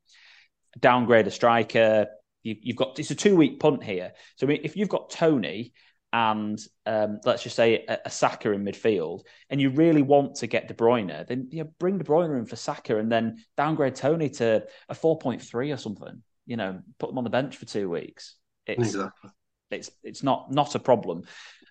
Downgrade 0.79 1.27
a 1.27 1.31
striker. 1.31 2.07
You, 2.41 2.57
have 2.67 2.75
got 2.75 2.99
it's 2.99 3.11
a 3.11 3.15
two 3.15 3.35
week 3.35 3.59
punt 3.59 3.83
here. 3.83 4.11
So 4.35 4.49
if 4.49 4.75
you've 4.75 4.89
got 4.89 5.11
Toney 5.11 5.71
and 6.11 6.59
um, 6.85 7.19
let's 7.23 7.43
just 7.43 7.55
say 7.55 7.85
a, 7.87 7.99
a, 8.05 8.09
Saka 8.09 8.51
in 8.51 8.63
midfield, 8.63 9.21
and 9.49 9.61
you 9.61 9.69
really 9.69 10.01
want 10.03 10.35
to 10.35 10.47
get 10.47 10.67
De 10.67 10.73
Bruyne, 10.73 11.25
then 11.27 11.47
you 11.51 11.63
know, 11.63 11.71
bring 11.79 11.97
De 11.97 12.03
Bruyne 12.03 12.37
in 12.37 12.45
for 12.45 12.55
Saka, 12.55 12.97
and 12.97 13.11
then 13.11 13.43
downgrade 13.57 13.95
Toney 13.95 14.29
to 14.29 14.63
a 14.89 14.93
four 14.93 15.17
point 15.17 15.41
three 15.41 15.71
or 15.71 15.77
something. 15.77 16.21
You 16.45 16.57
know, 16.57 16.81
put 16.99 17.09
them 17.09 17.17
on 17.17 17.23
the 17.23 17.29
bench 17.31 17.57
for 17.57 17.65
two 17.65 17.89
weeks. 17.89 18.35
It's 18.67 18.89
exactly. 18.89 19.31
it's 19.71 19.89
it's 20.03 20.21
not 20.21 20.51
not 20.51 20.75
a 20.75 20.79
problem. 20.79 21.23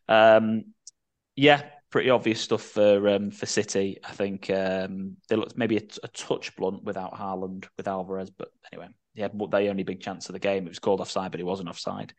Um, 0.08 0.64
yeah, 1.36 1.62
pretty 1.92 2.10
obvious 2.10 2.40
stuff 2.40 2.62
for 2.62 3.08
um, 3.08 3.30
for 3.30 3.46
City. 3.46 3.98
I 4.02 4.12
think 4.12 4.50
um, 4.50 5.16
they 5.28 5.36
looked 5.36 5.56
maybe 5.56 5.76
a, 5.76 5.82
a, 6.02 6.08
touch 6.08 6.56
blunt 6.56 6.82
without 6.82 7.14
Haaland, 7.14 7.66
with 7.76 7.86
Alvarez, 7.86 8.30
but 8.30 8.48
anyway, 8.72 8.88
he 9.14 9.20
had 9.22 9.38
the 9.38 9.68
only 9.68 9.84
big 9.84 10.00
chance 10.00 10.28
of 10.28 10.32
the 10.32 10.40
game. 10.40 10.66
It 10.66 10.70
was 10.70 10.80
called 10.80 11.00
offside, 11.00 11.30
but 11.30 11.38
he 11.38 11.44
wasn't 11.44 11.68
offside. 11.68 12.14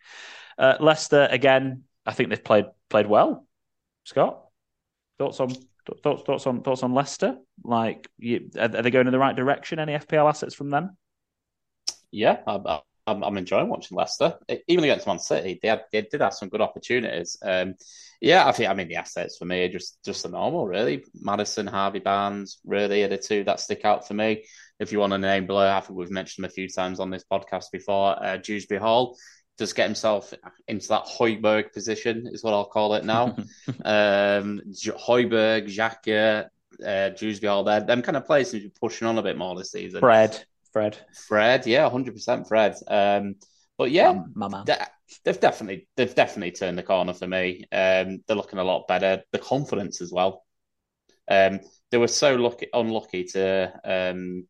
Uh, 0.58 0.76
Leicester 0.80 1.28
again, 1.30 1.84
I 2.06 2.14
think 2.14 2.30
they've 2.30 2.44
played 2.44 2.68
played 2.90 3.08
well. 3.08 3.46
Scott, 4.06 4.46
thoughts 5.18 5.40
on 5.40 5.50
thoughts 6.04 6.24
thoughts 6.24 6.48
on 6.48 6.62
thoughts 6.62 6.84
on 6.84 6.94
Leicester? 6.94 7.38
Like, 7.64 8.08
you, 8.18 8.52
are, 8.56 8.64
are 8.64 8.82
they 8.82 8.92
going 8.92 9.08
in 9.08 9.14
the 9.14 9.20
right 9.20 9.36
direction? 9.36 9.80
Any 9.80 9.94
FPL 9.94 10.30
assets 10.30 10.54
from 10.54 10.70
them? 10.70 10.96
Yeah, 12.12 12.38
I, 12.46 12.82
I'm, 13.06 13.24
I'm 13.24 13.38
enjoying 13.38 13.70
watching 13.70 13.98
Leicester. 13.98 14.38
Even 14.68 14.84
against 14.84 15.08
Man 15.08 15.20
City, 15.20 15.60
they 15.62 15.68
had, 15.68 15.84
they 15.92 16.02
did 16.02 16.22
have 16.22 16.34
some 16.34 16.50
good 16.50 16.62
opportunities. 16.62 17.38
Um, 17.42 17.76
yeah, 18.22 18.48
I 18.48 18.54
think 18.54 18.70
I 18.70 18.74
mean 18.74 18.88
the 18.88 18.96
assets 18.96 19.38
for 19.38 19.46
me 19.46 19.66
are 19.66 19.70
just 19.70 20.04
just 20.06 20.24
the 20.24 20.30
normal, 20.30 20.66
really. 20.66 21.04
Madison, 21.14 21.68
Harvey 21.68 22.00
Barnes, 22.00 22.60
really 22.66 23.04
are 23.04 23.10
the 23.10 23.18
two 23.18 23.44
that 23.44 23.60
stick 23.60 23.84
out 23.84 24.08
for 24.08 24.14
me. 24.14 24.46
If 24.80 24.92
you 24.92 25.00
want 25.00 25.12
to 25.12 25.18
name 25.18 25.46
below, 25.46 25.70
I 25.70 25.82
think 25.82 25.98
we've 25.98 26.10
mentioned 26.10 26.44
them 26.44 26.50
a 26.50 26.54
few 26.54 26.70
times 26.70 27.00
on 27.00 27.10
this 27.10 27.26
podcast 27.30 27.66
before. 27.72 28.22
Uh, 28.24 28.38
Dewsbury 28.38 28.80
Hall 28.80 29.18
does 29.58 29.74
get 29.74 29.86
himself 29.86 30.34
into 30.68 30.88
that 30.88 31.06
Højbjerg 31.06 31.74
position, 31.74 32.28
is 32.32 32.44
what 32.44 32.54
I'll 32.54 32.66
call 32.66 32.96
it 32.96 33.06
now. 33.06 33.36
um, 33.86 34.62
Højbjerg, 34.72 35.68
Xhaka, 35.68 36.48
uh, 36.86 37.10
Dewsbury 37.10 37.50
Hall, 37.50 37.64
they're 37.64 37.82
them 37.82 38.02
kind 38.02 38.18
of 38.18 38.26
players 38.26 38.52
who 38.52 38.60
are 38.60 38.80
pushing 38.80 39.08
on 39.08 39.18
a 39.18 39.24
bit 39.24 39.38
more 39.38 39.56
this 39.56 39.72
season. 39.72 40.00
Fred. 40.00 40.44
Fred. 40.74 40.98
Fred, 41.28 41.66
yeah, 41.68 41.90
hundred 41.90 42.16
percent 42.16 42.48
Fred. 42.48 42.76
Um, 42.88 43.36
but 43.78 43.92
yeah, 43.92 44.24
man. 44.36 44.66
they've 45.24 45.40
definitely 45.40 45.88
they've 45.96 46.14
definitely 46.14 46.52
turned 46.52 46.78
the 46.78 46.84
corner 46.84 47.14
for 47.14 47.28
me. 47.28 47.66
Um, 47.72 48.24
they're 48.28 48.36
looking 48.36 48.60
a 48.60 48.64
lot 48.64 48.88
better. 48.88 49.24
The 49.32 49.40
confidence 49.40 50.02
as 50.02 50.12
well. 50.12 50.44
Um, 51.30 51.62
they 51.92 51.98
were 51.98 52.08
so 52.08 52.36
lucky, 52.36 52.68
unlucky 52.74 53.24
to 53.26 53.72
um, 53.86 54.48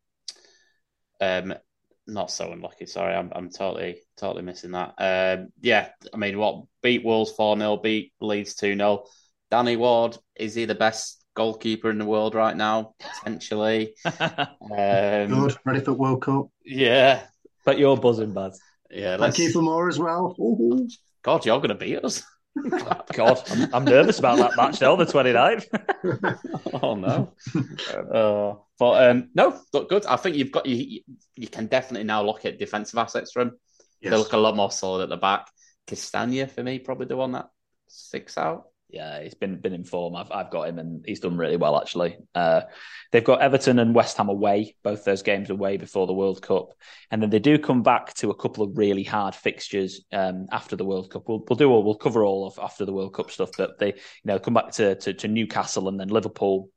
um, 1.20 1.54
not 2.06 2.30
so 2.30 2.52
unlucky. 2.52 2.86
Sorry, 2.86 3.14
I'm 3.14 3.30
I'm 3.34 3.50
totally 3.50 4.02
totally 4.16 4.42
missing 4.42 4.72
that. 4.72 4.94
Um, 4.98 5.48
yeah, 5.60 5.90
I 6.12 6.16
mean, 6.16 6.38
what 6.38 6.64
beat 6.82 7.04
Wolves 7.04 7.32
four 7.32 7.56
0 7.56 7.76
beat 7.78 8.12
Leeds 8.20 8.54
two 8.54 8.74
0 8.76 9.04
Danny 9.50 9.76
Ward 9.76 10.16
is 10.34 10.54
he 10.54 10.64
the 10.64 10.74
best 10.74 11.23
goalkeeper 11.34 11.90
in 11.90 11.98
the 11.98 12.04
world 12.04 12.34
right 12.34 12.56
now, 12.56 12.94
potentially. 13.00 13.94
um, 14.20 14.48
Good, 14.70 15.56
ready 15.64 15.80
for 15.80 15.92
World 15.92 16.22
Cup. 16.22 16.48
Yeah. 16.64 17.22
But 17.64 17.78
you're 17.78 17.96
buzzing, 17.96 18.32
Baz. 18.32 18.60
Yeah, 18.90 19.16
let's... 19.16 19.36
Thank 19.36 19.48
you 19.48 19.52
for 19.52 19.62
more 19.62 19.88
as 19.88 19.98
well. 19.98 20.36
Ooh. 20.38 20.88
God, 21.22 21.44
you're 21.44 21.58
going 21.58 21.70
to 21.70 21.74
beat 21.74 22.04
us. 22.04 22.22
God, 23.12 23.42
I'm, 23.50 23.74
I'm, 23.74 23.84
nervous 23.84 24.20
about 24.20 24.38
that 24.38 24.56
match 24.56 24.78
though, 24.78 24.94
the 24.94 25.06
29th. 25.06 25.66
oh 26.82 26.94
no. 26.94 27.32
Uh, 27.92 28.54
but 28.78 29.10
um, 29.10 29.30
no, 29.34 29.60
look 29.72 29.88
good. 29.88 30.06
I 30.06 30.14
think 30.14 30.36
you've 30.36 30.52
got 30.52 30.64
you. 30.64 31.00
You 31.34 31.48
can 31.48 31.66
definitely 31.66 32.06
now 32.06 32.22
look 32.22 32.44
at 32.44 32.60
defensive 32.60 32.96
assets 32.96 33.32
for 33.32 33.42
him. 33.42 33.58
Yes. 34.00 34.12
They 34.12 34.16
look 34.16 34.34
a 34.34 34.36
lot 34.36 34.54
more 34.54 34.70
solid 34.70 35.02
at 35.02 35.08
the 35.08 35.16
back. 35.16 35.48
Castagne 35.88 36.48
for 36.48 36.62
me, 36.62 36.78
probably 36.78 37.06
the 37.06 37.16
one 37.16 37.32
that 37.32 37.48
sticks 37.88 38.38
out 38.38 38.66
yeah, 38.94 39.20
he's 39.22 39.34
been 39.34 39.60
been 39.60 39.72
in 39.72 39.84
form. 39.84 40.14
I've 40.14 40.30
I've 40.30 40.50
got 40.50 40.68
him, 40.68 40.78
and 40.78 41.04
he's 41.04 41.18
done 41.20 41.36
really 41.36 41.56
well 41.56 41.80
actually. 41.80 42.16
Uh, 42.34 42.62
they've 43.10 43.24
got 43.24 43.42
Everton 43.42 43.80
and 43.80 43.94
West 43.94 44.16
Ham 44.16 44.28
away, 44.28 44.76
both 44.84 45.04
those 45.04 45.22
games 45.22 45.50
away 45.50 45.76
before 45.76 46.06
the 46.06 46.12
World 46.12 46.40
Cup, 46.40 46.74
and 47.10 47.20
then 47.20 47.30
they 47.30 47.40
do 47.40 47.58
come 47.58 47.82
back 47.82 48.14
to 48.14 48.30
a 48.30 48.34
couple 48.34 48.62
of 48.62 48.78
really 48.78 49.02
hard 49.02 49.34
fixtures 49.34 50.02
um, 50.12 50.46
after 50.52 50.76
the 50.76 50.84
World 50.84 51.10
Cup. 51.10 51.24
We'll, 51.26 51.44
we'll 51.48 51.56
do 51.56 51.70
all 51.70 51.82
we'll 51.82 51.96
cover 51.96 52.24
all 52.24 52.46
of 52.46 52.58
after 52.62 52.84
the 52.84 52.92
World 52.92 53.14
Cup 53.14 53.32
stuff, 53.32 53.50
but 53.58 53.78
they 53.80 53.88
you 53.88 54.26
know 54.26 54.38
come 54.38 54.54
back 54.54 54.70
to, 54.72 54.94
to, 54.94 55.12
to 55.12 55.28
Newcastle 55.28 55.88
and 55.88 55.98
then 55.98 56.08
Liverpool, 56.08 56.70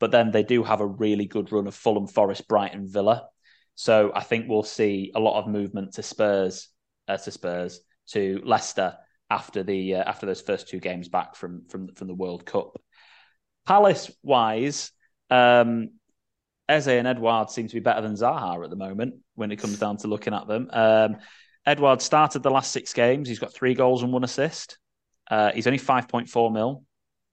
but 0.00 0.10
then 0.10 0.32
they 0.32 0.42
do 0.42 0.64
have 0.64 0.80
a 0.80 0.86
really 0.86 1.26
good 1.26 1.52
run 1.52 1.68
of 1.68 1.74
Fulham, 1.74 2.08
Forest, 2.08 2.48
Brighton, 2.48 2.88
Villa. 2.88 3.28
So 3.76 4.10
I 4.12 4.22
think 4.24 4.46
we'll 4.48 4.64
see 4.64 5.12
a 5.14 5.20
lot 5.20 5.38
of 5.38 5.48
movement 5.48 5.94
to 5.94 6.02
Spurs, 6.02 6.68
uh, 7.06 7.16
to 7.16 7.30
Spurs, 7.30 7.80
to 8.08 8.42
Leicester 8.44 8.96
after 9.30 9.62
the 9.62 9.96
uh, 9.96 10.04
after 10.04 10.26
those 10.26 10.40
first 10.40 10.68
two 10.68 10.80
games 10.80 11.08
back 11.08 11.36
from 11.36 11.64
from 11.68 11.94
from 11.94 12.08
the 12.08 12.14
World 12.14 12.44
Cup. 12.44 12.80
Palace 13.66 14.10
wise, 14.22 14.90
um, 15.30 15.90
Eze 16.68 16.88
and 16.88 17.06
Edouard 17.06 17.50
seem 17.50 17.68
to 17.68 17.74
be 17.74 17.80
better 17.80 18.00
than 18.00 18.14
Zaha 18.14 18.62
at 18.64 18.70
the 18.70 18.76
moment 18.76 19.14
when 19.34 19.52
it 19.52 19.56
comes 19.56 19.78
down 19.78 19.96
to 19.98 20.08
looking 20.08 20.34
at 20.34 20.46
them. 20.46 20.68
Um, 20.72 21.16
started 21.98 22.42
the 22.42 22.50
last 22.50 22.72
six 22.72 22.92
games. 22.92 23.28
He's 23.28 23.38
got 23.38 23.52
three 23.52 23.74
goals 23.74 24.02
and 24.02 24.12
one 24.12 24.24
assist. 24.24 24.78
Uh, 25.30 25.52
he's 25.52 25.66
only 25.66 25.78
5.4 25.78 26.52
mil. 26.52 26.84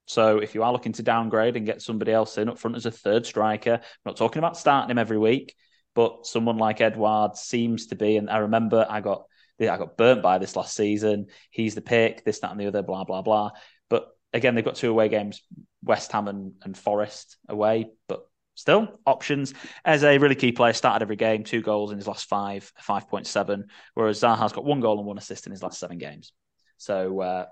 So 0.05 0.37
if 0.37 0.55
you 0.55 0.63
are 0.63 0.71
looking 0.71 0.93
to 0.93 1.03
downgrade 1.03 1.57
and 1.57 1.65
get 1.65 1.81
somebody 1.81 2.11
else 2.11 2.37
in 2.37 2.49
up 2.49 2.57
front 2.57 2.77
as 2.77 2.85
a 2.85 2.91
third 2.91 3.25
striker, 3.25 3.73
I'm 3.73 3.81
not 4.05 4.17
talking 4.17 4.39
about 4.39 4.57
starting 4.57 4.91
him 4.91 4.97
every 4.97 5.17
week, 5.17 5.55
but 5.95 6.25
someone 6.25 6.57
like 6.57 6.79
Edouard 6.79 7.35
seems 7.35 7.87
to 7.87 7.95
be. 7.95 8.17
And 8.17 8.29
I 8.29 8.39
remember 8.39 8.85
I 8.89 9.01
got 9.01 9.23
I 9.59 9.77
got 9.77 9.97
burnt 9.97 10.21
by 10.21 10.37
this 10.37 10.55
last 10.55 10.75
season. 10.75 11.27
He's 11.49 11.75
the 11.75 11.81
pick, 11.81 12.23
this, 12.23 12.39
that, 12.39 12.51
and 12.51 12.59
the 12.59 12.67
other, 12.67 12.83
blah, 12.83 13.03
blah, 13.03 13.21
blah. 13.21 13.51
But 13.89 14.09
again, 14.33 14.55
they've 14.55 14.65
got 14.65 14.75
two 14.75 14.91
away 14.91 15.09
games, 15.09 15.41
West 15.83 16.11
Ham 16.11 16.27
and, 16.27 16.53
and 16.63 16.77
Forest 16.77 17.37
away, 17.49 17.89
but 18.07 18.27
still 18.55 18.99
options. 19.05 19.53
As 19.85 20.03
a 20.03 20.17
really 20.17 20.35
key 20.35 20.51
player, 20.51 20.73
started 20.73 21.03
every 21.03 21.15
game, 21.15 21.43
two 21.43 21.61
goals 21.61 21.91
in 21.91 21.97
his 21.97 22.07
last 22.07 22.27
five, 22.27 22.71
5.7, 22.87 23.63
whereas 23.93 24.19
Zaha's 24.19 24.53
got 24.53 24.65
one 24.65 24.79
goal 24.79 24.97
and 24.97 25.07
one 25.07 25.17
assist 25.17 25.47
in 25.47 25.51
his 25.51 25.63
last 25.63 25.79
seven 25.79 25.97
games. 25.97 26.33
So 26.77 27.21
uh, 27.21 27.45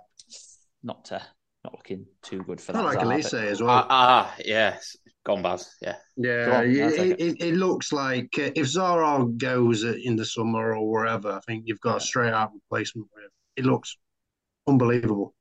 not 0.83 1.11
uh, 1.11 1.19
not 1.63 1.73
looking 1.73 2.05
too 2.21 2.43
good 2.43 2.61
for 2.61 2.73
that. 2.73 2.79
I 2.79 2.93
like 2.93 2.99
Olise 2.99 3.33
as 3.33 3.61
well. 3.61 3.87
Ah, 3.89 3.89
uh, 3.89 4.27
uh, 4.27 4.31
yes. 4.45 4.95
Gone 5.25 5.41
bad, 5.41 5.61
yeah. 5.81 5.95
Yeah, 6.17 6.59
on, 6.59 6.69
it, 6.69 7.19
it, 7.19 7.41
it, 7.41 7.55
looks 7.55 7.91
like 7.91 8.29
uh, 8.37 8.51
if 8.55 8.67
Zaha 8.67 9.35
goes 9.37 9.83
in 9.83 10.15
the 10.15 10.23
summer 10.23 10.75
or 10.75 10.87
wherever, 10.87 11.31
I 11.31 11.39
think 11.47 11.63
you've 11.65 11.81
got 11.81 11.97
a 11.97 11.99
straight 11.99 12.31
out 12.31 12.51
replacement 12.53 13.07
with 13.13 13.31
It 13.55 13.65
looks 13.65 13.97
unbelievable. 14.67 15.33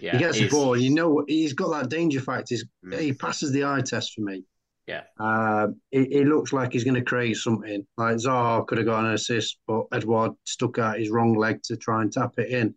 Yeah, 0.00 0.12
he 0.12 0.18
gets 0.18 0.38
the 0.38 0.48
ball. 0.48 0.78
You 0.78 0.94
know, 0.94 1.24
he's 1.28 1.52
got 1.52 1.68
that 1.72 1.90
danger 1.90 2.20
factor. 2.20 2.54
Mm. 2.84 3.00
He 3.00 3.12
passes 3.12 3.52
the 3.52 3.64
eye 3.64 3.82
test 3.82 4.14
for 4.14 4.22
me. 4.22 4.44
Yeah. 4.86 5.02
Uh, 5.20 5.68
it, 5.92 6.10
it, 6.10 6.26
looks 6.26 6.54
like 6.54 6.72
he's 6.72 6.84
going 6.84 6.94
to 6.94 7.02
create 7.02 7.36
something. 7.36 7.86
Like 7.98 8.16
Zaha 8.16 8.66
could 8.66 8.78
have 8.78 8.86
got 8.86 9.04
an 9.04 9.12
assist, 9.12 9.58
but 9.66 9.84
Edouard 9.92 10.32
stuck 10.44 10.78
out 10.78 10.98
his 10.98 11.10
wrong 11.10 11.36
leg 11.36 11.62
to 11.64 11.76
try 11.76 12.00
and 12.00 12.10
tap 12.10 12.32
it 12.38 12.48
in. 12.48 12.74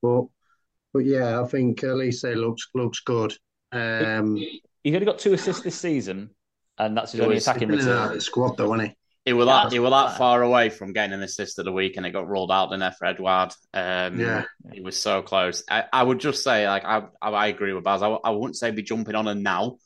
But 0.00 0.26
but 0.92 1.00
yeah, 1.00 1.42
I 1.42 1.46
think 1.46 1.80
Olise 1.80 2.36
looks 2.36 2.68
looks 2.74 3.00
good. 3.00 3.34
Um, 3.72 4.38
He's 4.82 4.94
only 4.94 5.06
got 5.06 5.18
two 5.18 5.32
assists 5.32 5.62
this 5.62 5.78
season, 5.78 6.30
and 6.78 6.96
that's 6.96 7.12
his 7.12 7.20
only 7.20 7.36
attacking 7.36 7.68
return. 7.68 8.20
Squad 8.20 8.56
though, 8.56 8.68
wasn't 8.68 8.90
he? 8.90 8.96
He 9.26 9.32
was 9.34 9.46
that 9.46 9.70
he 9.70 9.78
was 9.78 9.90
that 9.90 10.16
far 10.16 10.42
away 10.42 10.70
from 10.70 10.94
getting 10.94 11.12
an 11.12 11.22
assist 11.22 11.58
of 11.58 11.66
the 11.66 11.72
week, 11.72 11.96
and 11.96 12.06
it 12.06 12.10
got 12.10 12.26
rolled 12.26 12.50
out 12.50 12.72
in 12.72 12.80
there 12.80 12.92
for 12.92 13.04
Edouard. 13.04 13.52
Um, 13.74 14.18
yeah, 14.18 14.44
he 14.72 14.80
was 14.80 14.96
so 14.96 15.20
close. 15.20 15.62
I, 15.70 15.84
I, 15.92 16.02
would 16.02 16.20
just 16.20 16.42
say, 16.42 16.66
like, 16.66 16.84
I 16.84 17.02
I, 17.20 17.48
agree 17.48 17.74
with 17.74 17.84
Baz. 17.84 18.02
I, 18.02 18.08
I 18.08 18.30
wouldn't 18.30 18.56
say 18.56 18.70
be 18.70 18.82
jumping 18.82 19.14
on 19.14 19.28
him 19.28 19.42
now, 19.42 19.76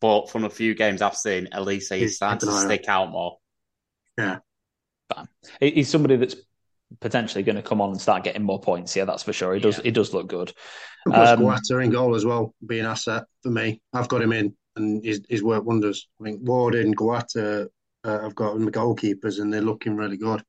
but 0.00 0.30
from 0.30 0.44
a 0.44 0.50
few 0.50 0.76
games 0.76 1.02
I've 1.02 1.16
seen, 1.16 1.48
Olise 1.52 1.96
he's 1.96 2.16
starting 2.16 2.48
to 2.48 2.54
stick 2.54 2.88
out 2.88 3.10
more. 3.10 3.38
Yeah, 4.16 4.38
he's 5.58 5.88
somebody 5.88 6.16
that's 6.16 6.36
potentially 7.00 7.42
going 7.42 7.56
to 7.56 7.62
come 7.62 7.80
on 7.80 7.90
and 7.90 8.00
start 8.00 8.24
getting 8.24 8.42
more 8.42 8.60
points. 8.60 8.94
Yeah, 8.96 9.04
that's 9.04 9.22
for 9.22 9.32
sure. 9.32 9.54
He 9.54 9.60
does. 9.60 9.78
Yeah. 9.78 9.84
He 9.84 9.90
does 9.90 10.14
look 10.14 10.28
good. 10.28 10.52
Plus, 11.06 11.70
um, 11.70 11.80
in 11.82 11.90
goal 11.90 12.14
as 12.14 12.24
well, 12.24 12.54
be 12.66 12.78
an 12.78 12.86
asset 12.86 13.24
for 13.42 13.50
me. 13.50 13.80
I've 13.92 14.08
got 14.08 14.22
him 14.22 14.32
in, 14.32 14.54
and 14.76 15.04
he's, 15.04 15.20
he's 15.28 15.42
worked 15.42 15.66
wonders. 15.66 16.08
I 16.20 16.24
think 16.24 16.40
Ward 16.42 16.74
and 16.74 16.96
Guaita, 16.96 17.68
uh, 18.04 18.18
I've 18.22 18.34
got 18.34 18.54
them 18.54 18.64
the 18.64 18.70
goalkeepers, 18.70 19.40
and 19.40 19.52
they're 19.52 19.60
looking 19.60 19.96
really 19.96 20.16
good. 20.16 20.42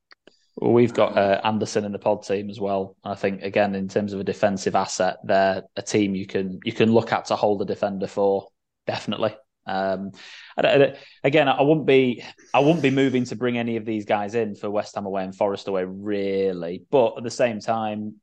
Well, 0.56 0.72
we've 0.72 0.94
got 0.94 1.18
uh, 1.18 1.40
Andersen 1.44 1.84
in 1.84 1.92
the 1.92 1.98
pod 1.98 2.22
team 2.22 2.48
as 2.48 2.58
well. 2.58 2.96
I 3.04 3.14
think 3.14 3.42
again, 3.42 3.74
in 3.74 3.88
terms 3.88 4.14
of 4.14 4.20
a 4.20 4.24
defensive 4.24 4.74
asset, 4.74 5.18
they're 5.22 5.62
a 5.76 5.82
team 5.82 6.14
you 6.14 6.26
can 6.26 6.60
you 6.64 6.72
can 6.72 6.90
look 6.90 7.12
at 7.12 7.26
to 7.26 7.36
hold 7.36 7.60
a 7.60 7.66
defender 7.66 8.06
for 8.06 8.48
definitely. 8.86 9.36
Um, 9.66 10.12
I 10.56 10.66
I 10.66 10.96
again, 11.24 11.48
I 11.48 11.62
wouldn't 11.62 11.86
be 11.86 12.24
I 12.54 12.60
wouldn't 12.60 12.82
be 12.82 12.90
moving 12.90 13.24
to 13.24 13.36
bring 13.36 13.58
any 13.58 13.76
of 13.76 13.84
these 13.84 14.04
guys 14.04 14.34
in 14.34 14.54
for 14.54 14.70
West 14.70 14.94
Ham 14.94 15.06
away 15.06 15.24
and 15.24 15.34
Forest 15.34 15.68
away, 15.68 15.84
really. 15.84 16.84
But 16.90 17.18
at 17.18 17.24
the 17.24 17.30
same 17.30 17.60
time, 17.60 18.16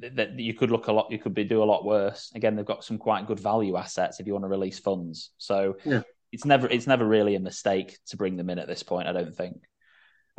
that 0.00 0.38
you 0.38 0.54
could 0.54 0.70
look 0.70 0.88
a 0.88 0.92
lot, 0.92 1.10
you 1.10 1.18
could 1.18 1.34
be 1.34 1.44
do 1.44 1.62
a 1.62 1.64
lot 1.64 1.84
worse. 1.84 2.32
Again, 2.34 2.56
they've 2.56 2.64
got 2.64 2.84
some 2.84 2.98
quite 2.98 3.26
good 3.26 3.40
value 3.40 3.76
assets 3.76 4.20
if 4.20 4.26
you 4.26 4.32
want 4.32 4.44
to 4.44 4.48
release 4.48 4.78
funds. 4.78 5.30
So 5.38 5.76
yeah. 5.84 6.02
it's 6.32 6.44
never 6.44 6.68
it's 6.68 6.86
never 6.86 7.06
really 7.06 7.34
a 7.34 7.40
mistake 7.40 7.98
to 8.08 8.16
bring 8.16 8.36
them 8.36 8.50
in 8.50 8.58
at 8.58 8.68
this 8.68 8.82
point. 8.82 9.08
I 9.08 9.12
don't 9.12 9.34
think. 9.34 9.56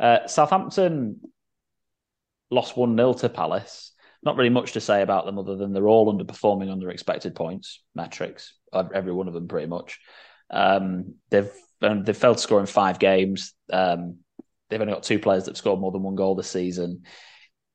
Uh, 0.00 0.26
Southampton 0.26 1.20
lost 2.50 2.76
one 2.76 2.96
0 2.96 3.14
to 3.14 3.28
Palace. 3.28 3.92
Not 4.22 4.36
really 4.36 4.50
much 4.50 4.72
to 4.72 4.80
say 4.80 5.02
about 5.02 5.26
them 5.26 5.38
other 5.38 5.56
than 5.56 5.72
they're 5.72 5.88
all 5.88 6.12
underperforming 6.12 6.72
under 6.72 6.90
expected 6.90 7.34
points 7.34 7.82
metrics. 7.94 8.54
Every 8.72 9.12
one 9.12 9.28
of 9.28 9.34
them, 9.34 9.48
pretty 9.48 9.68
much. 9.68 10.00
Um, 10.50 11.14
they've 11.30 11.50
um, 11.82 12.04
they've 12.04 12.16
failed 12.16 12.38
to 12.38 12.42
score 12.42 12.60
in 12.60 12.66
five 12.66 12.98
games. 12.98 13.54
Um, 13.72 14.18
they've 14.68 14.80
only 14.80 14.92
got 14.92 15.02
two 15.02 15.18
players 15.18 15.44
that 15.44 15.52
have 15.52 15.58
scored 15.58 15.80
more 15.80 15.92
than 15.92 16.02
one 16.02 16.16
goal 16.16 16.34
this 16.34 16.50
season. 16.50 17.02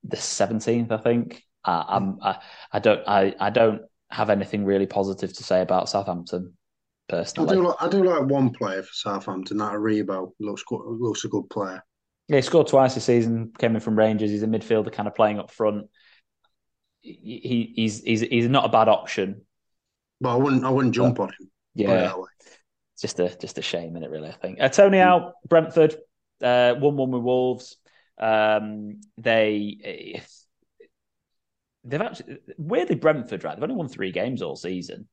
The 0.03 0.17
seventeenth, 0.17 0.91
I 0.91 0.97
think. 0.97 1.43
Uh, 1.65 1.84
I'm, 1.88 2.19
I, 2.21 2.39
I 2.71 2.80
don't 2.80 3.07
I, 3.07 3.36
I 3.39 3.49
don't 3.49 3.82
have 4.11 4.30
anything 4.30 4.65
really 4.65 4.86
positive 4.86 5.34
to 5.34 5.43
say 5.43 5.61
about 5.61 5.89
Southampton 5.89 6.53
personally. 7.07 7.51
I 7.51 7.53
do 7.53 7.67
like, 7.67 7.76
I 7.80 7.88
do 7.89 8.03
like 8.03 8.24
one 8.24 8.51
player 8.51 8.84
for 8.84 8.93
Southampton. 8.93 9.57
That 9.57 9.74
Aribo 9.74 10.32
looks 10.39 10.63
looks 10.69 11.24
a 11.24 11.30
good 11.30 11.49
player. 11.49 11.84
Yeah, 12.28 12.38
he 12.38 12.41
scored 12.41 12.67
twice 12.67 12.95
this 12.95 13.05
season. 13.05 13.53
Came 13.57 13.76
in 13.76 13.82
from 13.82 13.97
Rangers. 13.97 14.30
He's 14.30 14.43
a 14.43 14.47
midfielder, 14.47 14.91
kind 14.91 15.07
of 15.07 15.15
playing 15.15 15.39
up 15.39 15.51
front. 15.51 15.88
he, 17.03 17.74
he's 17.76 18.01
he's 18.01 18.21
he's 18.21 18.47
not 18.47 18.65
a 18.65 18.69
bad 18.69 18.88
option. 18.88 19.41
Well, 20.21 20.34
I 20.34 20.38
wouldn't 20.38 20.63
I 20.63 20.69
wouldn't 20.69 20.95
jump 20.95 21.19
on 21.19 21.30
him. 21.30 21.51
Yeah, 21.76 22.13
just 23.04 23.20
a 23.20 23.38
just 23.38 23.58
a 23.58 23.62
shame 23.62 23.97
in 23.97 24.04
it, 24.04 24.10
really. 24.10 24.30
I 24.30 24.32
think 24.32 24.62
uh, 24.62 24.70
Toney 24.70 24.99
out, 24.99 25.34
Brentford 25.47 25.95
uh, 26.41 26.76
one 26.76 26.95
one 26.95 27.12
with 27.12 27.22
Wolves. 27.22 27.76
Um, 28.18 29.01
they 29.18 30.22
they've 31.84 32.01
actually 32.01 32.38
weirdly 32.58 32.95
Brentford 32.95 33.43
right. 33.43 33.56
They've 33.56 33.64
only 33.64 33.76
won 33.76 33.89
three 33.89 34.14
games 34.14 34.41
all 34.41 34.56
season. 34.56 35.10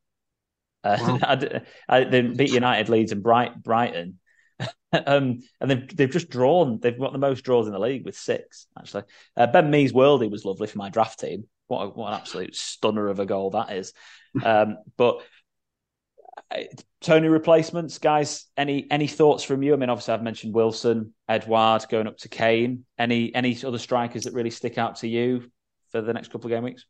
Uh, 0.84 0.98
wow. 1.00 1.18
I, 1.22 1.60
I, 1.88 2.04
they 2.04 2.22
beat 2.22 2.52
United, 2.52 2.88
Leeds, 2.88 3.10
and 3.10 3.24
Bright, 3.24 3.60
Brighton. 3.60 4.20
um, 4.92 5.40
and 5.60 5.70
they've 5.70 5.96
they've 5.96 6.10
just 6.10 6.30
drawn. 6.30 6.78
They've 6.80 6.98
got 6.98 7.10
the 7.10 7.18
most 7.18 7.42
draws 7.42 7.66
in 7.66 7.72
the 7.72 7.80
league 7.80 8.04
with 8.04 8.16
six. 8.16 8.68
Actually, 8.78 9.02
uh, 9.36 9.48
Ben 9.48 9.68
Mee's 9.68 9.92
worldie 9.92 10.30
was 10.30 10.44
lovely 10.44 10.68
for 10.68 10.78
my 10.78 10.90
draft 10.90 11.18
team. 11.18 11.48
What, 11.66 11.82
a, 11.82 11.88
what 11.88 12.12
an 12.12 12.20
absolute 12.20 12.54
stunner 12.54 13.08
of 13.08 13.18
a 13.18 13.26
goal 13.26 13.50
that 13.50 13.72
is. 13.72 13.92
Um, 14.44 14.78
but 14.96 15.22
uh, 16.50 16.58
Toney 17.00 17.28
replacements, 17.28 17.98
guys. 17.98 18.46
Any 18.56 18.86
any 18.90 19.06
thoughts 19.06 19.44
from 19.44 19.62
you? 19.62 19.72
I 19.72 19.76
mean, 19.76 19.90
obviously, 19.90 20.14
I've 20.14 20.22
mentioned 20.22 20.54
Wilson, 20.54 21.14
Edouard 21.28 21.84
going 21.88 22.06
up 22.06 22.18
to 22.18 22.28
Kane. 22.28 22.84
Any 22.98 23.34
any 23.34 23.56
other 23.64 23.78
strikers 23.78 24.24
that 24.24 24.34
really 24.34 24.50
stick 24.50 24.78
out 24.78 24.96
to 24.96 25.08
you 25.08 25.50
for 25.90 26.00
the 26.00 26.12
next 26.12 26.30
couple 26.30 26.46
of 26.46 26.56
game 26.56 26.64
weeks? 26.64 26.84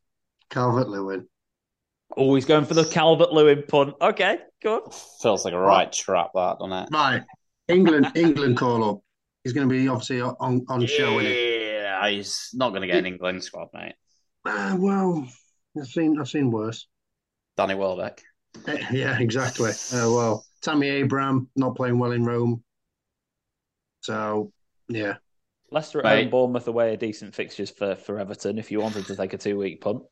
Calvert 0.50 0.88
Lewin. 0.88 1.28
Always 2.16 2.44
going 2.44 2.64
for 2.64 2.74
the 2.74 2.84
Calvert 2.84 3.32
Lewin 3.32 3.62
punt. 3.68 3.94
Okay, 4.00 4.38
good. 4.62 4.82
Feels 5.22 5.44
like 5.44 5.54
a 5.54 5.60
right 5.60 5.92
trap, 5.92 6.30
that, 6.34 6.58
doesn't 6.58 6.72
it? 6.72 6.88
Right. 6.92 7.22
England, 7.68 8.10
England 8.16 8.56
call 8.56 8.90
up. 8.90 8.98
He's 9.44 9.52
going 9.52 9.68
to 9.68 9.72
be 9.72 9.86
obviously 9.88 10.20
on 10.20 10.66
on 10.68 10.86
show. 10.86 11.20
Yeah, 11.20 12.08
he's 12.08 12.50
not 12.52 12.70
going 12.70 12.82
to 12.82 12.88
get 12.88 12.96
an 12.96 13.06
England 13.06 13.44
squad, 13.44 13.68
mate. 13.72 13.94
Uh, 14.44 14.76
well, 14.78 15.28
I've 15.78 15.86
seen 15.86 16.18
I've 16.18 16.28
seen 16.28 16.50
worse. 16.50 16.88
Danny 17.56 17.74
Welbeck. 17.74 18.22
Yeah, 18.92 19.18
exactly. 19.18 19.70
Uh, 19.92 20.10
well, 20.10 20.44
Tammy 20.62 20.88
Abraham 20.88 21.48
not 21.56 21.76
playing 21.76 21.98
well 21.98 22.12
in 22.12 22.24
Rome. 22.24 22.62
So 24.00 24.52
yeah. 24.88 25.16
Leicester 25.70 26.04
at 26.04 26.18
home, 26.18 26.30
Bournemouth 26.30 26.66
away 26.66 26.92
are 26.92 26.96
decent 26.96 27.34
fixtures 27.34 27.70
for, 27.70 27.94
for 27.94 28.18
Everton 28.18 28.58
if 28.58 28.72
you 28.72 28.80
wanted 28.80 29.06
to 29.06 29.16
take 29.16 29.32
a 29.32 29.38
two 29.38 29.56
week 29.56 29.80
punt. 29.80 30.02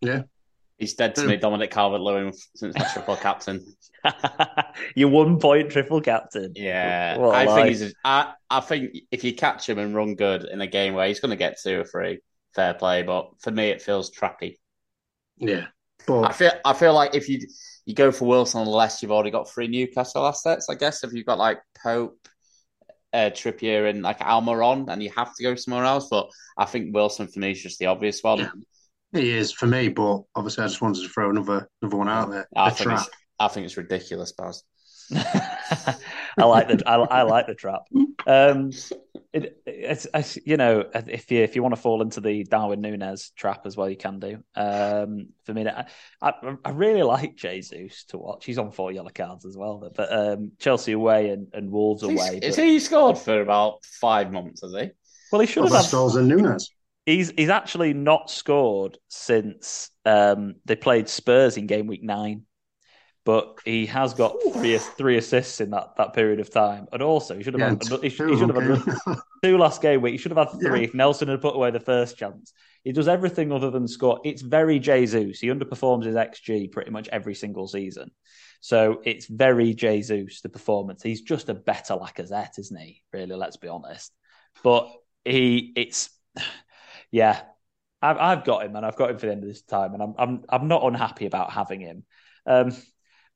Yeah. 0.00 0.22
He's 0.78 0.94
dead 0.94 1.14
to 1.14 1.24
me, 1.24 1.38
Dominic 1.38 1.70
Calvert 1.70 2.02
Lewin, 2.02 2.34
since 2.54 2.76
my 2.76 2.84
triple 2.92 3.16
captain. 3.16 3.64
Your 4.94 5.08
one 5.08 5.38
point 5.38 5.70
triple 5.70 6.02
captain. 6.02 6.52
Yeah. 6.54 7.16
I 7.32 7.46
think 7.46 7.68
he's 7.68 7.94
I, 8.04 8.34
I 8.50 8.60
think 8.60 8.94
if 9.10 9.24
you 9.24 9.34
catch 9.34 9.66
him 9.66 9.78
and 9.78 9.94
run 9.94 10.16
good 10.16 10.44
in 10.44 10.60
a 10.60 10.66
game 10.66 10.92
where 10.92 11.08
he's 11.08 11.20
gonna 11.20 11.36
get 11.36 11.58
two 11.62 11.80
or 11.80 11.84
three, 11.84 12.18
fair 12.54 12.74
play. 12.74 13.02
But 13.04 13.30
for 13.40 13.50
me 13.50 13.70
it 13.70 13.80
feels 13.80 14.10
trappy. 14.10 14.56
Yeah. 15.38 15.68
But 16.06 16.24
I 16.24 16.32
feel 16.32 16.52
I 16.62 16.74
feel 16.74 16.92
like 16.92 17.14
if 17.14 17.28
you 17.30 17.40
you 17.86 17.94
go 17.94 18.10
for 18.10 18.26
Wilson 18.26 18.62
unless 18.62 19.00
you've 19.00 19.12
already 19.12 19.30
got 19.30 19.48
three 19.48 19.68
Newcastle 19.68 20.26
assets, 20.26 20.68
I 20.68 20.74
guess. 20.74 21.04
If 21.04 21.12
you've 21.12 21.24
got 21.24 21.38
like 21.38 21.60
Pope, 21.82 22.28
uh, 23.12 23.30
Trippier, 23.30 23.88
and 23.88 24.02
like 24.02 24.18
Almiron, 24.18 24.88
and 24.88 25.02
you 25.02 25.10
have 25.16 25.34
to 25.36 25.42
go 25.42 25.54
somewhere 25.54 25.84
else. 25.84 26.08
But 26.10 26.28
I 26.58 26.64
think 26.64 26.94
Wilson 26.94 27.28
for 27.28 27.38
me 27.38 27.52
is 27.52 27.62
just 27.62 27.78
the 27.78 27.86
obvious 27.86 28.22
one. 28.22 28.38
Yeah. 28.38 28.50
He 29.12 29.30
is 29.30 29.52
for 29.52 29.66
me, 29.66 29.88
but 29.88 30.22
obviously 30.34 30.64
I 30.64 30.66
just 30.66 30.82
wanted 30.82 31.02
to 31.02 31.08
throw 31.08 31.30
another 31.30 31.70
another 31.80 31.96
one 31.96 32.08
out 32.08 32.30
there. 32.30 32.48
I, 32.56 32.70
think 32.70 32.90
it's, 32.90 33.08
I 33.38 33.48
think 33.48 33.66
it's 33.66 33.76
ridiculous, 33.76 34.32
Baz. 34.32 34.64
I 36.38 36.44
like 36.44 36.68
the 36.68 36.82
I, 36.86 36.96
I, 36.96 37.22
like 37.22 37.46
the 37.46 37.54
trap. 37.54 37.82
Um, 38.26 38.70
it, 39.32 39.60
it's, 39.66 40.06
it's, 40.12 40.38
you 40.44 40.56
know 40.56 40.84
if 40.94 41.30
you 41.30 41.42
if 41.42 41.56
you 41.56 41.62
want 41.62 41.74
to 41.74 41.80
fall 41.80 42.02
into 42.02 42.20
the 42.20 42.44
Darwin 42.44 42.80
Nunez 42.80 43.30
trap 43.36 43.66
as 43.66 43.76
well, 43.76 43.88
you 43.88 43.96
can 43.96 44.18
do. 44.18 44.42
Um, 44.54 45.28
for 45.44 45.54
me, 45.54 45.66
I, 45.66 45.86
I, 46.20 46.32
I 46.64 46.70
really 46.70 47.02
like 47.02 47.36
Jesus 47.36 48.04
to 48.08 48.18
watch. 48.18 48.44
He's 48.44 48.58
on 48.58 48.70
four 48.70 48.92
yellow 48.92 49.10
cards 49.14 49.46
as 49.46 49.56
well, 49.56 49.78
but, 49.78 49.94
but 49.94 50.12
um, 50.12 50.52
Chelsea 50.58 50.92
away 50.92 51.30
and, 51.30 51.48
and 51.52 51.70
Wolves 51.70 52.02
away. 52.02 52.40
Is 52.42 52.56
he 52.56 52.80
scored 52.80 53.18
for 53.18 53.40
about 53.40 53.84
five 53.84 54.30
months? 54.30 54.62
Has 54.62 54.72
he? 54.72 54.90
Well, 55.32 55.40
he 55.40 55.46
should 55.46 55.64
well, 55.64 55.82
have. 55.82 55.90
Had, 55.90 56.20
and 56.20 56.28
Nunez. 56.28 56.70
He's 57.06 57.30
he's 57.30 57.50
actually 57.50 57.94
not 57.94 58.30
scored 58.30 58.98
since 59.08 59.90
um, 60.04 60.56
they 60.64 60.76
played 60.76 61.08
Spurs 61.08 61.56
in 61.56 61.66
game 61.66 61.86
week 61.86 62.02
nine 62.02 62.42
but 63.26 63.58
he 63.64 63.86
has 63.86 64.14
got 64.14 64.36
three 64.52 64.78
three 64.78 65.18
assists 65.18 65.60
in 65.60 65.70
that, 65.70 65.96
that 65.96 66.12
period 66.14 66.38
of 66.38 66.48
time, 66.48 66.86
and 66.92 67.02
also 67.02 67.36
he 67.36 67.42
should 67.42 67.54
have 67.54 67.60
yeah, 67.60 67.70
had, 67.70 68.00
he 68.00 68.08
should, 68.08 68.30
he 68.30 68.36
should 68.36 68.54
have 68.54 68.86
had 68.86 69.18
two 69.42 69.58
last 69.58 69.82
game 69.82 70.00
week. 70.00 70.12
He 70.12 70.18
should 70.18 70.30
have 70.30 70.48
had 70.48 70.60
three 70.60 70.82
yeah. 70.82 70.86
if 70.86 70.94
Nelson 70.94 71.26
had 71.26 71.42
put 71.42 71.56
away 71.56 71.72
the 71.72 71.80
first 71.80 72.16
chance. 72.16 72.52
He 72.84 72.92
does 72.92 73.08
everything 73.08 73.50
other 73.50 73.68
than 73.68 73.88
score. 73.88 74.20
It's 74.24 74.42
very 74.42 74.78
Jesus. 74.78 75.40
He 75.40 75.48
underperforms 75.48 76.04
his 76.04 76.14
XG 76.14 76.70
pretty 76.70 76.92
much 76.92 77.08
every 77.08 77.34
single 77.34 77.66
season, 77.66 78.12
so 78.60 79.02
it's 79.04 79.26
very 79.26 79.74
Jesus 79.74 80.40
the 80.40 80.48
performance. 80.48 81.02
He's 81.02 81.22
just 81.22 81.48
a 81.48 81.54
better 81.54 81.94
Lacazette, 81.94 82.60
isn't 82.60 82.80
he? 82.80 83.02
Really, 83.12 83.34
let's 83.34 83.56
be 83.56 83.66
honest. 83.66 84.12
But 84.62 84.88
he, 85.24 85.72
it's 85.74 86.10
yeah, 87.10 87.40
I've, 88.00 88.18
I've 88.18 88.44
got 88.44 88.64
him, 88.64 88.76
and 88.76 88.86
I've 88.86 88.96
got 88.96 89.10
him 89.10 89.18
for 89.18 89.26
the 89.26 89.32
end 89.32 89.42
of 89.42 89.48
this 89.48 89.62
time, 89.62 89.94
and 89.94 90.02
I'm 90.04 90.14
I'm 90.16 90.44
I'm 90.48 90.68
not 90.68 90.84
unhappy 90.84 91.26
about 91.26 91.50
having 91.50 91.80
him. 91.80 92.04
Um, 92.46 92.70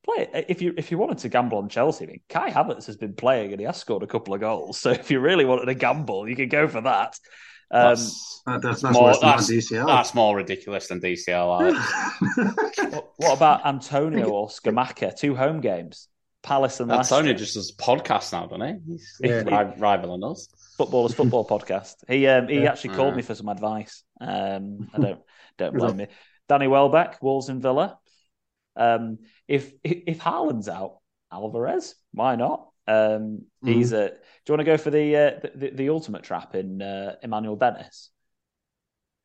play 0.04 0.44
if 0.48 0.62
you 0.62 0.74
if 0.76 0.90
you 0.90 0.98
wanted 0.98 1.18
to 1.18 1.28
gamble 1.28 1.58
on 1.58 1.68
Chelsea, 1.68 2.04
I 2.04 2.08
mean, 2.08 2.20
Kai 2.28 2.50
Havertz 2.50 2.86
has 2.86 2.96
been 2.96 3.14
playing 3.14 3.52
and 3.52 3.60
he 3.60 3.66
has 3.66 3.76
scored 3.76 4.02
a 4.02 4.06
couple 4.06 4.34
of 4.34 4.40
goals. 4.40 4.78
So 4.80 4.90
if 4.90 5.10
you 5.10 5.20
really 5.20 5.44
wanted 5.44 5.66
to 5.66 5.74
gamble, 5.74 6.28
you 6.28 6.36
could 6.36 6.50
go 6.50 6.68
for 6.68 6.80
that. 6.82 7.18
Um, 7.72 7.90
that's, 7.90 8.42
that's, 8.46 8.82
that's, 8.82 8.82
more, 8.82 9.14
that's, 9.20 9.48
DCL. 9.48 9.86
that's 9.86 10.12
more 10.12 10.34
ridiculous 10.34 10.88
than 10.88 11.00
DCL. 11.00 11.72
what, 12.92 13.12
what, 13.16 13.36
about 13.36 13.64
Antonio 13.64 14.28
or 14.28 14.48
Scamacca? 14.48 15.16
Two 15.16 15.36
home 15.36 15.60
games, 15.60 16.08
Palace 16.42 16.80
and 16.80 16.88
Leicester. 16.88 17.14
Antonio 17.14 17.34
just 17.34 17.54
does 17.54 17.72
podcast 17.72 18.32
now, 18.32 18.46
doesn't 18.46 18.82
he? 18.86 18.92
He's 18.92 19.16
yeah. 19.22 19.72
rivaling 19.78 20.24
us. 20.24 20.48
Footballers 20.78 21.14
Football 21.14 21.46
podcast. 21.46 21.94
He 22.08 22.26
um, 22.26 22.48
he 22.48 22.62
yeah. 22.62 22.72
actually 22.72 22.94
called 22.94 23.14
me 23.14 23.22
for 23.22 23.34
some 23.34 23.48
advice. 23.48 24.02
Um, 24.20 24.88
I 24.92 24.98
don't 24.98 25.20
don't 25.58 25.76
blame 25.76 25.96
me. 25.96 26.06
Danny 26.48 26.66
Welbeck, 26.66 27.22
Wolves 27.22 27.50
and 27.50 27.62
Villa. 27.62 27.98
Um, 28.76 29.18
if 29.48 29.72
if 29.84 30.18
Haaland's 30.18 30.68
out, 30.68 30.98
Alvarez, 31.32 31.94
why 32.12 32.36
not? 32.36 32.68
Um, 32.86 33.42
mm. 33.64 33.74
He's 33.74 33.92
a. 33.92 34.08
Do 34.08 34.52
you 34.52 34.52
want 34.54 34.60
to 34.60 34.64
go 34.64 34.76
for 34.76 34.90
the 34.90 35.16
uh, 35.16 35.48
the, 35.54 35.70
the, 35.70 35.88
ultimate 35.90 36.22
trap 36.24 36.54
in 36.54 36.82
uh, 36.82 37.16
Emmanuel 37.22 37.56
Dennis? 37.56 38.10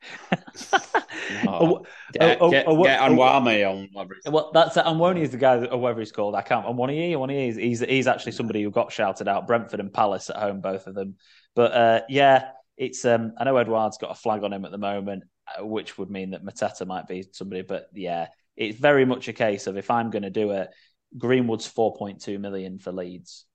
oh, 1.48 1.86
get, 2.14 2.38
oh, 2.42 2.52
get, 2.52 2.68
oh, 2.68 2.84
get 2.84 3.00
Anwani 3.00 3.70
on 3.70 3.90
whatever. 3.92 4.16
Well, 4.28 4.52
that's 4.54 4.76
Anwani 4.76 5.22
is 5.22 5.32
the 5.32 5.38
guy 5.38 5.58
that, 5.58 5.72
or 5.72 5.80
whatever 5.80 6.00
he's 6.00 6.12
called. 6.12 6.36
I 6.36 6.42
can't. 6.42 6.66
Anwani, 6.66 7.12
Anwani 7.12 7.50
is 7.50 7.56
he's 7.56 7.80
he's 7.80 8.08
actually 8.08 8.34
somebody 8.34 8.62
who 8.62 8.72
got 8.72 8.92
shouted 8.92 9.28
out. 9.28 9.48
Brentford 9.48 9.80
and 9.80 9.92
Palace 9.92 10.30
at 10.30 10.36
home, 10.36 10.62
both 10.62 10.88
of 10.88 10.96
them. 10.96 11.16
But 11.56 11.72
uh, 11.72 12.02
yeah, 12.10 12.50
it's. 12.78 13.06
Um, 13.06 13.34
I 13.38 13.46
know 13.46 13.58
Edouard's 13.58 13.98
got 13.98 14.12
a 14.12 14.16
flag 14.16 14.44
on 14.44 14.54
him 14.54 14.66
at 14.66 14.72
the 14.72 14.78
moment, 14.78 15.24
uh, 15.58 15.66
which 15.66 15.98
would 15.98 16.10
mean 16.10 16.32
that 16.32 16.46
Mateta 16.46 16.86
might 16.86 17.08
be 17.08 17.26
somebody. 17.32 17.64
But 17.64 17.88
yeah, 17.94 18.28
it's 18.58 18.80
very 18.80 19.06
much 19.06 19.28
a 19.28 19.34
case 19.34 19.68
of 19.68 19.78
if 19.78 19.92
I'm 19.92 20.10
going 20.10 20.24
to 20.24 20.30
do 20.30 20.52
it, 20.52 20.70
Greenwood's 21.18 21.72
4.2 21.72 22.40
million 22.40 22.80
for 22.80 22.92
Leeds. 22.92 23.46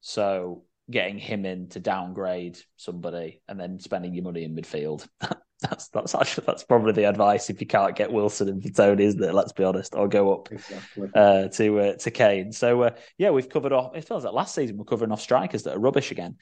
So 0.00 0.64
getting 0.90 1.18
him 1.18 1.46
in 1.46 1.68
to 1.70 1.80
downgrade 1.80 2.58
somebody 2.76 3.40
and 3.48 3.58
then 3.58 3.78
spending 3.78 4.14
your 4.14 4.24
money 4.24 4.44
in 4.44 4.54
midfield. 4.54 5.06
that's 5.60 5.88
that's 5.88 6.14
actually 6.14 6.44
that's 6.46 6.64
probably 6.64 6.92
the 6.92 7.04
advice 7.04 7.48
if 7.48 7.60
you 7.60 7.66
can't 7.66 7.94
get 7.94 8.12
Wilson 8.12 8.48
and 8.48 8.76
Toney, 8.76 9.04
isn't 9.04 9.22
it? 9.22 9.32
Let's 9.32 9.52
be 9.52 9.64
honest, 9.64 9.94
or 9.94 10.08
go 10.08 10.34
up 10.34 10.50
exactly. 10.50 11.08
uh, 11.14 11.48
to 11.48 11.80
uh, 11.80 11.96
to 11.98 12.10
Kane. 12.10 12.52
So 12.52 12.82
uh, 12.82 12.90
yeah, 13.16 13.30
we've 13.30 13.48
covered 13.48 13.72
off. 13.72 13.94
It 13.94 14.06
feels 14.06 14.24
like 14.24 14.34
last 14.34 14.54
season 14.54 14.76
we're 14.76 14.84
covering 14.84 15.12
off 15.12 15.20
strikers 15.20 15.62
that 15.62 15.76
are 15.76 15.80
rubbish 15.80 16.10
again. 16.10 16.36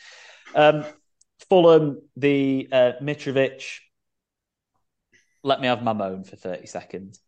Um, 0.54 0.84
Fulham, 1.48 2.00
the 2.16 2.68
uh, 2.72 2.92
Mitrovic. 3.02 3.62
Let 5.42 5.60
me 5.60 5.68
have 5.68 5.82
my 5.82 5.92
moan 5.92 6.24
for 6.24 6.36
thirty 6.36 6.66
seconds 6.66 7.20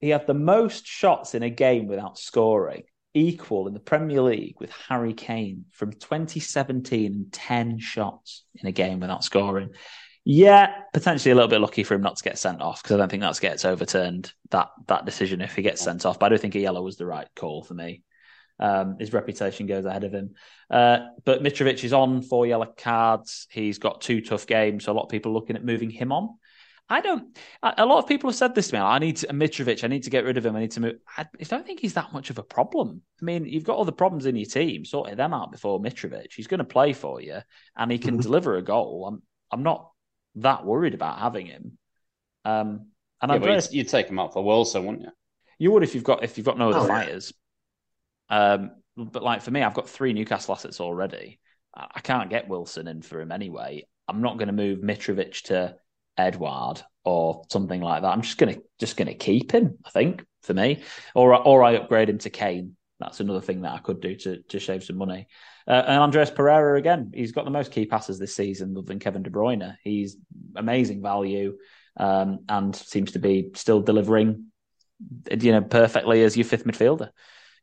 he 0.00 0.10
had 0.10 0.26
the 0.26 0.34
most 0.34 0.86
shots 0.86 1.34
in 1.34 1.42
a 1.42 1.50
game 1.50 1.86
without 1.86 2.18
scoring, 2.18 2.84
equal 3.14 3.66
in 3.66 3.74
the 3.74 3.80
Premier 3.80 4.22
League 4.22 4.56
with 4.60 4.70
Harry 4.88 5.14
Kane 5.14 5.64
from 5.72 5.92
2017 5.92 7.12
and 7.12 7.32
10 7.32 7.78
shots 7.78 8.44
in 8.54 8.68
a 8.68 8.72
game 8.72 9.00
without 9.00 9.24
scoring. 9.24 9.70
Yeah, 10.28 10.72
potentially 10.92 11.30
a 11.30 11.34
little 11.36 11.48
bit 11.48 11.60
lucky 11.60 11.84
for 11.84 11.94
him 11.94 12.02
not 12.02 12.16
to 12.16 12.24
get 12.24 12.36
sent 12.36 12.60
off 12.60 12.82
because 12.82 12.94
I 12.94 12.98
don't 12.98 13.08
think 13.08 13.22
that 13.22 13.40
gets 13.40 13.64
overturned 13.64 14.32
that 14.50 14.70
that 14.88 15.04
decision 15.04 15.40
if 15.40 15.54
he 15.54 15.62
gets 15.62 15.80
sent 15.80 16.04
off. 16.04 16.18
But 16.18 16.26
I 16.26 16.28
don't 16.30 16.40
think 16.40 16.56
a 16.56 16.60
yellow 16.60 16.82
was 16.82 16.96
the 16.96 17.06
right 17.06 17.28
call 17.36 17.62
for 17.62 17.74
me. 17.74 18.02
Um, 18.58 18.96
his 18.98 19.12
reputation 19.12 19.66
goes 19.66 19.84
ahead 19.84 20.02
of 20.02 20.12
him. 20.12 20.34
Uh, 20.68 20.98
but 21.24 21.44
Mitrovic 21.44 21.84
is 21.84 21.92
on 21.92 22.22
four 22.22 22.44
yellow 22.44 22.72
cards. 22.76 23.46
He's 23.50 23.78
got 23.78 24.00
two 24.00 24.20
tough 24.20 24.48
games, 24.48 24.84
so 24.84 24.92
a 24.92 24.94
lot 24.94 25.04
of 25.04 25.10
people 25.10 25.32
looking 25.32 25.54
at 25.54 25.64
moving 25.64 25.90
him 25.90 26.10
on. 26.10 26.36
I 26.88 27.00
don't. 27.00 27.36
A 27.62 27.84
lot 27.84 27.98
of 27.98 28.06
people 28.06 28.30
have 28.30 28.36
said 28.36 28.54
this 28.54 28.68
to 28.68 28.76
me. 28.76 28.80
I 28.80 29.00
need 29.00 29.16
to, 29.18 29.26
Mitrovic. 29.28 29.82
I 29.82 29.88
need 29.88 30.04
to 30.04 30.10
get 30.10 30.24
rid 30.24 30.36
of 30.36 30.46
him. 30.46 30.54
I 30.54 30.60
need 30.60 30.70
to 30.72 30.80
move. 30.80 30.96
I, 31.16 31.26
don't 31.42 31.66
think 31.66 31.80
he's 31.80 31.94
that 31.94 32.12
much 32.12 32.30
of 32.30 32.38
a 32.38 32.44
problem. 32.44 33.02
I 33.20 33.24
mean, 33.24 33.44
you've 33.44 33.64
got 33.64 33.76
all 33.76 33.84
the 33.84 33.92
problems 33.92 34.26
in 34.26 34.36
your 34.36 34.46
team. 34.46 34.84
Sorted 34.84 35.16
them 35.16 35.34
out 35.34 35.50
before 35.50 35.80
Mitrovic. 35.80 36.32
He's 36.32 36.46
going 36.46 36.58
to 36.58 36.64
play 36.64 36.92
for 36.92 37.20
you, 37.20 37.40
and 37.76 37.90
he 37.90 37.98
can 37.98 38.14
mm-hmm. 38.14 38.20
deliver 38.20 38.56
a 38.56 38.62
goal. 38.62 39.06
I'm. 39.08 39.22
I'm 39.50 39.62
not 39.62 39.90
that 40.36 40.64
worried 40.64 40.94
about 40.94 41.18
having 41.18 41.46
him. 41.46 41.78
Um, 42.44 42.88
And 43.20 43.30
yeah, 43.30 43.36
Andreas, 43.36 43.72
you'd, 43.72 43.78
you'd, 43.78 43.88
take 43.88 44.08
him 44.08 44.18
out 44.18 44.32
for 44.32 44.44
Wilson, 44.44 44.84
wouldn't 44.84 45.04
you? 45.04 45.10
You 45.58 45.70
would 45.72 45.82
if 45.82 45.94
you've 45.94 46.04
got 46.04 46.22
if 46.22 46.36
you've 46.36 46.46
got 46.46 46.58
no 46.58 46.70
other 46.70 46.80
Oh, 46.80 46.82
yeah. 46.82 46.88
fighters. 46.88 47.32
Um, 48.28 48.70
but 48.96 49.22
like 49.22 49.42
for 49.42 49.50
me, 49.50 49.62
I've 49.62 49.74
got 49.74 49.88
three 49.88 50.12
Newcastle 50.12 50.54
assets 50.54 50.80
already. 50.80 51.40
I 51.74 51.86
I 51.94 52.00
can't 52.00 52.30
get 52.30 52.48
Wilson 52.48 52.86
in 52.86 53.02
for 53.02 53.20
him 53.20 53.32
anyway. 53.32 53.86
I'm 54.08 54.20
not 54.20 54.38
going 54.38 54.48
to 54.48 54.52
move 54.52 54.80
Mitrovic 54.80 55.42
to 55.44 55.76
Edouard 56.18 56.82
or 57.04 57.44
something 57.50 57.80
like 57.80 58.02
that. 58.02 58.08
I'm 58.08 58.22
just 58.22 58.38
gonna 58.38 58.56
just 58.78 58.96
gonna 58.96 59.14
keep 59.14 59.52
him. 59.52 59.78
I 59.84 59.90
think 59.90 60.24
for 60.42 60.54
me, 60.54 60.82
or 61.14 61.34
or 61.34 61.62
I 61.62 61.76
upgrade 61.76 62.08
him 62.08 62.18
to 62.18 62.30
Kane. 62.30 62.76
That's 62.98 63.20
another 63.20 63.42
thing 63.42 63.62
that 63.62 63.74
I 63.74 63.78
could 63.78 64.00
do 64.00 64.16
to 64.16 64.42
to 64.42 64.58
shave 64.58 64.84
some 64.84 64.96
money. 64.96 65.28
Uh, 65.68 65.82
and 65.86 66.02
Andreas 66.02 66.30
Pereira 66.30 66.78
again, 66.78 67.12
he's 67.14 67.32
got 67.32 67.44
the 67.44 67.50
most 67.50 67.72
key 67.72 67.86
passes 67.86 68.18
this 68.18 68.34
season, 68.34 68.76
other 68.76 68.86
than 68.86 68.98
Kevin 68.98 69.22
De 69.22 69.30
Bruyne. 69.30 69.76
He's 69.82 70.16
amazing 70.54 71.02
value 71.02 71.58
um, 71.96 72.40
and 72.48 72.74
seems 72.74 73.12
to 73.12 73.18
be 73.18 73.50
still 73.54 73.80
delivering, 73.80 74.46
you 75.30 75.52
know, 75.52 75.62
perfectly 75.62 76.22
as 76.22 76.36
your 76.36 76.44
fifth 76.44 76.64
midfielder 76.64 77.10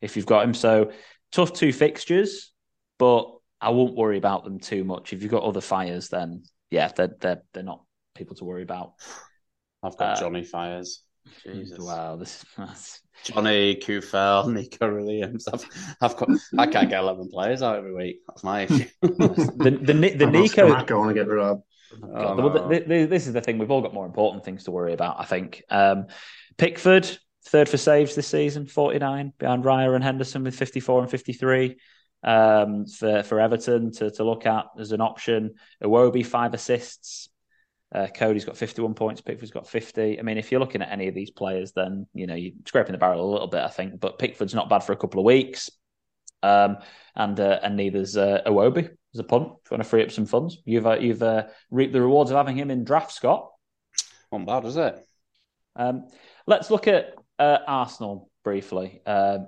if 0.00 0.16
you've 0.16 0.26
got 0.26 0.44
him. 0.44 0.54
So 0.54 0.92
tough 1.32 1.52
two 1.52 1.72
fixtures, 1.72 2.52
but 2.98 3.30
I 3.60 3.70
won't 3.70 3.96
worry 3.96 4.18
about 4.18 4.44
them 4.44 4.60
too 4.60 4.84
much. 4.84 5.12
If 5.12 5.22
you've 5.22 5.30
got 5.30 5.42
other 5.42 5.62
fires, 5.62 6.08
then 6.08 6.44
yeah, 6.70 6.88
they're 6.88 7.14
they're 7.18 7.42
they're 7.52 7.62
not 7.62 7.83
people 8.14 8.36
to 8.36 8.44
worry 8.44 8.62
about. 8.62 8.94
I've 9.82 9.96
got 9.96 10.16
Uh, 10.16 10.20
Johnny 10.20 10.44
Fires. 10.44 11.02
Jesus. 11.42 11.78
Wow, 11.78 12.16
this 12.16 12.44
that's, 12.56 13.00
Johnny, 13.24 13.76
Kufel, 13.76 14.52
Neco 14.52 14.94
Williams. 14.94 15.48
I've, 15.48 15.64
I've 16.00 16.16
got. 16.16 16.28
I 16.58 16.66
can't 16.66 16.90
get 16.90 17.00
eleven 17.00 17.28
players 17.30 17.62
out 17.62 17.76
every 17.76 17.94
week. 17.94 18.20
That's 18.28 18.44
my 18.44 18.62
issue. 18.62 18.86
the 19.02 19.78
the 19.82 19.94
Ni- 19.94 20.14
the 20.14 20.26
I've 20.26 20.32
got 20.32 20.66
Nico. 20.66 20.66
I 20.66 20.98
want 20.98 21.08
to 21.08 21.14
get 21.14 21.28
rid 21.28 21.42
of. 21.42 21.62
Oh, 22.02 22.06
God, 22.12 22.36
well, 22.38 22.54
no. 22.54 22.68
th- 22.68 22.86
th- 22.86 23.08
this 23.08 23.26
is 23.26 23.32
the 23.32 23.40
thing. 23.40 23.56
We've 23.56 23.70
all 23.70 23.80
got 23.80 23.94
more 23.94 24.04
important 24.04 24.44
things 24.44 24.64
to 24.64 24.70
worry 24.70 24.92
about. 24.92 25.18
I 25.18 25.24
think. 25.24 25.62
Um, 25.70 26.06
Pickford 26.58 27.08
third 27.46 27.68
for 27.68 27.76
saves 27.78 28.14
this 28.14 28.26
season, 28.28 28.66
forty 28.66 28.98
nine 28.98 29.32
behind 29.38 29.64
Raya 29.64 29.94
and 29.94 30.04
Henderson 30.04 30.44
with 30.44 30.54
fifty 30.56 30.80
four 30.80 31.00
and 31.00 31.10
fifty 31.10 31.32
three. 31.32 31.76
Um, 32.22 32.84
for 32.86 33.22
for 33.22 33.40
Everton 33.40 33.92
to 33.92 34.10
to 34.10 34.24
look 34.24 34.44
at 34.44 34.66
as 34.78 34.92
an 34.92 35.00
option. 35.00 35.54
Iwobi 35.82 36.24
five 36.26 36.52
assists. 36.52 37.30
Uh, 37.94 38.08
Coady's 38.08 38.44
got 38.44 38.56
51 38.56 38.94
points. 38.94 39.20
Pickford's 39.20 39.52
got 39.52 39.68
50. 39.68 40.18
I 40.18 40.22
mean, 40.22 40.36
if 40.36 40.50
you're 40.50 40.60
looking 40.60 40.82
at 40.82 40.90
any 40.90 41.06
of 41.06 41.14
these 41.14 41.30
players, 41.30 41.72
then 41.72 42.06
you 42.12 42.26
know 42.26 42.34
you're 42.34 42.52
scraping 42.66 42.92
the 42.92 42.98
barrel 42.98 43.24
a 43.24 43.32
little 43.32 43.46
bit, 43.46 43.62
I 43.62 43.68
think. 43.68 44.00
But 44.00 44.18
Pickford's 44.18 44.54
not 44.54 44.68
bad 44.68 44.80
for 44.80 44.92
a 44.92 44.96
couple 44.96 45.20
of 45.20 45.24
weeks, 45.24 45.70
um, 46.42 46.78
and 47.14 47.38
uh, 47.38 47.60
and 47.62 47.76
neither's 47.76 48.16
uh, 48.16 48.40
Iwobi 48.46 48.90
as 49.14 49.20
a 49.20 49.24
punt. 49.24 49.52
If 49.64 49.70
you 49.70 49.74
want 49.76 49.84
to 49.84 49.88
free 49.88 50.02
up 50.02 50.10
some 50.10 50.26
funds, 50.26 50.58
you've 50.64 50.86
uh, 50.86 50.98
you've 50.98 51.22
uh, 51.22 51.44
reaped 51.70 51.92
the 51.92 52.02
rewards 52.02 52.32
of 52.32 52.36
having 52.36 52.56
him 52.56 52.72
in 52.72 52.84
draft, 52.84 53.12
Scott. 53.12 53.50
Not 54.32 54.46
bad, 54.46 54.64
is 54.64 54.76
it? 54.76 54.98
Um, 55.76 56.08
let's 56.46 56.70
look 56.70 56.88
at 56.88 57.14
uh, 57.38 57.58
Arsenal 57.66 58.28
briefly. 58.44 59.00
Uh, 59.04 59.38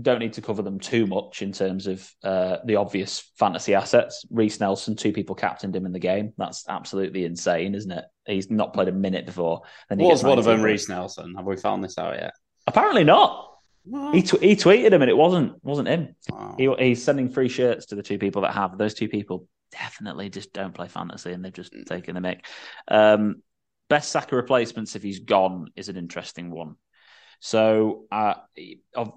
don't 0.00 0.20
need 0.20 0.34
to 0.34 0.40
cover 0.40 0.62
them 0.62 0.78
too 0.78 1.06
much 1.06 1.42
in 1.42 1.52
terms 1.52 1.86
of 1.86 2.08
uh, 2.22 2.58
the 2.64 2.76
obvious 2.76 3.30
fantasy 3.36 3.74
assets. 3.74 4.24
Reiss 4.30 4.60
Nelson, 4.60 4.96
two 4.96 5.12
people 5.12 5.34
captained 5.34 5.76
him 5.76 5.84
in 5.84 5.92
the 5.92 5.98
game. 5.98 6.32
That's 6.38 6.64
absolutely 6.68 7.24
insane, 7.24 7.74
isn't 7.74 7.90
it? 7.90 8.04
He's 8.26 8.50
not 8.50 8.72
played 8.72 8.88
a 8.88 8.92
minute 8.92 9.26
before. 9.26 9.62
Then 9.88 9.98
he 9.98 10.06
Was 10.06 10.22
one 10.22 10.38
of 10.38 10.44
them 10.44 10.62
Reiss 10.62 10.88
Nelson? 10.88 11.34
Have 11.34 11.44
we 11.44 11.56
found 11.56 11.84
this 11.84 11.98
out 11.98 12.14
yet? 12.14 12.32
Apparently 12.66 13.04
not. 13.04 13.48
He, 14.12 14.22
tw- 14.22 14.40
he 14.40 14.56
tweeted 14.56 14.92
him 14.92 15.02
and 15.02 15.10
it 15.10 15.16
wasn't 15.16 15.64
wasn't 15.64 15.88
him. 15.88 16.14
Oh. 16.30 16.54
He, 16.56 16.72
he's 16.78 17.02
sending 17.02 17.28
free 17.28 17.48
shirts 17.48 17.86
to 17.86 17.96
the 17.96 18.02
two 18.02 18.18
people 18.18 18.42
that 18.42 18.54
have. 18.54 18.78
Those 18.78 18.94
two 18.94 19.08
people 19.08 19.48
definitely 19.72 20.28
just 20.28 20.52
don't 20.52 20.74
play 20.74 20.86
fantasy 20.86 21.32
and 21.32 21.44
they've 21.44 21.52
just 21.52 21.74
taken 21.86 22.14
the 22.14 22.20
mick. 22.20 22.40
Um, 22.86 23.42
best 23.88 24.12
Saka 24.12 24.36
replacements 24.36 24.96
if 24.96 25.02
he's 25.02 25.20
gone 25.20 25.68
is 25.76 25.88
an 25.88 25.96
interesting 25.96 26.50
one. 26.50 26.76
So 27.40 28.04
uh, 28.12 28.34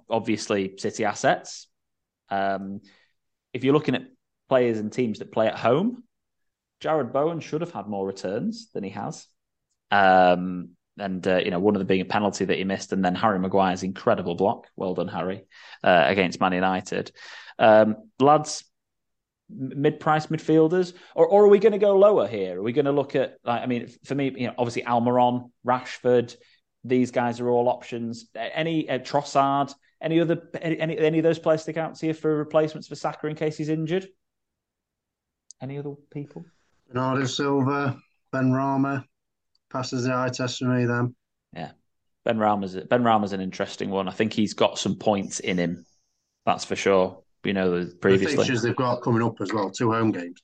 obviously 0.09 0.78
City 0.78 1.05
assets. 1.05 1.67
Um, 2.30 2.82
if 3.53 3.63
you're 3.63 3.74
looking 3.74 3.95
at 3.95 4.07
players 4.49 4.80
and 4.80 4.91
teams 4.91 5.19
that 5.19 5.32
play 5.32 5.47
at 5.47 5.57
home, 5.57 6.03
Jarrod 6.82 7.13
Bowen 7.13 7.39
should 7.39 7.61
have 7.61 7.71
had 7.71 7.88
more 7.88 8.05
returns 8.05 8.69
than 8.74 8.84
he 8.84 8.89
has. 8.91 9.28
Um, 9.91 10.69
and 10.97 11.28
uh, 11.28 11.38
you 11.38 11.51
know 11.51 11.59
one 11.59 11.76
of 11.76 11.80
them 11.80 11.88
being 11.88 12.01
a 12.01 12.05
penalty 12.05 12.45
that 12.45 12.57
he 12.57 12.63
missed, 12.63 12.93
and 12.93 13.03
then 13.03 13.15
Harry 13.15 13.39
Maguire's 13.39 13.84
incredible 13.84 14.36
block. 14.36 14.67
Well 14.76 14.93
done, 14.93 15.07
Harry, 15.07 15.45
uh, 15.84 16.05
against 16.07 16.39
Man 16.39 16.53
United. 16.53 17.11
Um, 17.57 17.95
lads, 18.19 18.63
mid-price 19.49 20.28
midfielders, 20.28 20.93
or, 21.15 21.28
or 21.28 21.45
are 21.45 21.49
we 21.49 21.59
going 21.59 21.74
to 21.74 21.80
go 21.80 21.97
lower 21.97 22.28
here? 22.28 22.59
Are 22.59 22.63
we 22.63 22.74
going 22.74 22.86
to 22.86 22.91
look 22.91 23.15
at? 23.15 23.38
Like, 23.43 23.61
I 23.61 23.65
mean, 23.65 23.88
for 24.03 24.15
me, 24.15 24.32
you 24.36 24.47
know, 24.47 24.53
obviously 24.57 24.84
Almiron, 24.84 25.51
Rashford, 25.65 26.36
these 26.84 27.11
guys 27.11 27.39
are 27.39 27.49
all 27.49 27.69
options. 27.69 28.27
Any 28.36 28.89
uh, 28.89 28.99
Trossard, 28.99 29.73
any 30.01 30.19
other, 30.19 30.49
any, 30.61 30.97
any 30.97 31.17
of 31.19 31.23
those 31.23 31.39
players 31.39 31.61
stick 31.61 31.77
out 31.77 31.95
to 31.95 32.07
you 32.07 32.13
for 32.13 32.36
replacements 32.38 32.88
for 32.88 32.95
Saka 32.95 33.27
in 33.27 33.36
case 33.36 33.57
he's 33.57 33.69
injured? 33.69 34.07
Any 35.61 35.77
other 35.77 35.93
people? 36.11 36.43
Bernardo 36.89 37.25
Silva, 37.25 37.97
Benrahma, 38.34 39.05
passes 39.71 40.03
the 40.03 40.13
eye 40.13 40.29
test 40.29 40.59
for 40.59 40.65
me 40.65 40.86
then. 40.86 41.15
Yeah, 41.55 41.71
Benrahma's 42.27 42.75
Ben 42.89 43.03
Rama's 43.03 43.34
an 43.34 43.41
interesting 43.41 43.89
one. 43.89 44.07
I 44.07 44.11
think 44.11 44.34
he's 44.34 44.53
got 44.53 44.77
some 44.77 44.95
points 44.95 45.39
in 45.39 45.57
him. 45.57 45.86
That's 46.45 46.65
for 46.65 46.75
sure. 46.75 47.23
You 47.45 47.53
know, 47.53 47.84
The 47.86 47.95
previously. 47.95 48.36
fixtures 48.38 48.61
they've 48.61 48.75
got 48.75 49.01
coming 49.01 49.23
up 49.23 49.39
as 49.41 49.53
well, 49.53 49.69
two 49.69 49.91
home 49.91 50.11
games. 50.11 50.41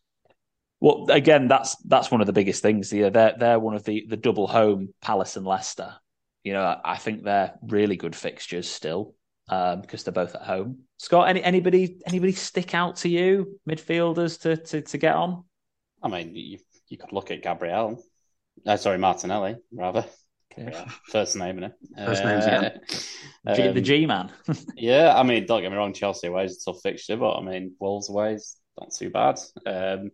Well, 0.82 1.08
again, 1.10 1.48
that's 1.50 1.76
that's 1.84 2.10
one 2.10 2.22
of 2.22 2.28
the 2.28 2.34
biggest 2.34 2.62
things. 2.62 2.92
Yeah, 2.94 3.10
they're 3.10 3.36
they're 3.38 3.60
one 3.60 3.76
of 3.76 3.84
the 3.84 4.06
the 4.08 4.18
double 4.18 4.48
home 4.48 4.94
Palace 5.02 5.36
and 5.36 5.46
Leicester. 5.46 5.96
You 6.50 6.56
know, 6.56 6.64
I, 6.64 6.94
I 6.94 6.98
think 6.98 7.24
they're 7.24 7.54
really 7.62 7.96
good 7.96 8.16
fixtures 8.16 8.68
still 8.68 9.14
um, 9.50 9.82
because 9.82 10.04
they're 10.04 10.12
both 10.12 10.34
at 10.34 10.42
home. 10.42 10.80
Scott, 10.98 11.30
any 11.30 11.44
anybody 11.44 12.00
anybody 12.08 12.32
stick 12.32 12.74
out 12.74 12.96
to 12.98 13.08
you 13.08 13.60
midfielders 13.70 14.42
to 14.42 14.58
to, 14.58 14.82
to 14.82 14.98
get 14.98 15.16
on? 15.16 15.44
I 16.02 16.08
mean, 16.08 16.36
you, 16.36 16.58
you 16.88 16.98
could 16.98 17.12
look 17.12 17.30
at 17.30 17.44
Gabriel. 17.44 18.04
Uh, 18.66 18.78
sorry, 18.78 18.98
Martinelli, 18.98 19.58
rather. 19.72 20.06
Okay. 20.58 20.76
First 21.12 21.36
name, 21.36 21.58
innit? 21.58 21.74
First 21.96 22.24
name's 22.24 22.46
again. 22.48 22.80
G, 23.56 23.62
the 23.68 23.78
Um, 23.78 23.84
G 23.84 24.06
man. 24.08 24.32
Yeah, 24.76 25.14
I 25.16 25.22
mean, 25.22 25.46
don't 25.46 25.62
get 25.62 25.70
me 25.70 25.78
wrong, 25.78 25.94
Chelsea 25.94 26.26
away 26.26 26.46
is 26.46 26.66
a 26.66 26.72
tough 26.72 26.82
fixture, 26.82 27.16
but 27.16 27.38
I 27.38 27.42
mean, 27.42 27.76
Wolves 27.80 28.10
away 28.10 28.34
is 28.34 28.58
not 28.80 28.92
too 28.92 29.12
bad. 29.12 29.38
Um, 29.68 30.10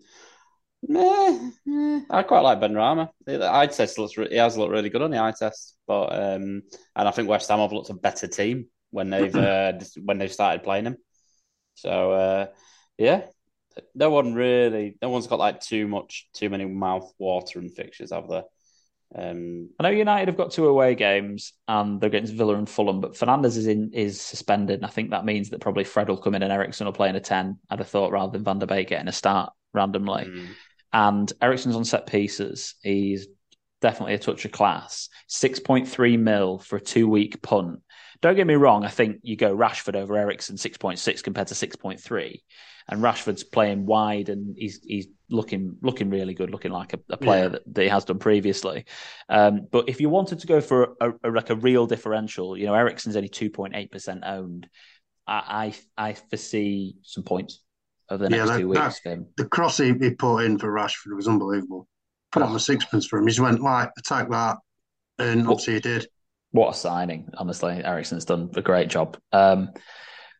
meh, 0.87 1.51
meh, 1.65 2.01
I 2.09 2.23
quite 2.23 2.41
like 2.41 2.59
Benrahma. 2.59 3.09
The 3.25 3.49
eye 3.51 3.67
test 3.67 3.97
looks 3.97 4.17
re- 4.17 4.29
he 4.29 4.37
has 4.37 4.57
looked 4.57 4.71
really 4.71 4.89
good 4.89 5.01
on 5.01 5.11
the 5.11 5.21
eye 5.21 5.33
test, 5.37 5.75
but 5.87 6.13
um, 6.13 6.63
and 6.95 7.07
I 7.07 7.11
think 7.11 7.29
West 7.29 7.49
Ham 7.49 7.59
have 7.59 7.71
looked 7.71 7.89
a 7.89 7.95
better 7.95 8.27
team 8.27 8.67
when 8.91 9.09
they've 9.09 9.35
uh, 9.35 9.73
when 10.03 10.17
they've 10.17 10.31
started 10.31 10.63
playing 10.63 10.85
him. 10.85 10.97
So 11.75 12.11
uh, 12.11 12.47
yeah, 12.97 13.23
no 13.93 14.09
one 14.09 14.33
really, 14.33 14.97
no 15.01 15.09
one's 15.09 15.27
got 15.27 15.39
like 15.39 15.59
too 15.59 15.87
much, 15.87 16.27
too 16.33 16.49
many 16.49 16.65
mouth 16.65 17.11
watering 17.17 17.69
fixtures, 17.69 18.11
have 18.11 18.27
they? 18.29 18.43
Um, 19.13 19.69
I 19.79 19.83
know 19.83 19.89
United 19.89 20.27
have 20.27 20.37
got 20.37 20.51
two 20.51 20.67
away 20.67 20.95
games 20.95 21.53
and 21.67 22.01
they're 22.01 22.07
against 22.07 22.33
Villa 22.33 22.55
and 22.55 22.69
Fulham, 22.69 23.01
but 23.01 23.13
Fernandes 23.13 23.57
is 23.57 23.67
in 23.67 23.91
is 23.93 24.19
suspended. 24.19 24.77
And 24.77 24.85
I 24.85 24.89
think 24.89 25.11
that 25.11 25.25
means 25.25 25.49
that 25.49 25.61
probably 25.61 25.83
Fred 25.83 26.09
will 26.09 26.17
come 26.17 26.35
in 26.35 26.43
and 26.43 26.51
Eriksen 26.51 26.85
will 26.85 26.93
play 26.93 27.09
in 27.09 27.15
a 27.15 27.21
10, 27.21 27.59
I'd 27.69 27.79
have 27.79 27.87
thought, 27.87 28.11
rather 28.11 28.31
than 28.31 28.43
Van 28.43 28.59
der 28.59 28.65
Beek 28.65 28.89
getting 28.89 29.07
a 29.07 29.13
start 29.13 29.53
randomly. 29.73 30.25
mm, 30.25 30.47
And 30.95 31.31
Eriksen's 31.41 31.75
on 31.75 31.83
set 31.83 32.07
pieces. 32.07 32.75
He's 32.81 33.27
definitely 33.81 34.13
a 34.13 34.17
touch 34.17 34.45
of 34.45 34.53
class. 34.53 35.09
6.3 35.29 36.17
mil 36.17 36.57
for 36.59 36.77
a 36.77 36.81
two 36.81 37.09
week 37.09 37.41
punt. 37.41 37.81
Don't 38.21 38.37
get 38.37 38.47
me 38.47 38.53
wrong, 38.53 38.85
I 38.85 38.87
think 38.87 39.17
you 39.21 39.35
go 39.35 39.53
Rashford 39.53 39.97
over 39.97 40.15
Eriksen 40.15 40.55
6.6 40.55 41.21
compared 41.21 41.47
to 41.47 41.53
6.3. 41.53 42.39
And 42.87 43.01
Rashford's 43.01 43.43
playing 43.43 43.85
wide 43.85 44.29
and 44.29 44.55
he's 44.57 44.79
he's 44.85 45.07
looking 45.29 45.75
looking 45.81 46.09
really 46.09 46.33
good, 46.33 46.49
looking 46.49 46.71
like 46.71 46.93
a, 46.93 46.99
a 47.09 47.17
player 47.17 47.43
Yeah. 47.43 47.49
that, 47.49 47.61
that 47.73 47.81
he 47.81 47.89
has 47.89 48.05
done 48.05 48.19
previously. 48.19 48.85
Um, 49.27 49.67
but 49.69 49.89
if 49.89 49.99
you 49.99 50.09
wanted 50.09 50.39
to 50.39 50.47
go 50.47 50.61
for 50.61 50.95
a, 51.01 51.11
a, 51.25 51.29
like 51.29 51.49
a 51.49 51.55
real 51.55 51.87
differential, 51.87 52.57
you 52.57 52.67
know, 52.67 52.73
Eriksen's 52.73 53.17
only 53.17 53.27
2.8% 53.27 54.19
owned. 54.25 54.69
I, 55.27 55.73
I 55.97 56.09
I 56.11 56.13
foresee 56.13 56.95
some 57.03 57.23
points 57.23 57.64
over 58.09 58.27
the 58.27 58.29
Yeah, 58.35 58.37
next 58.43 58.49
that- 58.51 58.59
two 58.59 58.69
weeks 58.69 58.99
him. 59.03 59.27
The 59.37 59.45
cross 59.45 59.77
he, 59.77 59.93
he 59.93 60.11
put 60.11 60.39
in 60.39 60.57
for 60.57 60.71
Rashford 60.71 61.15
was 61.15 61.27
unbelievable. 61.27 61.87
Put 62.31 62.43
on 62.43 62.53
the 62.53 62.59
sixpence 62.59 63.05
for 63.05 63.17
him. 63.19 63.25
He 63.25 63.31
just 63.31 63.39
went, 63.39 63.61
like, 63.61 63.89
attack 63.97 64.29
that. 64.29 64.57
And 65.19 65.47
obviously 65.47 65.75
he 65.75 65.79
did. 65.79 66.07
What 66.51 66.73
a 66.75 66.77
signing! 66.77 67.29
Honestly, 67.37 67.81
Eriksen's 67.83 68.25
done 68.25 68.49
a 68.55 68.61
great 68.61 68.89
job. 68.89 69.17
Um, 69.33 69.69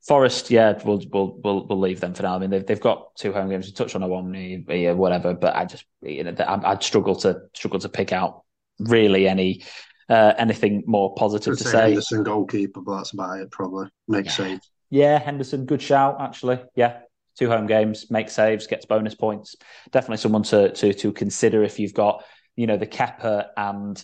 Forest, 0.07 0.51
yeah, 0.51 0.79
we'll 0.85 1.01
we'll 1.11 1.39
we'll 1.43 1.67
we'll 1.67 1.79
leave 1.79 1.99
them 1.99 2.13
for 2.13 2.23
now. 2.23 2.35
I 2.35 2.39
mean, 2.39 2.51
they've 2.51 2.65
they've 2.65 2.79
got 2.79 3.15
two 3.15 3.33
home 3.33 3.49
games. 3.49 3.65
We 3.65 3.71
touched 3.73 3.95
on 3.95 4.03
a 4.03 4.07
one, 4.07 4.33
yeah, 4.69 4.91
whatever. 4.91 5.33
But 5.33 5.55
I 5.55 5.65
just, 5.65 5.83
you 6.03 6.23
know, 6.23 6.35
I'd 6.39 6.83
struggle 6.83 7.15
to 7.17 7.39
struggle 7.53 7.79
to 7.79 7.89
pick 7.89 8.13
out 8.13 8.43
really 8.79 9.27
any 9.27 9.63
uh, 10.07 10.33
anything 10.37 10.83
more 10.85 11.15
positive 11.15 11.57
to 11.57 11.63
say 11.63 11.71
say. 11.71 11.81
Henderson 11.87 12.23
goalkeeper, 12.23 12.81
but 12.81 12.97
that's 12.97 13.11
about 13.13 13.39
it, 13.39 13.49
probably. 13.51 13.87
makes 14.07 14.37
Yeah. 14.37 14.45
saves. 14.45 14.71
Yeah, 14.91 15.19
Henderson, 15.19 15.65
good 15.65 15.81
shout. 15.81 16.17
Actually, 16.21 16.59
yeah, 16.75 16.99
two 17.37 17.49
home 17.49 17.67
games, 17.67 18.09
makes 18.09 18.33
saves, 18.33 18.67
gets 18.67 18.85
bonus 18.85 19.15
points. 19.15 19.55
Definitely 19.91 20.17
someone 20.17 20.43
to 20.43 20.71
to 20.71 20.93
to 20.93 21.11
consider 21.11 21.63
if 21.63 21.79
you've 21.79 21.93
got 21.93 22.23
you 22.55 22.67
know 22.67 22.77
the 22.77 22.87
Kepa 22.87 23.47
and 23.57 24.03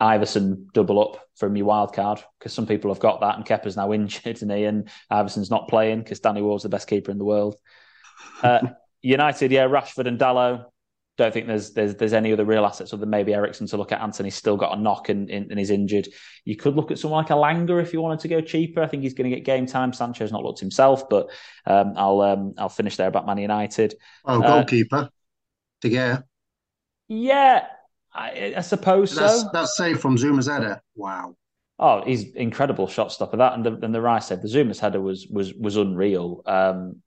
Iversen 0.00 0.72
double 0.72 1.00
up 1.00 1.20
from 1.36 1.56
your 1.56 1.66
wild 1.66 1.92
card 1.92 2.22
because 2.38 2.52
some 2.54 2.66
people 2.66 2.90
have 2.90 3.00
got 3.00 3.20
that, 3.20 3.36
and 3.36 3.44
Kepa's 3.44 3.76
now 3.76 3.92
injured, 3.92 4.42
and 4.42 4.52
Ian 4.52 4.86
Iversen's 5.10 5.50
not 5.50 5.68
playing 5.68 6.00
because 6.02 6.20
Danny 6.20 6.42
Ward's 6.42 6.62
the 6.62 6.68
best 6.68 6.88
keeper 6.88 7.10
in 7.10 7.18
the 7.18 7.24
world. 7.24 7.56
Uh, 8.42 8.60
United, 9.02 9.50
yeah, 9.50 9.66
Rashford 9.66 10.06
and 10.06 10.18
Dalot. 10.18 10.66
Don't 11.20 11.34
think 11.34 11.46
there's 11.46 11.74
there's 11.74 11.96
there's 11.96 12.14
any 12.14 12.32
other 12.32 12.46
real 12.46 12.64
assets 12.64 12.94
other 12.94 13.00
than 13.00 13.10
maybe 13.10 13.34
Eriksen 13.34 13.66
to 13.66 13.76
look 13.76 13.92
at. 13.92 14.00
Antony's 14.00 14.34
still 14.34 14.56
got 14.56 14.78
a 14.78 14.80
knock 14.80 15.10
and, 15.10 15.28
and, 15.28 15.50
and 15.50 15.58
he's 15.58 15.68
injured. 15.68 16.08
You 16.46 16.56
could 16.56 16.74
look 16.74 16.90
at 16.90 16.98
someone 16.98 17.22
like 17.22 17.30
Elanga 17.30 17.82
if 17.82 17.92
you 17.92 18.00
wanted 18.00 18.20
to 18.20 18.28
go 18.28 18.40
cheaper. 18.40 18.80
I 18.80 18.86
think 18.86 19.02
he's 19.02 19.12
going 19.12 19.28
to 19.28 19.36
get 19.36 19.44
game 19.44 19.66
time. 19.66 19.92
Sancho's 19.92 20.32
not 20.32 20.42
looked 20.42 20.60
himself, 20.60 21.10
but 21.10 21.28
um, 21.66 21.92
I'll 21.98 22.22
um, 22.22 22.54
I'll 22.56 22.70
finish 22.70 22.96
there 22.96 23.08
about 23.08 23.26
Man 23.26 23.36
United. 23.36 23.96
Oh, 24.24 24.40
goalkeeper, 24.40 24.96
uh, 24.96 25.08
De 25.82 25.90
Gea. 25.90 26.24
Yeah, 27.08 27.66
I, 28.14 28.54
I 28.56 28.60
suppose 28.62 29.14
that's, 29.14 29.42
so. 29.42 29.50
That's 29.52 29.76
saved 29.76 30.00
from 30.00 30.16
Zouma's 30.16 30.46
header. 30.46 30.80
Wow. 30.94 31.36
Oh, 31.78 32.02
he's 32.02 32.32
incredible 32.32 32.88
shot 32.88 33.12
stopper. 33.12 33.36
That 33.36 33.52
and 33.52 33.66
the, 33.66 33.78
and 33.82 33.94
the 33.94 34.00
Rice 34.00 34.28
said 34.28 34.40
the 34.40 34.48
Zouma's 34.48 34.80
header 34.80 35.02
was 35.02 35.26
was 35.30 35.52
was 35.52 35.76
unreal. 35.76 36.40
Um, 36.46 37.02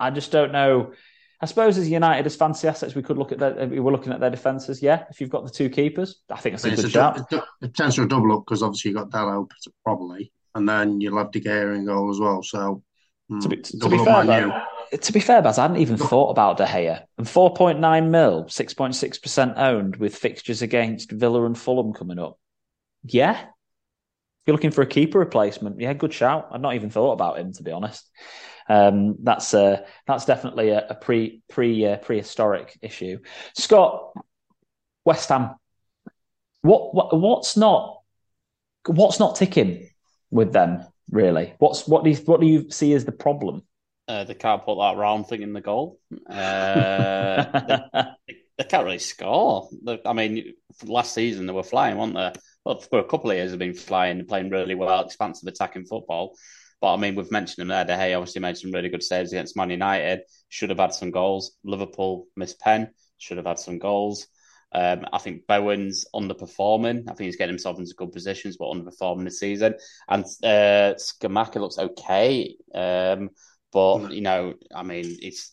I 0.00 0.08
just 0.10 0.32
don't 0.32 0.52
know. 0.52 0.92
I 1.40 1.46
suppose 1.46 1.76
as 1.78 1.90
United 1.90 2.26
as 2.26 2.36
fancy 2.36 2.68
assets, 2.68 2.94
we 2.94 3.02
could 3.02 3.18
look 3.18 3.32
at 3.32 3.38
that. 3.38 3.68
We 3.68 3.80
were 3.80 3.92
looking 3.92 4.12
at 4.12 4.20
their 4.20 4.30
defences. 4.30 4.82
Yeah, 4.82 5.04
if 5.10 5.20
you've 5.20 5.30
got 5.30 5.44
the 5.44 5.50
two 5.50 5.68
keepers, 5.68 6.22
I 6.30 6.38
think 6.38 6.54
that's 6.54 6.64
a 6.64 6.70
good 6.70 6.84
a 6.84 6.88
shout. 6.88 7.30
Du- 7.30 7.42
potential 7.60 8.06
double 8.06 8.36
up 8.36 8.44
because 8.46 8.62
obviously 8.62 8.92
you 8.92 8.98
have 8.98 9.10
got 9.10 9.26
Dalot 9.26 9.48
probably, 9.84 10.32
and 10.54 10.68
then 10.68 11.00
you'll 11.00 11.18
have 11.18 11.32
De 11.32 11.40
Gea 11.40 11.76
in 11.76 11.86
goal 11.86 12.10
as 12.10 12.20
well. 12.20 12.42
So 12.42 12.82
mm, 13.30 13.42
to 13.42 13.48
be, 13.48 13.56
to 13.56 13.88
be 13.88 13.98
fair, 13.98 14.24
though, 14.24 14.62
to 14.96 15.12
be 15.12 15.20
fair, 15.20 15.42
Baz, 15.42 15.58
I 15.58 15.62
hadn't 15.62 15.78
even 15.78 15.96
thought 15.96 16.30
about 16.30 16.56
De 16.56 16.64
Gea. 16.64 17.04
And 17.18 17.26
4.9 17.26 18.08
mil, 18.08 18.44
6.6% 18.44 19.58
owned 19.58 19.96
with 19.96 20.16
fixtures 20.16 20.62
against 20.62 21.10
Villa 21.10 21.44
and 21.44 21.58
Fulham 21.58 21.92
coming 21.92 22.18
up. 22.18 22.38
Yeah. 23.04 23.40
If 23.40 24.48
you're 24.48 24.54
looking 24.54 24.70
for 24.70 24.82
a 24.82 24.86
keeper 24.86 25.18
replacement, 25.18 25.80
yeah, 25.80 25.94
good 25.94 26.12
shout. 26.12 26.48
I'd 26.52 26.60
not 26.60 26.74
even 26.74 26.90
thought 26.90 27.12
about 27.12 27.38
him, 27.38 27.52
to 27.54 27.62
be 27.62 27.72
honest. 27.72 28.08
Um, 28.68 29.16
that's 29.22 29.52
uh, 29.54 29.84
that's 30.06 30.24
definitely 30.24 30.70
a, 30.70 30.86
a 30.88 30.94
pre 30.94 31.42
pre 31.50 31.86
uh, 31.86 31.96
prehistoric 31.98 32.78
issue. 32.82 33.18
Scott, 33.54 34.12
West 35.04 35.28
Ham, 35.28 35.54
what, 36.62 36.94
what 36.94 37.18
what's 37.18 37.56
not 37.56 38.00
what's 38.86 39.20
not 39.20 39.36
ticking 39.36 39.88
with 40.30 40.52
them 40.52 40.84
really? 41.10 41.54
What's 41.58 41.86
what 41.86 42.04
do 42.04 42.10
you 42.10 42.16
what 42.24 42.40
do 42.40 42.46
you 42.46 42.70
see 42.70 42.92
as 42.94 43.04
the 43.04 43.12
problem? 43.12 43.62
Uh, 44.06 44.24
they 44.24 44.34
can't 44.34 44.64
put 44.64 44.78
that 44.78 44.96
round 44.96 45.26
thing 45.26 45.42
in 45.42 45.52
the 45.52 45.60
goal. 45.60 45.98
Uh, 46.28 47.44
they, 48.28 48.34
they, 48.58 48.64
can't 48.64 48.84
really 48.84 48.98
score. 48.98 49.68
I 50.04 50.12
mean, 50.12 50.54
last 50.84 51.14
season 51.14 51.46
they 51.46 51.54
were 51.54 51.62
flying, 51.62 51.96
weren't 51.96 52.14
they? 52.14 52.32
Well, 52.64 52.80
for 52.80 52.98
a 52.98 53.04
couple 53.04 53.30
of 53.30 53.36
years 53.36 53.50
they've 53.50 53.58
been 53.58 53.74
flying, 53.74 54.26
playing 54.26 54.50
really 54.50 54.74
well, 54.74 55.04
expansive 55.04 55.48
attacking 55.48 55.86
football. 55.86 56.34
But 56.84 56.92
I 56.92 56.96
mean, 56.98 57.14
we've 57.14 57.30
mentioned 57.30 57.62
him 57.62 57.68
there. 57.68 57.86
De 57.86 57.94
Gea 57.94 58.14
obviously 58.14 58.42
made 58.42 58.58
some 58.58 58.70
really 58.70 58.90
good 58.90 59.02
saves 59.02 59.32
against 59.32 59.56
Man 59.56 59.70
United. 59.70 60.20
Should 60.50 60.68
have 60.68 60.78
had 60.78 60.92
some 60.92 61.10
goals. 61.10 61.56
Liverpool 61.64 62.26
missed 62.36 62.60
pen. 62.60 62.90
Should 63.16 63.38
have 63.38 63.46
had 63.46 63.58
some 63.58 63.78
goals. 63.78 64.26
Um, 64.70 65.06
I 65.10 65.16
think 65.16 65.46
Bowen's 65.46 66.04
underperforming. 66.14 67.04
I 67.08 67.14
think 67.14 67.24
he's 67.24 67.36
getting 67.36 67.54
himself 67.54 67.78
into 67.78 67.94
good 67.96 68.12
positions, 68.12 68.58
but 68.58 68.66
underperforming 68.66 69.24
this 69.24 69.40
season. 69.40 69.76
And 70.10 70.26
uh, 70.44 70.92
Scamacca 70.98 71.54
looks 71.54 71.78
okay. 71.78 72.54
Um, 72.74 73.30
but 73.72 74.12
you 74.12 74.20
know, 74.20 74.52
I 74.74 74.82
mean, 74.82 75.16
it's 75.22 75.52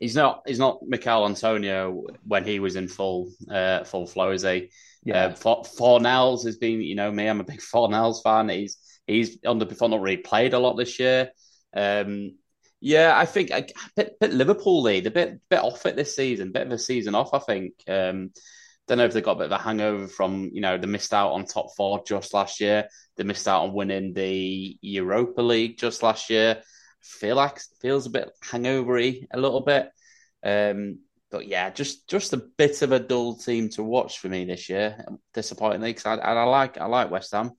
he's 0.00 0.16
not 0.16 0.42
he's 0.46 0.58
not 0.58 0.80
Michail 0.86 1.24
Antonio 1.24 2.02
when 2.26 2.44
he 2.44 2.60
was 2.60 2.76
in 2.76 2.88
full 2.88 3.32
uh, 3.50 3.84
full 3.84 4.06
flow, 4.06 4.32
is 4.32 4.42
he? 4.42 4.70
Yeah. 5.02 5.28
Uh, 5.28 5.34
For, 5.34 5.62
Fornals 5.62 6.44
has 6.44 6.58
been, 6.58 6.82
you 6.82 6.94
know, 6.94 7.10
me. 7.10 7.26
I'm 7.26 7.40
a 7.40 7.44
big 7.44 7.60
Fornals 7.74 8.22
fan. 8.22 8.50
He's 8.50 8.76
he's 9.06 9.38
on 9.46 9.58
the 9.58 9.66
underperformed. 9.66 9.90
Not 9.90 10.00
really 10.00 10.16
played 10.18 10.54
a 10.54 10.58
lot 10.58 10.76
this 10.76 10.98
year. 10.98 11.30
Um, 11.74 12.36
yeah, 12.80 13.16
I 13.16 13.24
think 13.24 13.50
a 13.50 13.66
bit, 13.96 14.18
bit 14.20 14.32
Liverpool 14.32 14.82
lead, 14.82 15.06
a 15.06 15.10
bit 15.10 15.40
bit 15.48 15.60
off 15.60 15.86
it 15.86 15.96
this 15.96 16.14
season, 16.16 16.52
bit 16.52 16.66
of 16.66 16.72
a 16.72 16.78
season 16.78 17.14
off. 17.14 17.34
I 17.34 17.38
think. 17.38 17.74
Um, 17.88 18.30
don't 18.86 18.98
know 18.98 19.06
if 19.06 19.14
they 19.14 19.22
got 19.22 19.36
a 19.36 19.36
bit 19.36 19.46
of 19.46 19.52
a 19.52 19.58
hangover 19.58 20.06
from 20.06 20.50
you 20.52 20.60
know 20.60 20.76
they 20.76 20.86
missed 20.86 21.14
out 21.14 21.32
on 21.32 21.46
top 21.46 21.74
four 21.74 22.02
just 22.06 22.34
last 22.34 22.60
year. 22.60 22.88
They 23.16 23.24
missed 23.24 23.48
out 23.48 23.62
on 23.62 23.72
winning 23.72 24.12
the 24.12 24.76
Europa 24.82 25.40
League 25.40 25.78
just 25.78 26.02
last 26.02 26.28
year 26.28 26.60
feel 27.04 27.36
like 27.36 27.60
feels 27.80 28.06
a 28.06 28.10
bit 28.10 28.30
hangovery 28.42 29.28
a 29.32 29.38
little 29.38 29.60
bit. 29.60 29.90
Um, 30.42 31.00
but 31.30 31.46
yeah, 31.46 31.70
just 31.70 32.08
just 32.08 32.32
a 32.32 32.42
bit 32.56 32.82
of 32.82 32.92
a 32.92 32.98
dull 32.98 33.36
team 33.36 33.68
to 33.70 33.82
watch 33.82 34.18
for 34.18 34.28
me 34.28 34.44
this 34.44 34.68
year. 34.68 35.04
Disappointingly, 35.32 35.90
because 35.92 36.06
I, 36.06 36.14
I, 36.16 36.44
like 36.44 36.78
I 36.78 36.86
like 36.86 37.10
West 37.10 37.32
Ham. 37.32 37.52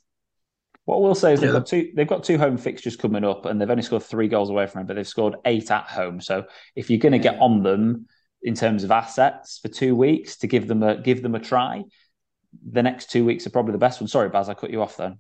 What 0.85 1.01
we'll 1.01 1.15
say 1.15 1.33
is 1.33 1.41
they've 1.41 1.51
got 1.51 1.65
two 1.65 1.91
they've 1.95 2.07
got 2.07 2.23
two 2.23 2.37
home 2.37 2.57
fixtures 2.57 2.95
coming 2.95 3.23
up, 3.23 3.45
and 3.45 3.59
they've 3.59 3.69
only 3.69 3.83
scored 3.83 4.03
three 4.03 4.27
goals 4.27 4.49
away 4.49 4.67
from 4.67 4.81
it, 4.81 4.87
but 4.87 4.95
they've 4.95 5.07
scored 5.07 5.35
eight 5.45 5.71
at 5.71 5.85
home. 5.85 6.21
So 6.21 6.45
if 6.75 6.89
you're 6.89 6.99
going 6.99 7.13
to 7.13 7.19
get 7.19 7.39
on 7.39 7.63
them 7.63 8.05
in 8.43 8.53
terms 8.53 8.83
of 8.83 8.91
assets 8.91 9.59
for 9.59 9.67
two 9.67 9.95
weeks 9.95 10.37
to 10.37 10.47
give 10.47 10.67
them 10.67 10.83
a 10.83 11.01
give 11.01 11.23
them 11.23 11.33
a 11.33 11.39
try, 11.39 11.83
the 12.71 12.83
next 12.83 13.09
two 13.09 13.25
weeks 13.25 13.47
are 13.47 13.49
probably 13.49 13.71
the 13.71 13.79
best 13.79 13.99
one. 13.99 14.07
Sorry, 14.07 14.29
Baz, 14.29 14.47
I 14.47 14.53
cut 14.53 14.69
you 14.69 14.81
off 14.81 14.97
then. 14.97 15.19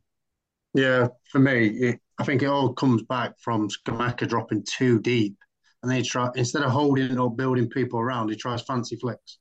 Yeah, 0.75 1.07
for 1.31 1.39
me, 1.39 1.67
it, 1.67 1.99
I 2.19 2.25
think 2.25 2.43
it 2.43 2.47
all 2.47 2.73
comes 2.73 3.01
back 3.03 3.33
from 3.39 3.69
Scamacca 3.69 4.27
dropping 4.27 4.65
too 4.69 4.99
deep. 4.99 5.37
And 5.81 5.91
they 5.91 6.01
try, 6.01 6.29
instead 6.35 6.63
of 6.63 6.71
holding 6.71 7.17
or 7.17 7.33
building 7.33 7.69
people 7.69 7.99
around, 7.99 8.29
he 8.29 8.35
tries 8.35 8.61
fancy 8.63 8.97
flicks. 8.97 9.39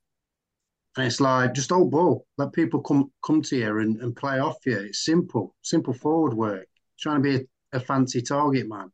And 0.96 1.06
it's 1.06 1.20
like, 1.20 1.54
just 1.54 1.72
old 1.72 1.90
ball. 1.90 2.26
Let 2.38 2.52
people 2.52 2.80
come 2.80 3.10
come 3.24 3.42
to 3.42 3.56
you 3.56 3.78
and, 3.78 4.00
and 4.00 4.14
play 4.14 4.38
off 4.38 4.58
you. 4.64 4.78
It's 4.78 5.04
simple, 5.04 5.54
simple 5.62 5.92
forward 5.92 6.34
work. 6.34 6.66
Trying 6.98 7.22
to 7.22 7.28
be 7.38 7.44
a, 7.72 7.78
a 7.78 7.80
fancy 7.80 8.22
target 8.22 8.68
man. 8.68 8.90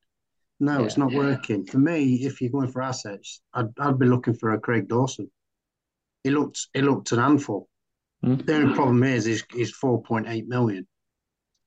No, 0.60 0.80
yeah, 0.80 0.86
it's 0.86 0.96
not 0.96 1.12
yeah. 1.12 1.18
working. 1.18 1.66
For 1.66 1.78
me, 1.78 2.16
if 2.24 2.40
you're 2.40 2.50
going 2.50 2.68
for 2.68 2.82
assets, 2.82 3.42
I'd, 3.54 3.68
I'd 3.78 3.98
be 3.98 4.06
looking 4.06 4.34
for 4.34 4.52
a 4.52 4.60
Craig 4.60 4.88
Dawson. 4.88 5.30
He 6.24 6.30
looked 6.30 6.68
he 6.74 6.82
looked 6.82 7.12
an 7.12 7.18
handful. 7.18 7.68
Mm-hmm. 8.24 8.44
The 8.44 8.54
only 8.54 8.74
problem 8.74 9.02
is 9.02 9.24
he's, 9.24 9.44
he's 9.52 9.78
4.8 9.78 10.46
million 10.46 10.86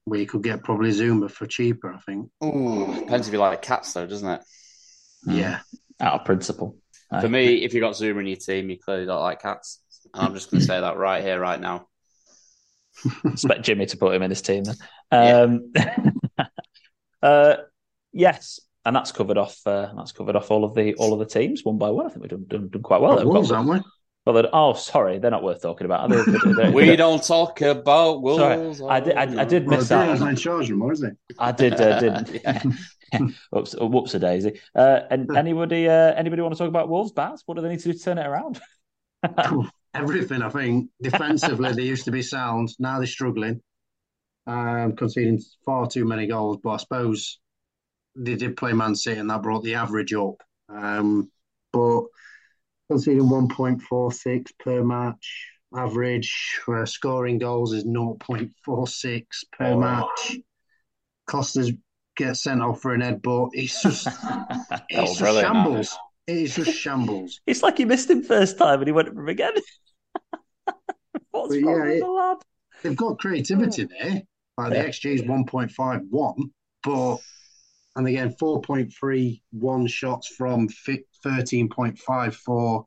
where 0.06 0.20
you 0.20 0.26
could 0.26 0.44
get 0.44 0.64
probably 0.64 0.92
Zouma 0.92 1.32
for 1.32 1.48
cheaper, 1.48 1.94
I 1.94 1.98
think. 2.00 2.30
Oh, 2.42 2.94
depends 3.00 3.28
if 3.28 3.34
you 3.34 3.40
like 3.40 3.62
cats, 3.62 3.94
though, 3.94 4.06
doesn't 4.06 4.30
it? 4.30 4.42
Yeah. 5.26 5.62
Out 6.00 6.20
of 6.20 6.26
principle. 6.26 6.78
For 7.22 7.30
me, 7.30 7.64
if 7.64 7.74
you 7.74 7.80
got 7.80 7.94
Zouma 7.94 8.22
in 8.22 8.28
your 8.28 8.38
team, 8.38 8.72
you 8.72 8.78
clearly 8.80 9.06
don't 9.06 9.22
like 9.22 9.42
cats. 9.42 9.83
And 10.14 10.28
I'm 10.28 10.34
just 10.34 10.52
going 10.52 10.62
to 10.62 10.68
say 10.68 10.80
that 10.80 10.98
right 10.98 11.24
here, 11.24 11.40
right 11.40 11.60
now. 11.60 11.88
Expect 13.26 13.64
Jimmy 13.64 13.86
to 13.88 13.98
put 13.98 14.14
him 14.14 14.22
in 14.22 14.30
his 14.30 14.42
team 14.42 14.64
then. 14.64 14.76
Um, 15.12 15.72
yeah. 15.76 16.46
uh, 17.24 17.56
yes, 18.12 18.60
and 18.86 18.96
that's 18.96 19.12
covered 19.12 19.38
off. 19.38 19.60
Uh, 19.66 19.92
that's 19.96 20.12
covered 20.12 20.36
off 20.36 20.52
all 20.52 20.64
of 20.64 20.76
the 20.76 20.94
all 20.96 21.14
of 21.14 21.20
the 21.20 21.26
teams 21.26 21.64
one 21.64 21.78
by 21.78 21.90
one. 21.90 22.06
I 22.06 22.10
think 22.10 22.22
we've 22.22 22.30
done, 22.30 22.46
done, 22.48 22.70
done 22.70 22.84
quite 22.84 23.02
well. 23.02 23.24
Wolves, 23.26 23.50
haven't 23.50 23.68
we? 23.68 23.82
Well, 24.26 24.50
oh, 24.54 24.74
sorry, 24.74 25.20
they're 25.20 25.32
not 25.32 25.44
worth 25.44 25.62
talking 25.62 25.86
about. 25.86 26.10
They're, 26.10 26.24
they're, 26.26 26.54
they're, 26.56 26.72
we 26.72 26.96
don't 26.96 27.22
talk 27.22 27.62
about 27.62 28.22
wolves. 28.22 28.78
Sorry, 28.78 28.90
I 28.90 29.00
did. 29.00 29.16
I, 29.18 29.42
I 29.42 29.46
did 29.46 29.68
miss 29.68 29.90
well, 29.90 30.12
out. 30.24 30.30
in 30.30 30.36
charge 30.36 30.70
of 30.70 30.78
was 30.78 31.04
it? 31.04 31.18
I 31.40 31.52
did. 31.52 31.74
Uh, 31.74 32.22
did. 32.22 32.42
whoops, 33.52 33.76
whoops, 33.80 34.14
a 34.14 34.20
daisy. 34.20 34.60
Uh, 34.76 35.02
and 35.10 35.36
anybody, 35.36 35.90
uh, 35.90 36.14
anybody 36.14 36.42
want 36.42 36.54
to 36.54 36.58
talk 36.58 36.70
about 36.70 36.88
Wolves? 36.88 37.12
Bats? 37.12 37.44
What 37.46 37.56
do 37.56 37.62
they 37.62 37.70
need 37.70 37.80
to 37.80 37.92
do 37.92 37.98
to 37.98 38.00
turn 38.00 38.18
it 38.18 38.26
around? 38.26 38.62
Everything. 39.94 40.42
I 40.42 40.50
think 40.50 40.90
defensively 41.02 41.72
they 41.74 41.84
used 41.84 42.06
to 42.06 42.12
be 42.12 42.22
sound. 42.22 42.70
Now 42.80 42.98
they're 42.98 43.08
struggling, 43.08 43.62
um, 44.48 44.96
conceding 44.96 45.40
far 45.66 45.88
too 45.88 46.06
many 46.06 46.28
goals. 46.28 46.58
But 46.64 46.70
I 46.72 46.78
suppose 46.78 47.40
they 48.16 48.36
did 48.36 48.58
play 48.58 48.74
Man 48.74 48.96
City, 48.96 49.20
and 49.20 49.30
that 49.30 49.44
brought 49.44 49.64
the 49.64 49.76
average 49.76 50.14
up. 50.14 50.42
Um, 50.70 51.32
but 51.72 52.04
conceding 52.90 53.24
1.46 53.24 54.52
per 54.60 54.84
match. 54.84 55.50
Average 55.76 56.60
uh, 56.68 56.86
scoring 56.86 57.40
goals 57.40 57.74
is 57.74 57.84
0.46 57.84 59.26
per 59.58 59.66
oh. 59.66 59.80
match. 59.80 60.38
Costas 61.26 61.72
gets 62.16 62.44
sent 62.44 62.62
off 62.62 62.82
for 62.82 62.94
an 62.94 63.02
headbutt. 63.02 63.50
It's 63.54 63.82
just, 63.82 64.08
it's 64.90 65.18
just 65.18 65.40
shambles. 65.42 65.98
It's 66.28 66.56
just 66.56 66.78
shambles. 66.78 67.42
It's 67.48 67.64
like 67.64 67.80
he 67.80 67.86
missed 67.86 68.10
him 68.10 68.22
first 68.22 68.58
time 68.60 68.80
and 68.80 68.88
he 68.88 68.92
went 68.92 69.08
for 69.10 69.20
him 69.20 69.30
again. 69.30 69.54
What's 71.32 71.56
but 71.56 71.64
wrong 71.64 71.80
yeah, 71.80 71.86
with 71.86 72.00
the 72.00 72.08
lad? 72.08 72.38
They've 72.82 72.96
got 72.96 73.20
creativity 73.20 73.86
there. 73.86 74.24
Like 74.58 74.74
yeah. 74.74 74.84
the 74.84 74.90
XG 74.90 75.16
is 75.16 75.22
1.51, 75.24 76.50
but 76.84 77.18
and 77.96 78.08
again 78.08 78.36
4.31 78.42 79.90
shots 79.90 80.28
from 80.28 80.68
13.54 80.68 82.86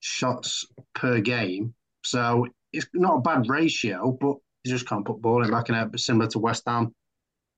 shots 0.00 0.66
per 0.94 1.20
game. 1.20 1.74
So 2.04 2.46
it's 2.72 2.86
not 2.94 3.18
a 3.18 3.20
bad 3.20 3.48
ratio, 3.48 4.16
but 4.20 4.36
you 4.64 4.72
just 4.72 4.88
can't 4.88 5.04
put 5.04 5.20
ball 5.20 5.44
in 5.44 5.50
back 5.50 5.68
in 5.68 5.74
it. 5.74 6.00
Similar 6.00 6.30
to 6.30 6.38
West 6.38 6.62
Ham, 6.66 6.94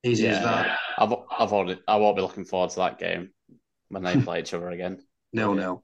easy 0.03 0.25
yeah, 0.25 0.37
as 0.37 0.43
that. 0.43 0.79
I've 0.97 1.13
I've 1.39 1.53
already, 1.53 1.79
I 1.87 1.95
won't 1.97 2.15
be 2.15 2.21
looking 2.21 2.45
forward 2.45 2.71
to 2.71 2.77
that 2.77 2.99
game 2.99 3.29
when 3.89 4.03
they 4.03 4.19
play 4.19 4.39
each 4.39 4.53
other 4.53 4.69
again. 4.69 4.99
No, 5.33 5.53
no. 5.53 5.83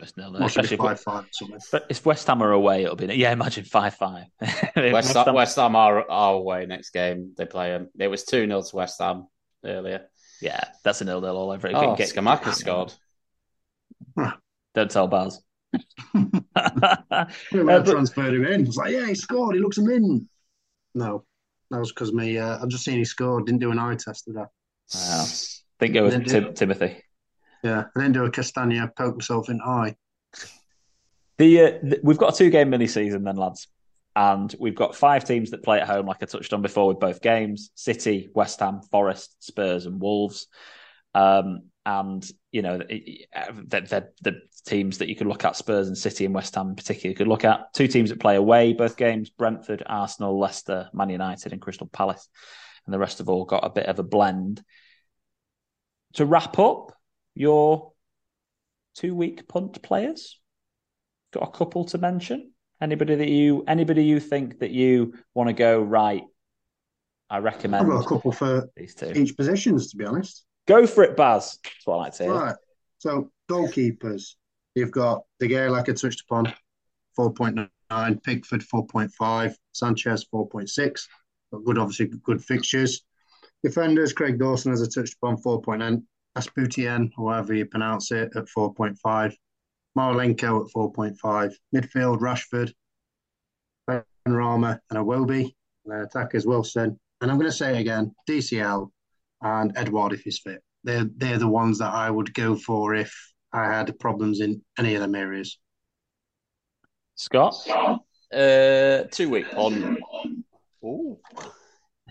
It's 0.00 0.16
nil 0.16 0.30
Must 0.32 0.56
especially 0.56 0.74
if, 0.74 0.80
five 0.80 1.00
five 1.00 1.26
but 1.70 1.86
if 1.90 2.06
West 2.06 2.26
Ham 2.26 2.42
are 2.42 2.52
away, 2.52 2.84
it'll 2.84 2.96
be 2.96 3.06
yeah. 3.14 3.30
Imagine 3.32 3.64
five 3.64 3.94
five. 3.94 4.24
West, 4.76 5.12
Ham, 5.14 5.34
West 5.34 5.56
Ham 5.56 5.76
are, 5.76 6.10
are 6.10 6.34
away 6.34 6.64
next 6.66 6.90
game. 6.90 7.32
They 7.36 7.44
play 7.44 7.70
them. 7.70 7.88
It 7.98 8.08
was 8.08 8.24
2 8.24 8.46
0 8.46 8.62
to 8.62 8.76
West 8.76 8.98
Ham 9.00 9.26
earlier. 9.64 10.08
yeah, 10.40 10.64
that's 10.82 11.02
a 11.02 11.04
nil 11.04 11.20
nil 11.20 11.36
all 11.36 11.50
over. 11.50 11.68
it. 11.68 11.74
Oh, 11.74 11.94
Get- 11.94 12.08
Scamacca 12.08 12.54
scored. 12.54 12.94
Don't 14.74 14.90
tell 14.90 15.08
Baz. 15.08 15.42
When 16.14 16.44
Uh, 16.54 17.78
I 17.78 17.82
transferred 17.82 18.34
him 18.34 18.46
in, 18.46 18.62
I 18.62 18.66
was 18.66 18.76
like, 18.76 18.92
yeah, 18.92 19.06
he 19.06 19.14
scored. 19.14 19.54
He 19.54 19.60
looks 19.60 19.78
him 19.78 19.90
in. 19.90 20.28
No, 20.94 21.24
that 21.70 21.78
was 21.78 21.92
because 21.92 22.12
me. 22.12 22.38
Uh, 22.38 22.58
I 22.62 22.66
just 22.66 22.84
seen 22.84 22.98
he 22.98 23.04
scored. 23.04 23.46
Didn't 23.46 23.60
do 23.60 23.70
an 23.70 23.78
eye 23.78 23.96
test 23.96 24.28
of 24.28 24.34
that. 24.34 24.48
Wow. 24.94 25.24
Think 25.78 25.96
it 25.96 26.00
was 26.00 26.14
Tim- 26.26 26.54
Timothy. 26.54 27.02
Yeah, 27.62 27.84
and 27.94 28.02
didn't 28.02 28.12
do 28.12 28.24
a 28.24 28.30
Castagne. 28.30 28.94
Poke 28.96 29.16
myself 29.16 29.48
in 29.48 29.58
the 29.58 29.64
eye. 29.64 29.96
The, 31.38 31.60
uh, 31.60 31.70
th- 31.80 32.00
we've 32.02 32.18
got 32.18 32.34
a 32.34 32.36
two 32.36 32.50
game 32.50 32.70
mini 32.70 32.86
season 32.86 33.24
then, 33.24 33.36
lads, 33.36 33.68
and 34.16 34.54
we've 34.58 34.74
got 34.74 34.96
five 34.96 35.24
teams 35.24 35.50
that 35.50 35.62
play 35.62 35.80
at 35.80 35.86
home, 35.86 36.06
like 36.06 36.22
I 36.22 36.26
touched 36.26 36.52
on 36.52 36.62
before 36.62 36.88
with 36.88 37.00
both 37.00 37.22
games: 37.22 37.70
City, 37.74 38.30
West 38.34 38.60
Ham, 38.60 38.80
Forest, 38.90 39.36
Spurs, 39.42 39.86
and 39.86 40.00
Wolves. 40.00 40.48
Um, 41.14 41.64
and 41.84 42.28
you 42.52 42.62
know, 42.62 42.80
they're, 43.66 43.80
they're 43.80 44.10
the 44.22 44.40
teams 44.66 44.98
that 44.98 45.08
you 45.08 45.16
could 45.16 45.26
look 45.26 45.44
at: 45.44 45.56
Spurs 45.56 45.88
and 45.88 45.96
City 45.96 46.24
and 46.24 46.34
West 46.34 46.54
Ham 46.56 46.70
in 46.70 46.76
particular. 46.76 47.10
You 47.10 47.16
could 47.16 47.28
look 47.28 47.44
at 47.44 47.72
two 47.74 47.88
teams 47.88 48.10
that 48.10 48.20
play 48.20 48.36
away 48.36 48.72
both 48.72 48.96
games: 48.96 49.30
Brentford, 49.30 49.82
Arsenal, 49.86 50.38
Leicester, 50.38 50.90
Man 50.92 51.10
United, 51.10 51.52
and 51.52 51.62
Crystal 51.62 51.86
Palace. 51.86 52.28
And 52.86 52.92
the 52.92 52.98
rest 52.98 53.18
have 53.18 53.28
all 53.28 53.44
got 53.44 53.64
a 53.64 53.70
bit 53.70 53.86
of 53.86 54.00
a 54.00 54.04
blend. 54.04 54.62
To 56.14 56.26
wrap 56.26 56.58
up, 56.58 56.92
your 57.34 57.92
two 58.94 59.14
week 59.14 59.48
punt 59.48 59.82
players? 59.82 60.38
Got 61.32 61.48
a 61.48 61.50
couple 61.50 61.84
to 61.86 61.98
mention. 61.98 62.52
Anybody 62.80 63.14
that 63.14 63.28
you 63.28 63.64
anybody 63.66 64.04
you 64.04 64.20
think 64.20 64.58
that 64.58 64.70
you 64.70 65.14
want 65.34 65.48
to 65.48 65.52
go 65.52 65.80
right? 65.80 66.24
I 67.30 67.38
recommend. 67.38 67.86
I've 67.86 67.92
got 67.92 68.04
a 68.04 68.08
couple 68.08 68.32
for 68.32 68.68
these 68.76 68.94
two. 68.94 69.12
each 69.14 69.36
positions. 69.36 69.90
To 69.90 69.96
be 69.96 70.04
honest, 70.04 70.44
go 70.66 70.86
for 70.86 71.04
it, 71.04 71.16
Baz. 71.16 71.58
That's 71.62 71.86
what 71.86 71.94
I 71.94 71.98
like 71.98 72.14
to 72.14 72.22
hear. 72.24 72.32
All 72.32 72.42
right. 72.42 72.56
So 72.98 73.30
goalkeepers, 73.48 74.34
you've 74.74 74.90
got 74.90 75.22
the 75.40 75.46
guy 75.46 75.68
like 75.68 75.88
I 75.88 75.92
touched 75.92 76.22
upon, 76.22 76.52
four 77.16 77.32
point 77.32 77.58
nine. 77.90 78.18
Pickford 78.18 78.62
four 78.62 78.86
point 78.86 79.12
five. 79.12 79.56
Sanchez 79.72 80.24
four 80.24 80.48
point 80.48 80.68
six. 80.68 81.08
Good, 81.64 81.78
obviously, 81.78 82.06
good 82.22 82.42
fixtures. 82.42 83.04
Defenders, 83.62 84.12
Craig 84.12 84.38
Dawson, 84.38 84.72
as 84.72 84.82
I 84.82 84.86
touched 84.86 85.14
upon, 85.14 85.36
4.9, 85.36 86.02
Asputien, 86.36 87.10
or 87.18 87.32
however 87.32 87.54
you 87.54 87.66
pronounce 87.66 88.10
it, 88.12 88.34
at 88.36 88.46
4.5. 88.46 89.34
Marolenko 89.96 90.64
at 90.64 90.72
4.5. 90.74 91.52
Midfield, 91.74 92.20
Rashford, 92.20 92.72
Ben 93.86 94.04
Rama, 94.26 94.80
and 94.90 94.98
Iwobi. 94.98 95.54
And 95.84 96.02
attackers, 96.02 96.46
Wilson. 96.46 96.98
And 97.20 97.30
I'm 97.30 97.38
going 97.38 97.50
to 97.50 97.56
say 97.56 97.80
again, 97.80 98.14
DCL 98.28 98.90
and 99.42 99.76
Edouard 99.76 100.12
if 100.12 100.22
he's 100.22 100.38
fit. 100.38 100.62
They're, 100.84 101.08
they're 101.16 101.38
the 101.38 101.48
ones 101.48 101.78
that 101.78 101.92
I 101.92 102.10
would 102.10 102.32
go 102.34 102.56
for 102.56 102.94
if 102.94 103.14
I 103.52 103.64
had 103.64 103.96
problems 103.98 104.40
in 104.40 104.62
any 104.78 104.94
of 104.94 105.00
them 105.00 105.14
areas. 105.14 105.58
Scott? 107.14 107.54
Uh, 108.32 109.04
two 109.10 109.28
week 109.28 109.46
on. 109.54 109.98
Ooh. 110.84 111.18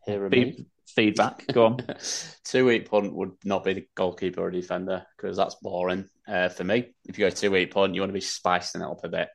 Here 0.05 0.29
Be- 0.29 0.65
feedback. 0.91 1.45
Go 1.51 1.65
on. 1.65 1.77
two 2.43 2.65
week 2.65 2.89
punt 2.89 3.13
would 3.13 3.31
not 3.43 3.63
be 3.63 3.73
the 3.73 3.87
goalkeeper 3.95 4.41
or 4.41 4.51
defender 4.51 5.05
because 5.17 5.37
that's 5.37 5.55
boring 5.55 6.07
uh, 6.27 6.49
for 6.49 6.63
me. 6.63 6.93
If 7.05 7.17
you 7.17 7.25
go 7.25 7.29
two 7.29 7.51
week 7.51 7.73
punt, 7.73 7.95
you 7.95 8.01
want 8.01 8.09
to 8.09 8.13
be 8.13 8.21
spicing 8.21 8.81
it 8.81 8.87
up 8.87 9.03
a 9.03 9.09
bit. 9.09 9.29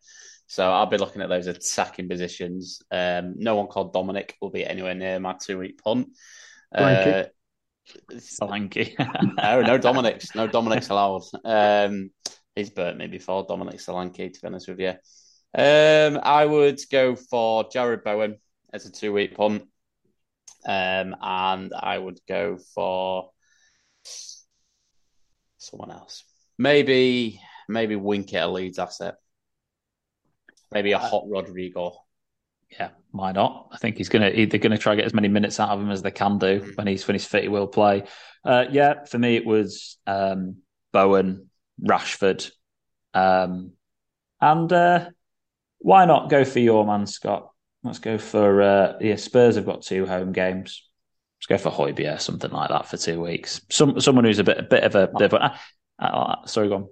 So 0.49 0.71
I'll 0.71 0.87
be 0.87 0.99
looking 0.99 1.23
at 1.23 1.29
those 1.29 1.49
attacking 1.49 2.09
positions. 2.09 2.81
Um, 2.91 3.35
no 3.37 3.57
one 3.57 3.67
called 3.67 3.93
Dominic 3.93 4.37
will 4.41 4.51
be 4.51 4.65
anywhere 4.65 4.95
near 4.95 5.19
my 5.19 5.35
two 5.41 5.59
week 5.59 5.83
punt. 5.83 6.09
Uh, 6.73 7.25
Solanke. 8.13 8.95
no, 9.37 9.63
no 9.63 9.79
Dominics, 9.79 10.35
no 10.35 10.47
Dominics 10.47 10.89
allowed. 10.89 11.23
Um, 11.45 12.11
he's 12.55 12.71
burnt 12.71 12.99
me 12.99 13.07
before 13.07 13.45
Dominic 13.49 13.77
Solanke, 13.77 14.33
to 14.33 14.41
be 14.41 14.47
honest 14.47 14.69
with 14.69 14.81
you. 14.81 14.95
Um, 15.55 16.21
I 16.23 16.45
would 16.45 16.81
go 16.91 17.17
for 17.17 17.65
Jarrod 17.69 18.05
Bowen 18.05 18.37
as 18.73 18.87
a 18.87 18.93
two 18.93 19.13
week 19.13 19.37
punt. 19.37 19.63
Um, 20.67 21.15
and 21.21 21.73
I 21.79 21.97
would 21.97 22.19
go 22.29 22.59
for 22.75 23.31
someone 25.59 25.91
else. 25.91 26.25
Maybe, 26.59 27.41
maybe 27.69 27.97
Wink 27.97 28.35
at 28.35 28.45
a 28.45 28.49
Leeds 28.49 28.79
asset. 28.79 29.17
Maybe 30.73 30.93
a 30.93 30.99
hot 30.99 31.25
Rodrigo. 31.29 31.93
yeah, 32.71 32.91
why 33.13 33.31
not? 33.33 33.69
I 33.73 33.79
think 33.79 33.97
he's 33.97 34.09
gonna 34.09 34.31
they're 34.47 34.59
gonna 34.59 34.77
try 34.77 34.93
to 34.93 34.97
get 34.97 35.07
as 35.07 35.15
many 35.15 35.29
minutes 35.29 35.61
out 35.61 35.69
of 35.71 35.81
him 35.81 35.91
as 35.91 36.03
they 36.03 36.11
can 36.11 36.39
do 36.39 36.61
Mm. 36.61 36.77
when 36.77 36.87
he's 36.89 37.07
when 37.07 37.15
he's 37.15 37.25
fit. 37.27 37.45
He 37.45 37.49
will 37.49 37.69
play. 37.69 38.03
Uh, 38.45 38.65
yeah, 38.71 39.05
for 39.05 39.19
me 39.19 39.37
it 39.37 39.47
was 39.47 39.97
um, 40.07 40.57
Bowen, 40.93 41.49
Rashford, 41.81 42.51
um, 43.15 43.73
and 44.41 44.73
uh, 44.73 45.11
why 45.79 46.05
not 46.05 46.29
go 46.31 46.45
for 46.45 46.59
your 46.59 46.85
man, 46.85 47.07
Scott? 47.07 47.51
Let's 47.87 47.99
go 47.99 48.19
for 48.19 48.63
uh, 48.63 48.93
yeah. 49.01 49.17
Spurs 49.17 49.57
have 49.57 49.67
got 49.67 49.83
two 49.83 50.07
home 50.07 50.33
games. 50.33 50.83
Let's 51.39 51.63
go 51.63 51.71
for 51.71 51.77
Højbjerg, 51.77 52.21
something 52.21 52.51
like 52.51 52.71
that 52.71 52.87
for 52.89 52.97
two 52.97 53.21
weeks. 53.21 53.61
Some 53.71 54.01
someone 54.01 54.25
who's 54.25 54.39
a 54.39 54.45
bit 54.45 54.59
a 54.59 54.63
bit 54.63 54.85
of 54.85 54.95
a 54.95 55.07
bit 55.19 55.33
of 55.33 55.35
a, 55.35 55.59
uh, 56.01 56.05
uh, 56.05 56.47
sorry, 56.47 56.69
go 56.69 56.75
on. 56.77 56.83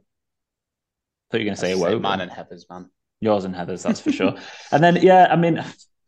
thought 1.30 1.38
you 1.40 1.40
were 1.40 1.44
going 1.44 1.54
to 1.56 1.60
say 1.60 1.74
Say 1.74 1.80
whoa. 1.80 1.98
mine 1.98 2.20
and 2.20 2.30
Heather's 2.30 2.66
man. 2.70 2.90
Yours 3.20 3.44
and 3.44 3.54
Heather's, 3.56 3.82
that's 3.82 4.00
for 4.00 4.12
sure. 4.12 4.34
and 4.72 4.84
then, 4.84 4.96
yeah, 4.96 5.28
I 5.30 5.36
mean, 5.36 5.58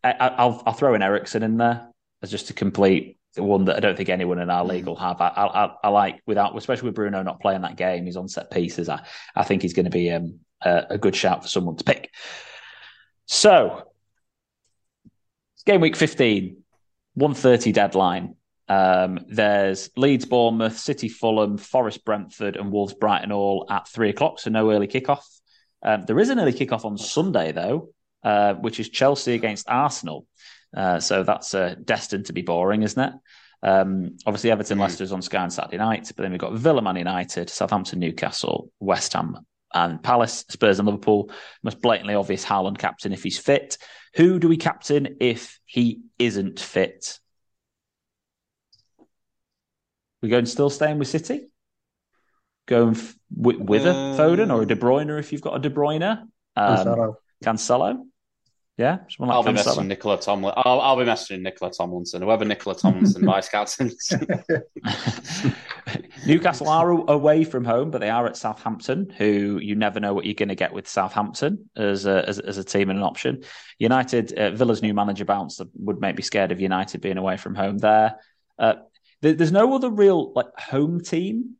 I, 0.04 0.12
I- 0.12 0.28
I'll 0.36 0.62
I'll 0.66 0.72
throw 0.74 0.94
in 0.94 1.02
Eriksen 1.02 1.42
in 1.42 1.56
there 1.56 1.88
as 2.22 2.30
just 2.30 2.48
to 2.48 2.52
complete 2.52 3.18
the 3.34 3.42
one 3.42 3.64
that 3.66 3.76
I 3.76 3.80
don't 3.80 3.96
think 3.96 4.08
anyone 4.10 4.38
in 4.38 4.50
our 4.50 4.64
Mm. 4.64 4.68
league 4.68 4.86
will 4.86 4.96
have. 4.96 5.20
I, 5.20 5.28
I, 5.28 5.70
I- 5.84 5.88
like 5.88 6.20
without, 6.26 6.56
especially 6.56 6.88
with 6.88 6.94
Bruno 6.94 7.22
not 7.22 7.40
playing 7.40 7.62
that 7.62 7.76
game, 7.76 8.04
he's 8.04 8.16
on 8.16 8.28
set 8.28 8.50
pieces. 8.50 8.88
I, 8.88 9.02
I 9.34 9.44
think 9.44 9.62
he's 9.62 9.72
going 9.74 9.84
to 9.86 9.90
be 9.90 10.10
um, 10.10 10.40
a, 10.62 10.84
a 10.90 10.98
good 10.98 11.16
shout 11.16 11.42
for 11.42 11.48
someone 11.48 11.76
to 11.76 11.84
pick. 11.84 12.10
So, 13.26 13.82
game 15.66 15.80
week 15.80 15.96
15, 15.96 16.56
130 17.14 17.72
deadline. 17.72 18.36
Um, 18.68 19.20
there's 19.28 19.90
Leeds, 19.96 20.24
Bournemouth, 20.24 20.78
City, 20.78 21.08
Fulham, 21.08 21.58
Forest, 21.58 22.04
Brentford, 22.04 22.56
and 22.56 22.72
Wolves, 22.72 22.94
Brighton 22.94 23.32
all 23.32 23.66
at 23.68 23.86
three 23.88 24.10
o'clock. 24.10 24.40
So 24.40 24.50
no 24.50 24.70
early 24.70 24.88
kickoff. 24.88 25.24
Um, 25.82 26.04
there 26.06 26.18
is 26.18 26.30
an 26.30 26.40
early 26.40 26.52
kickoff 26.52 26.84
on 26.84 26.96
Sunday 26.96 27.52
though, 27.52 27.90
uh, 28.24 28.54
which 28.54 28.80
is 28.80 28.88
Chelsea 28.88 29.34
against 29.34 29.68
Arsenal. 29.68 30.26
Uh, 30.76 30.98
so 30.98 31.22
that's 31.22 31.54
uh, 31.54 31.74
destined 31.84 32.26
to 32.26 32.32
be 32.32 32.42
boring, 32.42 32.82
isn't 32.82 33.00
it? 33.00 33.12
Um, 33.62 34.16
obviously, 34.26 34.50
Everton, 34.50 34.78
Mm. 34.78 34.82
Leicester's 34.82 35.12
on 35.12 35.22
Sky 35.22 35.38
on 35.38 35.50
Saturday 35.50 35.78
night, 35.78 36.10
but 36.14 36.22
then 36.22 36.32
we've 36.32 36.40
got 36.40 36.52
Villa, 36.54 36.82
Man 36.82 36.96
United, 36.96 37.48
Southampton, 37.48 37.98
Newcastle, 37.98 38.70
West 38.80 39.12
Ham, 39.14 39.38
and 39.74 40.02
Palace, 40.02 40.44
Spurs, 40.48 40.78
and 40.78 40.86
Liverpool. 40.86 41.30
Most 41.62 41.80
blatantly 41.82 42.14
obvious 42.14 42.44
Haaland 42.44 42.78
captain 42.78 43.12
if 43.12 43.22
he's 43.22 43.38
fit. 43.38 43.78
Who 44.14 44.38
do 44.38 44.48
we 44.48 44.56
captain 44.56 45.16
if 45.20 45.60
he 45.64 46.02
isn't 46.18 46.60
fit? 46.60 47.18
We 50.22 50.28
going 50.28 50.46
still 50.46 50.70
staying 50.70 50.98
with 50.98 51.08
City? 51.08 51.48
Going 52.66 52.94
f- 52.96 53.14
with, 53.34 53.58
with 53.58 53.86
a 53.86 53.90
Uh, 53.90 54.16
Foden 54.18 54.52
or 54.52 54.62
a 54.62 54.66
De 54.66 54.74
Bruyne 54.74 55.18
if 55.18 55.32
you've 55.32 55.42
got 55.42 55.56
a 55.56 55.58
De 55.58 55.70
Bruyne? 55.70 56.02
Um, 56.02 56.28
Cancelo. 56.56 57.14
Cancelo? 57.44 58.06
Yeah, 58.78 58.98
someone 59.08 59.34
I'll 59.34 59.42
be 59.42 59.52
messaging 59.52 59.86
Nicola 59.86 60.20
Tomlin. 60.20 60.52
I'll, 60.54 60.82
I'll 60.82 60.98
be 60.98 61.04
messaging 61.04 61.40
Nicola 61.40 61.72
Tomlinson, 61.72 62.20
whoever 62.20 62.44
Nicola 62.44 62.76
Tomlinson 62.76 63.24
vice 63.26 63.48
captains. 63.48 64.10
Newcastle 66.26 66.68
are 66.68 66.90
away 66.90 67.44
from 67.44 67.64
home, 67.64 67.90
but 67.90 68.00
they 68.00 68.10
are 68.10 68.26
at 68.26 68.36
Southampton, 68.36 69.08
who 69.16 69.58
you 69.62 69.74
never 69.76 70.00
know 70.00 70.12
what 70.12 70.24
you're 70.24 70.34
going 70.34 70.48
to 70.50 70.54
get 70.54 70.72
with 70.72 70.88
Southampton 70.88 71.70
as 71.76 72.04
a, 72.06 72.28
as, 72.28 72.38
as 72.38 72.58
a 72.58 72.64
team 72.64 72.90
and 72.90 72.98
an 72.98 73.04
option. 73.04 73.44
United, 73.78 74.32
uh, 74.34 74.50
Villa's 74.50 74.82
new 74.82 74.92
manager 74.92 75.24
bounce 75.24 75.60
would 75.76 76.00
make 76.00 76.16
me 76.16 76.22
scared 76.22 76.52
of 76.52 76.60
United 76.60 77.00
being 77.00 77.18
away 77.18 77.36
from 77.36 77.54
home 77.54 77.78
there. 77.78 78.16
Uh, 78.58 78.74
there- 79.22 79.34
there's 79.34 79.52
no 79.52 79.74
other 79.74 79.90
real 79.90 80.32
like 80.34 80.46
home 80.58 81.00
team 81.00 81.54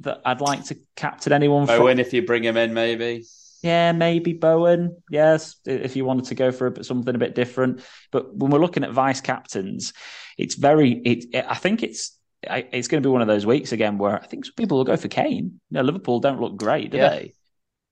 that 0.00 0.20
I'd 0.24 0.40
like 0.40 0.64
to 0.66 0.78
captain 0.94 1.32
anyone 1.32 1.66
from. 1.66 1.82
Owen, 1.82 1.98
if 1.98 2.12
you 2.12 2.24
bring 2.24 2.44
him 2.44 2.56
in, 2.56 2.74
maybe. 2.74 3.24
Yeah, 3.62 3.92
maybe 3.92 4.32
Bowen. 4.32 4.96
Yes, 5.10 5.56
if 5.66 5.94
you 5.96 6.04
wanted 6.04 6.24
to 6.26 6.34
go 6.34 6.50
for 6.50 6.68
a, 6.68 6.84
something 6.84 7.14
a 7.14 7.18
bit 7.18 7.34
different. 7.34 7.82
But 8.10 8.34
when 8.34 8.50
we're 8.50 8.58
looking 8.60 8.84
at 8.84 8.92
vice 8.92 9.20
captains, 9.20 9.92
it's 10.38 10.54
very. 10.54 10.92
It, 10.92 11.44
I 11.46 11.54
think 11.56 11.82
it's. 11.82 12.16
I- 12.48 12.68
It's 12.72 12.88
going 12.88 13.02
to 13.02 13.06
be 13.06 13.12
one 13.12 13.20
of 13.20 13.28
those 13.28 13.44
weeks 13.44 13.72
again 13.72 13.98
where 13.98 14.18
I 14.18 14.26
think 14.26 14.46
some 14.46 14.54
people 14.56 14.78
will 14.78 14.84
go 14.84 14.96
for 14.96 15.08
Kane. 15.08 15.60
You 15.70 15.74
know, 15.74 15.82
Liverpool 15.82 16.20
don't 16.20 16.40
look 16.40 16.56
great, 16.56 16.90
do 16.90 16.96
Yeah. 16.96 17.10
they? 17.10 17.34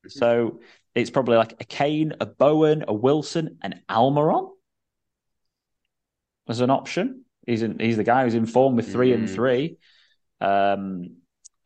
So 0.08 0.60
it's 0.94 1.10
probably 1.10 1.36
like 1.36 1.52
a 1.60 1.64
Kane, 1.64 2.14
a 2.18 2.24
Bowen, 2.24 2.84
a 2.88 2.94
Wilson, 2.94 3.58
an 3.62 3.82
Almiron 3.90 4.48
as 6.48 6.60
an 6.60 6.70
option. 6.70 7.24
He's 7.46 7.62
in, 7.62 7.78
he's 7.78 7.96
the 7.98 8.04
guy 8.04 8.24
who's 8.24 8.34
in 8.34 8.46
form 8.46 8.74
with 8.76 8.90
three 8.90 9.12
and 9.12 9.28
Mm. 9.28 9.34
three. 9.34 9.76
Um, 10.40 11.16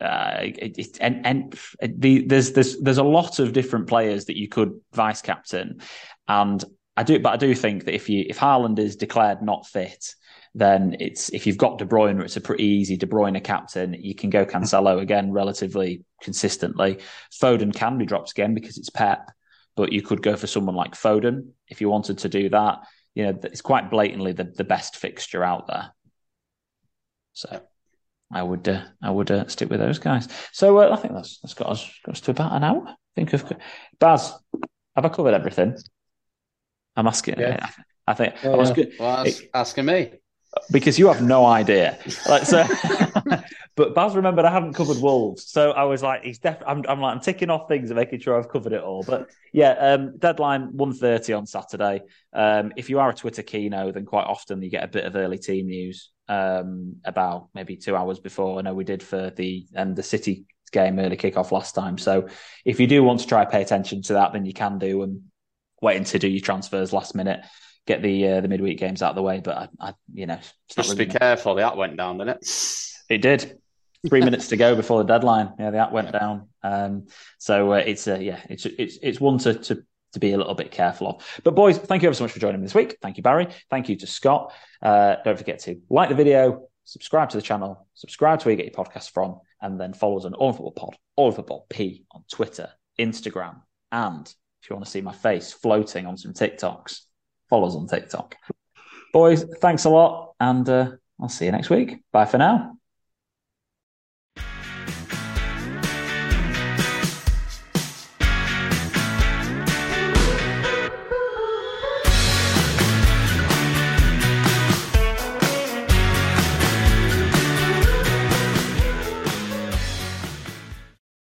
uh, 0.02 0.40
it, 0.42 0.78
it, 0.78 0.98
and 1.00 1.26
and 1.26 1.58
the, 1.80 2.26
there's 2.26 2.52
there's 2.52 2.78
there's 2.80 2.98
a 2.98 3.04
lot 3.04 3.38
of 3.38 3.52
different 3.52 3.88
players 3.88 4.26
that 4.26 4.36
you 4.36 4.48
could 4.48 4.78
vice 4.92 5.22
captain, 5.22 5.80
and 6.28 6.64
I 6.96 7.02
do, 7.02 7.18
but 7.18 7.32
I 7.32 7.36
do 7.36 7.54
think 7.54 7.84
that 7.84 7.94
if 7.94 8.08
you 8.08 8.24
if 8.28 8.38
Haaland 8.38 8.78
is 8.78 8.96
declared 8.96 9.42
not 9.42 9.66
fit, 9.66 10.14
then 10.54 10.96
it's 11.00 11.30
if 11.30 11.46
you've 11.46 11.56
got 11.56 11.78
De 11.78 11.86
Bruyne, 11.86 12.22
it's 12.22 12.36
a 12.36 12.40
pretty 12.40 12.64
easy 12.64 12.96
De 12.96 13.06
Bruyne 13.06 13.42
captain. 13.42 13.94
You 13.94 14.14
can 14.14 14.30
go 14.30 14.44
Cancelo 14.44 15.00
again 15.00 15.32
relatively 15.32 16.04
consistently. 16.20 16.98
Foden 17.32 17.74
can 17.74 17.96
be 17.96 18.06
dropped 18.06 18.32
again 18.32 18.54
because 18.54 18.76
it's 18.76 18.90
Pep, 18.90 19.30
but 19.76 19.92
you 19.92 20.02
could 20.02 20.22
go 20.22 20.36
for 20.36 20.46
someone 20.46 20.74
like 20.74 20.94
Foden 20.94 21.50
if 21.68 21.80
you 21.80 21.88
wanted 21.88 22.18
to 22.18 22.28
do 22.28 22.50
that. 22.50 22.80
You 23.14 23.24
know, 23.24 23.38
it's 23.44 23.60
quite 23.62 23.90
blatantly 23.90 24.32
the, 24.32 24.44
the 24.44 24.64
best 24.64 24.96
fixture 24.96 25.44
out 25.44 25.66
there. 25.66 25.92
So 27.32 27.62
I 28.32 28.42
would 28.42 28.68
uh, 28.68 28.82
I 29.02 29.10
would 29.10 29.30
uh, 29.30 29.46
stick 29.48 29.70
with 29.70 29.80
those 29.80 29.98
guys. 29.98 30.28
So 30.52 30.78
uh, 30.78 30.90
I 30.92 30.96
think 30.96 31.14
that's 31.14 31.38
that's 31.38 31.54
got 31.54 31.68
us 31.68 31.90
got 32.04 32.12
us 32.12 32.20
to 32.22 32.30
about 32.30 32.52
an 32.52 32.64
hour. 32.64 32.84
I 32.88 32.94
think 33.14 33.32
of 33.32 33.52
Baz. 33.98 34.32
Have 34.96 35.04
I 35.04 35.08
covered 35.08 35.34
everything? 35.34 35.76
I'm 36.96 37.06
asking. 37.06 37.38
Yeah. 37.38 37.68
I 38.06 38.14
think 38.14 38.34
well, 38.42 38.54
I 38.54 38.56
was 38.56 38.70
good. 38.70 38.92
Well, 38.98 39.26
ask, 39.26 39.42
asking 39.54 39.86
me 39.86 40.12
because 40.70 40.98
you 40.98 41.08
have 41.08 41.22
no 41.22 41.46
idea. 41.46 41.98
Like 42.28 42.44
so, 42.44 42.66
but 43.76 43.94
Baz 43.94 44.14
remembered 44.14 44.44
I 44.44 44.50
hadn't 44.50 44.74
covered 44.74 44.98
Wolves, 44.98 45.50
so 45.50 45.72
I 45.72 45.84
was 45.84 46.02
like, 46.02 46.24
he's 46.24 46.38
definitely. 46.38 46.72
I'm, 46.72 46.84
I'm, 46.88 47.00
like, 47.00 47.14
I'm 47.14 47.20
ticking 47.20 47.50
off 47.50 47.68
things 47.68 47.90
and 47.90 47.96
making 47.96 48.20
sure 48.20 48.38
I've 48.38 48.48
covered 48.48 48.72
it 48.72 48.82
all. 48.82 49.02
But 49.02 49.30
yeah, 49.52 49.72
um, 49.72 50.18
deadline 50.18 50.72
1.30 50.72 51.38
on 51.38 51.46
Saturday. 51.46 52.02
Um, 52.32 52.72
if 52.76 52.90
you 52.90 52.98
are 52.98 53.10
a 53.10 53.14
Twitter 53.14 53.42
keynote, 53.42 53.94
then 53.94 54.04
quite 54.04 54.26
often 54.26 54.62
you 54.62 54.70
get 54.70 54.84
a 54.84 54.88
bit 54.88 55.04
of 55.04 55.16
early 55.16 55.38
team 55.38 55.66
news 55.66 56.11
um, 56.28 56.96
about 57.04 57.48
maybe 57.54 57.76
two 57.76 57.96
hours 57.96 58.18
before. 58.18 58.58
I 58.58 58.62
know 58.62 58.74
we 58.74 58.84
did 58.84 59.02
for 59.02 59.30
the 59.30 59.66
and 59.74 59.96
the 59.96 60.02
City 60.02 60.46
game 60.72 60.98
early 60.98 61.16
kickoff 61.16 61.52
last 61.52 61.74
time. 61.74 61.98
So 61.98 62.28
if 62.64 62.80
you 62.80 62.86
do 62.86 63.02
want 63.02 63.20
to 63.20 63.26
try 63.26 63.44
pay 63.44 63.62
attention 63.62 64.02
to 64.02 64.14
that, 64.14 64.32
then 64.32 64.46
you 64.46 64.54
can 64.54 64.78
do 64.78 65.02
and 65.02 65.22
waiting 65.80 66.04
to 66.04 66.18
do 66.18 66.28
your 66.28 66.40
transfers 66.40 66.92
last 66.92 67.14
minute 67.14 67.44
get 67.86 68.02
the 68.02 68.28
uh, 68.28 68.40
the 68.40 68.48
midweek 68.48 68.78
games 68.78 69.02
out 69.02 69.10
of 69.10 69.16
the 69.16 69.22
way. 69.22 69.40
But 69.40 69.56
I, 69.56 69.88
I 69.88 69.94
you 70.12 70.26
know, 70.26 70.38
just 70.74 70.90
really 70.90 71.06
be 71.06 71.12
careful. 71.12 71.54
The 71.54 71.62
app 71.62 71.76
went 71.76 71.96
down, 71.96 72.18
didn't 72.18 72.36
it? 72.36 72.48
It 73.08 73.18
did. 73.18 73.58
Three 74.08 74.20
minutes 74.20 74.48
to 74.48 74.56
go 74.56 74.74
before 74.74 74.98
the 74.98 75.12
deadline. 75.12 75.52
Yeah, 75.60 75.70
the 75.70 75.78
app 75.78 75.92
went 75.92 76.10
down. 76.10 76.48
Um, 76.62 77.06
so 77.38 77.72
uh, 77.72 77.76
it's 77.76 78.08
uh, 78.08 78.18
yeah, 78.18 78.40
it's 78.48 78.66
it's 78.66 78.98
it's 79.02 79.20
one 79.20 79.38
to 79.38 79.54
to 79.54 79.84
to 80.12 80.20
be 80.20 80.32
a 80.32 80.36
little 80.36 80.54
bit 80.54 80.70
careful 80.70 81.08
of. 81.08 81.40
But 81.44 81.54
boys, 81.54 81.78
thank 81.78 82.02
you 82.02 82.08
ever 82.08 82.14
so 82.14 82.24
much 82.24 82.32
for 82.32 82.40
joining 82.40 82.60
me 82.60 82.66
this 82.66 82.74
week. 82.74 82.96
Thank 83.02 83.16
you, 83.16 83.22
Barry. 83.22 83.48
Thank 83.70 83.88
you 83.88 83.96
to 83.96 84.06
Scott. 84.06 84.52
Uh, 84.80 85.16
don't 85.24 85.38
forget 85.38 85.60
to 85.60 85.80
like 85.90 86.08
the 86.08 86.14
video, 86.14 86.68
subscribe 86.84 87.30
to 87.30 87.36
the 87.36 87.42
channel, 87.42 87.86
subscribe 87.94 88.40
to 88.40 88.46
where 88.46 88.52
you 88.52 88.56
get 88.56 88.74
your 88.74 88.84
podcast 88.84 89.10
from, 89.12 89.40
and 89.60 89.80
then 89.80 89.92
follow 89.92 90.18
us 90.18 90.24
on 90.24 90.34
All 90.34 90.52
Football 90.52 90.72
Pod, 90.72 90.96
All 91.16 91.32
Football 91.32 91.66
P 91.68 92.04
on 92.12 92.24
Twitter, 92.30 92.70
Instagram, 92.98 93.62
and 93.90 94.26
if 94.62 94.70
you 94.70 94.76
want 94.76 94.84
to 94.84 94.90
see 94.90 95.00
my 95.00 95.12
face 95.12 95.52
floating 95.52 96.06
on 96.06 96.16
some 96.16 96.32
TikToks, 96.32 97.00
follow 97.50 97.66
us 97.66 97.74
on 97.74 97.88
TikTok. 97.88 98.36
Boys, 99.12 99.44
thanks 99.60 99.84
a 99.84 99.90
lot, 99.90 100.34
and 100.40 100.68
uh, 100.68 100.90
I'll 101.20 101.28
see 101.28 101.46
you 101.46 101.52
next 101.52 101.70
week. 101.70 102.02
Bye 102.12 102.26
for 102.26 102.38
now. 102.38 102.81